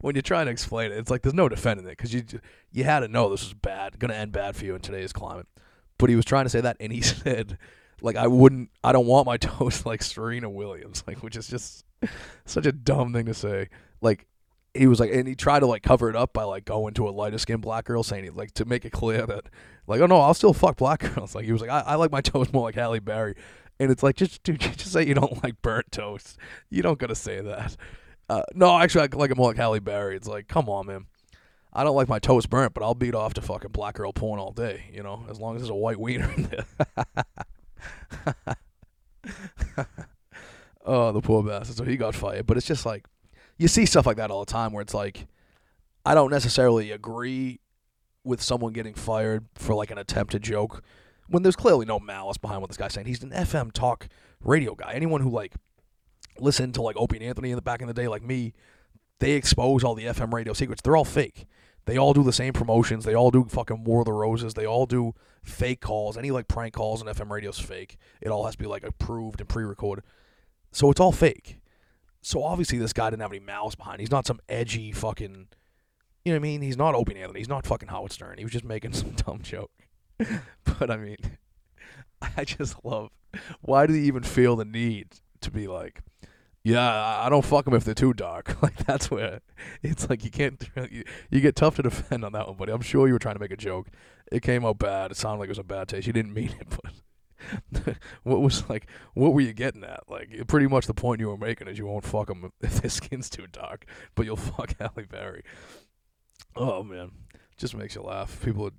when 0.01 0.15
you're 0.15 0.21
trying 0.21 0.45
to 0.45 0.51
explain 0.51 0.91
it, 0.91 0.97
it's 0.97 1.09
like 1.09 1.21
there's 1.21 1.33
no 1.33 1.49
defending 1.49 1.85
it 1.85 1.97
because 1.97 2.13
you 2.13 2.23
you 2.71 2.83
had 2.83 2.99
to 3.01 3.07
know 3.07 3.29
this 3.29 3.43
was 3.43 3.53
bad, 3.53 3.99
gonna 3.99 4.13
end 4.13 4.31
bad 4.31 4.55
for 4.55 4.65
you 4.65 4.75
in 4.75 4.81
today's 4.81 5.13
climate. 5.13 5.47
But 5.97 6.09
he 6.09 6.15
was 6.15 6.25
trying 6.25 6.45
to 6.45 6.49
say 6.49 6.61
that, 6.61 6.77
and 6.79 6.91
he 6.91 7.01
said, 7.01 7.57
like, 8.01 8.15
I 8.15 8.27
wouldn't, 8.27 8.69
I 8.83 8.91
don't 8.91 9.07
want 9.07 9.25
my 9.25 9.37
toast 9.37 9.85
like 9.85 10.03
Serena 10.03 10.49
Williams, 10.49 11.03
like, 11.07 11.23
which 11.23 11.35
is 11.35 11.47
just 11.47 11.85
such 12.45 12.65
a 12.65 12.71
dumb 12.71 13.13
thing 13.13 13.25
to 13.25 13.33
say. 13.33 13.69
Like, 14.01 14.27
he 14.73 14.87
was 14.87 14.99
like, 14.99 15.11
and 15.13 15.27
he 15.27 15.35
tried 15.35 15.59
to 15.59 15.67
like 15.67 15.83
cover 15.83 16.09
it 16.09 16.15
up 16.15 16.33
by 16.33 16.43
like 16.43 16.65
going 16.65 16.95
to 16.95 17.07
a 17.07 17.11
lighter 17.11 17.37
skinned 17.37 17.61
black 17.61 17.85
girl, 17.85 18.03
saying 18.03 18.25
it 18.25 18.35
like 18.35 18.53
to 18.55 18.65
make 18.65 18.85
it 18.85 18.91
clear 18.91 19.25
that, 19.25 19.45
like, 19.87 20.01
oh 20.01 20.07
no, 20.07 20.19
I'll 20.19 20.33
still 20.33 20.53
fuck 20.53 20.77
black 20.77 20.99
girls. 21.15 21.35
Like, 21.35 21.45
he 21.45 21.51
was 21.51 21.61
like, 21.61 21.69
I, 21.69 21.79
I 21.79 21.95
like 21.95 22.11
my 22.11 22.21
toast 22.21 22.53
more 22.53 22.63
like 22.63 22.75
Halle 22.75 22.99
Berry. 22.99 23.35
And 23.79 23.91
it's 23.91 24.03
like, 24.03 24.15
just 24.15 24.43
dude, 24.43 24.59
just 24.62 24.91
say 24.91 25.05
you 25.05 25.13
don't 25.13 25.43
like 25.43 25.62
burnt 25.62 25.91
toast. 25.91 26.38
You 26.69 26.81
don't 26.81 26.99
gotta 26.99 27.15
say 27.15 27.41
that. 27.41 27.75
Uh, 28.29 28.43
no, 28.53 28.77
actually, 28.77 29.07
I 29.12 29.15
like 29.15 29.31
it 29.31 29.38
more 29.38 29.49
like 29.49 29.57
Halle 29.57 29.79
Berry. 29.79 30.15
It's 30.15 30.27
like, 30.27 30.47
come 30.47 30.69
on, 30.69 30.88
man. 30.88 31.05
I 31.73 31.83
don't 31.83 31.95
like 31.95 32.07
my 32.07 32.19
toast 32.19 32.49
burnt, 32.49 32.73
but 32.73 32.83
I'll 32.83 32.93
beat 32.93 33.15
off 33.15 33.33
to 33.33 33.41
fucking 33.41 33.71
black 33.71 33.95
girl 33.95 34.13
porn 34.13 34.39
all 34.39 34.51
day. 34.51 34.89
You 34.93 35.03
know, 35.03 35.25
as 35.29 35.39
long 35.39 35.55
as 35.55 35.62
there's 35.62 35.69
a 35.69 35.75
white 35.75 35.99
wiener 35.99 36.31
in 36.31 36.43
there. 36.43 36.65
oh, 40.86 41.12
the 41.12 41.21
poor 41.21 41.43
bastard. 41.43 41.77
So 41.77 41.83
he 41.83 41.97
got 41.97 42.15
fired. 42.15 42.45
But 42.45 42.57
it's 42.57 42.67
just 42.67 42.86
like 42.86 43.05
you 43.57 43.67
see 43.67 43.86
stuff 43.86 44.05
like 44.05 44.17
that 44.17 44.31
all 44.31 44.45
the 44.45 44.51
time, 44.51 44.71
where 44.71 44.81
it's 44.81 44.93
like 44.93 45.27
I 46.05 46.13
don't 46.13 46.29
necessarily 46.29 46.91
agree 46.91 47.59
with 48.23 48.41
someone 48.41 48.71
getting 48.71 48.93
fired 48.93 49.45
for 49.55 49.73
like 49.73 49.91
an 49.91 49.97
attempted 49.97 50.43
joke 50.43 50.81
when 51.33 51.41
there's 51.41 51.55
clearly 51.55 51.83
no 51.83 51.99
malice 51.99 52.37
behind 52.37 52.61
what 52.61 52.69
this 52.69 52.77
guy's 52.77 52.93
saying. 52.93 53.07
He's 53.07 53.23
an 53.23 53.31
FM 53.31 53.71
talk 53.71 54.07
radio 54.39 54.75
guy. 54.75 54.93
Anyone 54.93 55.21
who 55.21 55.31
like 55.31 55.55
listened 56.37 56.75
to 56.75 56.83
like 56.83 56.95
Opie 56.95 57.17
and 57.17 57.25
Anthony 57.25 57.49
in 57.49 57.55
the 57.55 57.61
back 57.63 57.81
in 57.81 57.87
the 57.87 57.93
day, 57.93 58.07
like 58.07 58.21
me, 58.21 58.53
they 59.17 59.31
expose 59.31 59.83
all 59.83 59.95
the 59.95 60.05
FM 60.05 60.31
radio 60.31 60.53
secrets. 60.53 60.83
They're 60.83 60.95
all 60.95 61.03
fake. 61.03 61.47
They 61.85 61.97
all 61.97 62.13
do 62.13 62.23
the 62.23 62.31
same 62.31 62.53
promotions. 62.53 63.03
They 63.03 63.15
all 63.15 63.31
do 63.31 63.45
fucking 63.45 63.83
War 63.83 64.01
of 64.01 64.05
the 64.05 64.13
Roses. 64.13 64.53
They 64.53 64.67
all 64.67 64.85
do 64.85 65.15
fake 65.41 65.81
calls. 65.81 66.19
Any 66.19 66.29
like 66.29 66.47
prank 66.47 66.75
calls 66.75 67.01
on 67.01 67.11
FM 67.11 67.31
radio's 67.31 67.59
fake. 67.59 67.97
It 68.21 68.29
all 68.29 68.45
has 68.45 68.53
to 68.53 68.59
be 68.59 68.67
like 68.67 68.83
approved 68.83 69.39
and 69.39 69.49
pre-recorded. 69.49 70.05
So 70.71 70.91
it's 70.91 70.99
all 70.99 71.11
fake. 71.11 71.59
So 72.21 72.43
obviously 72.43 72.77
this 72.77 72.93
guy 72.93 73.09
didn't 73.09 73.23
have 73.23 73.31
any 73.31 73.39
malice 73.39 73.73
behind. 73.73 74.01
He's 74.01 74.11
not 74.11 74.27
some 74.27 74.39
edgy 74.47 74.91
fucking. 74.91 75.47
You 76.23 76.31
know 76.31 76.35
what 76.35 76.45
I 76.45 76.47
mean? 76.47 76.61
He's 76.61 76.77
not 76.77 76.93
Opie 76.93 77.13
and 77.13 77.23
Anthony. 77.23 77.39
He's 77.39 77.49
not 77.49 77.65
fucking 77.65 77.89
Howard 77.89 78.11
Stern. 78.11 78.37
He 78.37 78.45
was 78.45 78.53
just 78.53 78.65
making 78.65 78.93
some 78.93 79.11
dumb 79.11 79.41
joke. 79.41 79.71
but 80.79 80.89
I 80.89 80.97
mean, 80.97 81.17
I 82.38 82.43
just 82.43 82.83
love. 82.83 83.09
Why 83.62 83.88
do 83.88 83.93
he 83.93 84.01
even 84.01 84.23
feel 84.23 84.55
the 84.55 84.65
need 84.65 85.07
to 85.41 85.51
be 85.51 85.67
like? 85.67 86.01
Yeah, 86.63 87.19
I 87.19 87.27
don't 87.29 87.43
fuck 87.43 87.65
them 87.65 87.73
if 87.73 87.83
they're 87.83 87.93
too 87.93 88.13
dark. 88.13 88.57
Like 88.63 88.77
that's 88.86 89.12
where 89.12 89.41
it's 89.81 90.09
like 90.09 90.23
you 90.23 90.31
can't. 90.31 90.63
You, 90.89 91.03
you 91.29 91.41
get 91.41 91.55
tough 91.55 91.75
to 91.75 91.83
defend 91.83 92.23
on 92.23 92.31
that 92.31 92.47
one, 92.47 92.55
buddy. 92.55 92.71
I'm 92.71 92.81
sure 92.81 93.07
you 93.07 93.13
were 93.13 93.19
trying 93.19 93.36
to 93.36 93.41
make 93.41 93.51
a 93.51 93.57
joke. 93.57 93.88
It 94.31 94.41
came 94.41 94.65
out 94.65 94.79
bad. 94.79 95.12
It 95.12 95.17
sounded 95.17 95.39
like 95.39 95.47
it 95.47 95.51
was 95.51 95.59
a 95.59 95.63
bad 95.63 95.89
taste. 95.89 96.07
You 96.07 96.13
didn't 96.13 96.33
mean 96.33 96.55
it, 96.59 96.67
but 96.69 96.93
what 98.23 98.41
was 98.41 98.69
like? 98.69 98.88
What 99.13 99.33
were 99.33 99.41
you 99.41 99.53
getting 99.53 99.83
at? 99.83 100.03
Like 100.07 100.47
pretty 100.47 100.67
much 100.67 100.88
the 100.88 100.93
point 100.93 101.19
you 101.19 101.27
were 101.27 101.38
making 101.38 101.67
is 101.67 101.77
you 101.77 101.86
won't 101.86 102.05
fuck 102.05 102.27
them 102.27 102.51
if 102.62 102.81
their 102.81 102.89
skin's 102.89 103.29
too 103.29 103.47
dark, 103.51 103.86
but 104.15 104.25
you'll 104.25 104.38
fuck 104.38 104.75
Halle 104.79 105.05
Berry. 105.09 105.43
Oh 106.55 106.83
man, 106.83 107.12
just 107.57 107.75
makes 107.75 107.95
you 107.95 108.01
laugh. 108.01 108.41
People, 108.43 108.71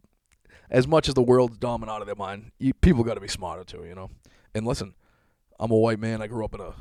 as 0.71 0.87
much 0.87 1.09
as 1.09 1.15
the 1.15 1.23
world's 1.23 1.59
dumb 1.59 1.83
and 1.83 1.91
out 1.91 2.01
of 2.01 2.07
their 2.07 2.17
mind, 2.17 2.53
you, 2.59 2.75
people 2.75 3.05
got 3.05 3.15
to 3.15 3.21
be 3.21 3.29
smarter 3.29 3.65
too, 3.65 3.85
you 3.85 3.95
know. 3.95 4.11
And 4.55 4.67
listen, 4.67 4.95
I'm 5.59 5.71
a 5.71 5.77
white 5.77 5.99
man. 5.99 6.23
I 6.23 6.27
grew 6.27 6.45
up 6.45 6.55
in 6.55 6.61
a 6.61 6.75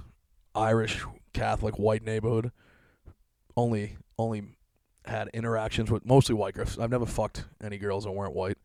Irish 0.55 1.03
Catholic 1.33 1.77
white 1.79 2.03
neighborhood. 2.03 2.51
Only 3.55 3.97
only 4.17 4.43
had 5.05 5.29
interactions 5.33 5.91
with 5.91 6.05
mostly 6.05 6.35
white 6.35 6.53
girls. 6.53 6.79
I've 6.79 6.89
never 6.91 7.05
fucked 7.05 7.45
any 7.61 7.77
girls 7.77 8.05
that 8.05 8.11
weren't 8.11 8.33
white. 8.33 8.57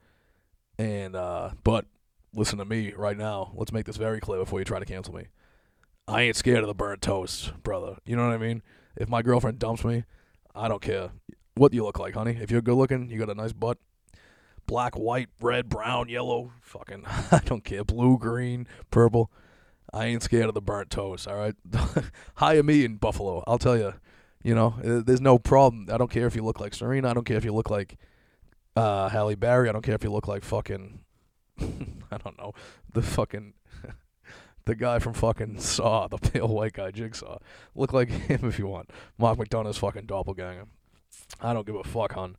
And 0.79 1.17
uh 1.17 1.51
but 1.65 1.87
listen 2.35 2.59
to 2.59 2.65
me 2.65 2.93
right 2.93 3.17
now. 3.17 3.53
Let's 3.55 3.73
make 3.73 3.87
this 3.87 3.97
very 3.97 4.21
clear 4.21 4.39
before 4.39 4.59
you 4.59 4.65
try 4.65 4.79
to 4.79 4.85
cancel 4.85 5.15
me. 5.15 5.27
I 6.07 6.23
ain't 6.23 6.37
scared 6.37 6.61
of 6.61 6.69
the 6.69 6.75
burnt 6.75 7.03
toast, 7.03 7.53
brother. 7.63 7.97
You 8.07 8.17
know 8.17 8.27
what 8.27 8.35
I 8.35 8.39
mean? 8.39 8.63
If 8.97 9.09
my 9.09 9.21
girlfriend 9.21 9.59
dumps 9.59 9.85
me, 9.85 10.05
I 10.55 10.69
don't 10.69 10.81
care 10.81 11.11
what 11.55 11.75
you 11.75 11.85
look 11.85 11.99
like, 11.99 12.15
honey. 12.15 12.39
If 12.41 12.51
you're 12.51 12.63
good 12.63 12.77
looking, 12.77 13.11
you 13.11 13.19
got 13.19 13.29
a 13.29 13.35
nice 13.35 13.53
butt, 13.53 13.79
black, 14.69 14.95
white, 14.95 15.29
red, 15.41 15.69
brown, 15.69 16.09
yellow, 16.09 16.53
fucking 16.61 17.05
I 17.33 17.41
don't 17.45 17.65
care. 17.65 17.83
Blue, 17.83 18.19
green, 18.19 18.69
purple. 18.93 19.33
I 19.93 20.07
ain't 20.07 20.23
scared 20.23 20.45
of 20.45 20.55
the 20.55 20.61
burnt 20.61 20.91
toast. 20.91 21.27
All 21.27 21.37
right, 21.37 21.57
hire 22.37 22.63
me 22.63 22.85
in 22.85 22.97
Buffalo. 22.97 23.43
I'll 23.49 23.59
tell 23.59 23.77
you. 23.77 23.95
You 24.45 24.55
know, 24.55 24.77
there's 24.81 25.21
no 25.21 25.39
problem. 25.41 25.89
I 25.93 25.99
don't 25.99 26.13
care 26.13 26.29
if 26.29 26.37
you 26.37 26.43
look 26.43 26.61
like 26.61 26.73
Serena. 26.73 27.11
I 27.11 27.13
don't 27.13 27.25
care 27.25 27.37
if 27.37 27.45
you 27.45 27.53
look 27.53 27.71
like 27.71 27.99
uh, 28.77 29.09
Halle 29.09 29.35
Berry. 29.35 29.69
I 29.69 29.73
don't 29.73 29.83
care 29.83 29.97
if 29.97 30.05
you 30.05 30.13
look 30.13 30.29
like 30.29 30.45
fucking. 30.45 31.01
I 31.61 32.19
don't 32.19 32.39
know 32.39 32.55
the 32.95 33.03
fucking 33.03 33.55
the 34.69 34.75
guy 34.75 34.99
from 34.99 35.15
fucking 35.15 35.59
Saw, 35.59 36.09
the 36.09 36.19
pale 36.19 36.47
white 36.47 36.75
guy, 36.75 36.91
Jigsaw. 36.91 37.39
Look 37.75 37.93
like 37.93 38.11
him 38.11 38.41
if 38.45 38.59
you 38.59 38.67
want. 38.67 38.91
Mark 39.17 39.39
McDonagh's 39.39 39.79
fucking 39.79 40.05
doppelganger. 40.05 40.67
I 41.41 41.55
don't 41.55 41.67
give 41.67 41.75
a 41.75 41.85
fuck, 41.85 42.13
hon. 42.13 42.37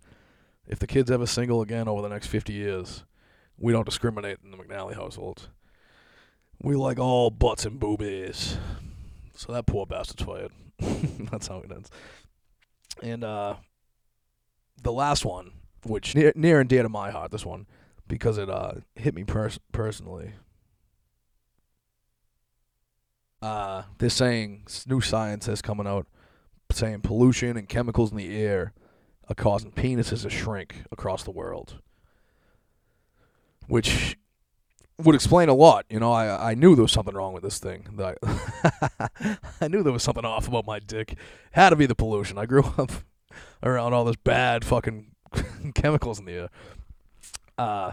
If 0.70 0.78
the 0.78 0.88
kid's 0.88 1.10
ever 1.10 1.26
single 1.26 1.62
again 1.62 1.88
over 1.88 2.04
the 2.04 2.10
next 2.10 2.28
50 2.28 2.54
years, 2.54 3.04
we 3.58 3.74
don't 3.74 3.86
discriminate 3.86 4.38
in 4.44 4.52
the 4.52 4.58
McNally 4.58 4.94
household. 4.94 5.50
We 6.62 6.76
like 6.76 7.00
all 7.00 7.32
butts 7.32 7.66
and 7.66 7.80
boobies. 7.80 8.58
So 9.34 9.52
that 9.52 9.66
poor 9.66 9.88
bastard's 9.88 10.24
fired. 10.24 10.52
That's 11.32 11.48
how 11.48 11.62
it 11.62 11.72
ends. 11.72 11.90
And 13.02 13.24
uh, 13.24 13.56
the 14.84 14.92
last 14.92 15.26
one, 15.26 15.54
which 15.86 16.14
near, 16.14 16.34
near 16.36 16.60
and 16.60 16.70
dear 16.70 16.84
to 16.84 16.90
my 16.90 17.10
heart, 17.10 17.32
this 17.32 17.46
one, 17.46 17.66
because 18.08 18.38
it 18.38 18.50
uh, 18.50 18.74
hit 18.96 19.16
me 19.16 19.24
pers- 19.24 19.60
personally. 19.72 20.34
Uh, 23.42 23.84
they're 23.98 24.10
saying 24.10 24.68
new 24.86 25.02
science 25.02 25.48
is 25.48 25.62
coming 25.62 25.88
out, 25.88 26.06
saying 26.72 27.02
pollution 27.02 27.58
and 27.58 27.68
chemicals 27.68 28.12
in 28.12 28.18
the 28.18 28.38
air 28.38 28.74
are 29.30 29.36
causing 29.36 29.72
penises 29.72 30.24
to 30.24 30.30
shrink 30.30 30.84
across 30.92 31.24
the 31.24 31.32
world. 31.32 31.82
Which 33.68 34.18
would 34.98 35.16
explain 35.16 35.48
a 35.50 35.54
lot. 35.54 35.86
You 35.90 36.00
know, 36.00 36.12
I 36.12 36.52
I 36.52 36.56
knew 36.56 36.76
there 36.76 36.84
was 36.84 36.92
something 36.92 37.16
wrong 37.16 37.34
with 37.34 37.44
this 37.44 37.60
thing. 37.60 37.88
That 37.94 38.18
I 39.62 39.68
knew 39.68 39.84
there 39.84 39.94
was 39.94 40.04
something 40.04 40.26
off 40.26 40.48
about 40.48 40.66
my 40.66 40.80
dick. 40.80 41.16
Had 41.52 41.70
to 41.70 41.76
be 41.76 41.86
the 41.86 41.96
pollution. 41.96 42.38
I 42.38 42.46
grew 42.46 42.64
up 42.78 42.92
around 43.64 43.94
all 43.94 44.06
this 44.06 44.16
bad 44.18 44.66
fucking 44.66 45.12
chemicals 45.76 46.20
in 46.20 46.26
the 46.26 46.34
air. 46.34 46.50
Uh 47.58 47.92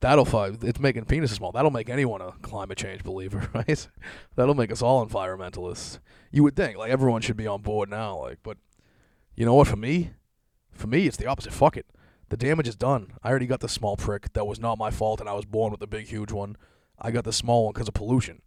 that'll 0.00 0.24
fuck. 0.24 0.62
It's 0.62 0.80
making 0.80 1.04
penises 1.04 1.36
small. 1.36 1.52
That'll 1.52 1.70
make 1.70 1.88
anyone 1.88 2.20
a 2.20 2.32
climate 2.42 2.78
change 2.78 3.02
believer, 3.02 3.48
right? 3.54 3.88
That'll 4.34 4.54
make 4.54 4.72
us 4.72 4.82
all 4.82 5.06
environmentalists. 5.06 5.98
You 6.30 6.42
would 6.42 6.56
think 6.56 6.76
like 6.76 6.90
everyone 6.90 7.22
should 7.22 7.36
be 7.36 7.46
on 7.46 7.62
board 7.62 7.88
now, 7.90 8.18
like, 8.18 8.38
but 8.42 8.58
you 9.34 9.44
know 9.44 9.54
what? 9.54 9.68
For 9.68 9.76
me, 9.76 10.10
for 10.76 10.86
me, 10.86 11.06
it's 11.06 11.16
the 11.16 11.26
opposite. 11.26 11.52
Fuck 11.52 11.76
it. 11.76 11.86
The 12.28 12.36
damage 12.36 12.68
is 12.68 12.76
done. 12.76 13.12
I 13.22 13.30
already 13.30 13.46
got 13.46 13.60
the 13.60 13.68
small 13.68 13.96
prick. 13.96 14.32
That 14.32 14.46
was 14.46 14.58
not 14.58 14.78
my 14.78 14.90
fault, 14.90 15.20
and 15.20 15.28
I 15.28 15.32
was 15.34 15.44
born 15.44 15.70
with 15.70 15.80
the 15.80 15.86
big, 15.86 16.06
huge 16.06 16.32
one. 16.32 16.56
I 16.98 17.10
got 17.10 17.24
the 17.24 17.32
small 17.32 17.64
one 17.64 17.72
because 17.72 17.88
of 17.88 17.94
pollution. 17.94 18.42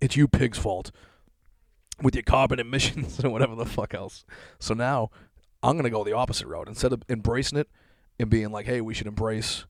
It's 0.00 0.16
you 0.16 0.28
pig's 0.28 0.58
fault 0.58 0.90
with 2.02 2.14
your 2.14 2.22
carbon 2.22 2.58
emissions 2.60 3.18
and 3.18 3.32
whatever 3.32 3.54
the 3.54 3.66
fuck 3.66 3.94
else. 3.94 4.24
So 4.58 4.74
now 4.74 5.10
I'm 5.62 5.72
going 5.72 5.84
to 5.84 5.90
go 5.90 6.04
the 6.04 6.12
opposite 6.12 6.46
route. 6.46 6.68
Instead 6.68 6.92
of 6.92 7.02
embracing 7.08 7.58
it 7.58 7.68
and 8.18 8.30
being 8.30 8.50
like, 8.50 8.66
hey, 8.66 8.80
we 8.80 8.94
should 8.94 9.06
embrace 9.06 9.64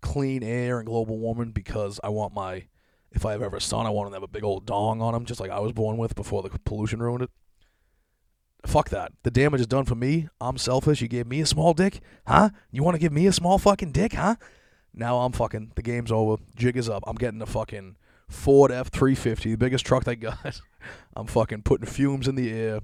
clean 0.00 0.42
air 0.42 0.78
and 0.78 0.86
global 0.86 1.18
warming 1.18 1.50
because 1.50 1.98
I 2.04 2.08
want 2.10 2.32
my, 2.32 2.66
if 3.10 3.26
I 3.26 3.32
have 3.32 3.42
ever 3.42 3.56
a 3.56 3.60
son, 3.60 3.86
I 3.86 3.90
want 3.90 4.06
him 4.06 4.12
to 4.12 4.16
have 4.16 4.22
a 4.22 4.28
big 4.28 4.44
old 4.44 4.64
dong 4.64 5.02
on 5.02 5.14
him, 5.14 5.24
just 5.24 5.40
like 5.40 5.50
I 5.50 5.58
was 5.60 5.72
born 5.72 5.96
with 5.96 6.14
before 6.14 6.42
the 6.42 6.50
pollution 6.64 7.02
ruined 7.02 7.24
it. 7.24 7.30
Fuck 8.66 8.90
that. 8.90 9.12
The 9.22 9.30
damage 9.30 9.60
is 9.60 9.66
done 9.66 9.84
for 9.84 9.94
me. 9.94 10.28
I'm 10.40 10.58
selfish. 10.58 11.00
You 11.00 11.08
gave 11.08 11.26
me 11.26 11.40
a 11.40 11.46
small 11.46 11.74
dick? 11.74 12.00
Huh? 12.26 12.50
You 12.70 12.82
want 12.82 12.96
to 12.96 13.00
give 13.00 13.12
me 13.12 13.26
a 13.26 13.32
small 13.32 13.58
fucking 13.58 13.92
dick? 13.92 14.14
Huh? 14.14 14.36
Now 14.92 15.20
I'm 15.20 15.32
fucking. 15.32 15.72
The 15.76 15.82
game's 15.82 16.10
over. 16.10 16.42
Jig 16.56 16.76
is 16.76 16.88
up. 16.88 17.04
I'm 17.06 17.16
getting 17.16 17.40
a 17.40 17.46
fucking 17.46 17.96
Ford 18.28 18.70
F 18.70 18.88
350, 18.88 19.52
the 19.52 19.56
biggest 19.56 19.86
truck 19.86 20.04
they 20.04 20.16
got. 20.16 20.60
I'm 21.16 21.26
fucking 21.26 21.62
putting 21.62 21.86
fumes 21.86 22.28
in 22.28 22.34
the 22.34 22.52
air. 22.52 22.80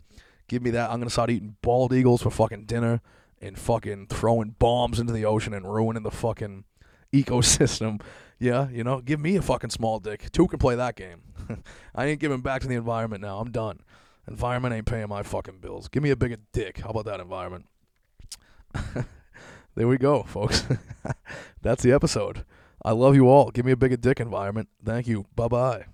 Give 0.48 0.62
me 0.62 0.70
that. 0.70 0.90
I'm 0.90 1.00
to 1.02 1.10
start 1.10 1.30
eating 1.30 1.56
bald 1.62 1.92
eagles 1.92 2.22
for 2.22 2.30
fucking 2.30 2.64
dinner 2.64 3.00
and 3.40 3.58
fucking 3.58 4.06
throwing 4.08 4.54
bombs 4.58 4.98
into 4.98 5.12
the 5.12 5.24
ocean 5.24 5.54
and 5.54 5.70
ruining 5.70 6.02
the 6.02 6.10
fucking 6.10 6.64
ecosystem. 7.12 8.00
Yeah, 8.38 8.68
you 8.70 8.84
know, 8.84 9.00
give 9.00 9.20
me 9.20 9.36
a 9.36 9.42
fucking 9.42 9.70
small 9.70 10.00
dick. 10.00 10.30
Two 10.32 10.48
can 10.48 10.58
play 10.58 10.74
that 10.76 10.96
game. 10.96 11.22
I 11.94 12.06
ain't 12.06 12.20
giving 12.20 12.40
back 12.40 12.62
to 12.62 12.68
the 12.68 12.74
environment 12.74 13.22
now. 13.22 13.38
I'm 13.38 13.50
done. 13.50 13.80
Environment 14.28 14.74
ain't 14.74 14.86
paying 14.86 15.08
my 15.08 15.22
fucking 15.22 15.58
bills. 15.58 15.88
Give 15.88 16.02
me 16.02 16.10
a 16.10 16.16
bigger 16.16 16.38
dick. 16.52 16.78
How 16.78 16.90
about 16.90 17.04
that 17.06 17.20
environment? 17.20 17.66
there 19.74 19.88
we 19.88 19.98
go, 19.98 20.22
folks. 20.22 20.64
That's 21.62 21.82
the 21.82 21.92
episode. 21.92 22.44
I 22.82 22.92
love 22.92 23.14
you 23.14 23.28
all. 23.28 23.50
Give 23.50 23.64
me 23.64 23.72
a 23.72 23.76
bigger 23.76 23.96
dick 23.96 24.20
environment. 24.20 24.68
Thank 24.84 25.06
you. 25.06 25.26
Bye 25.34 25.48
bye. 25.48 25.84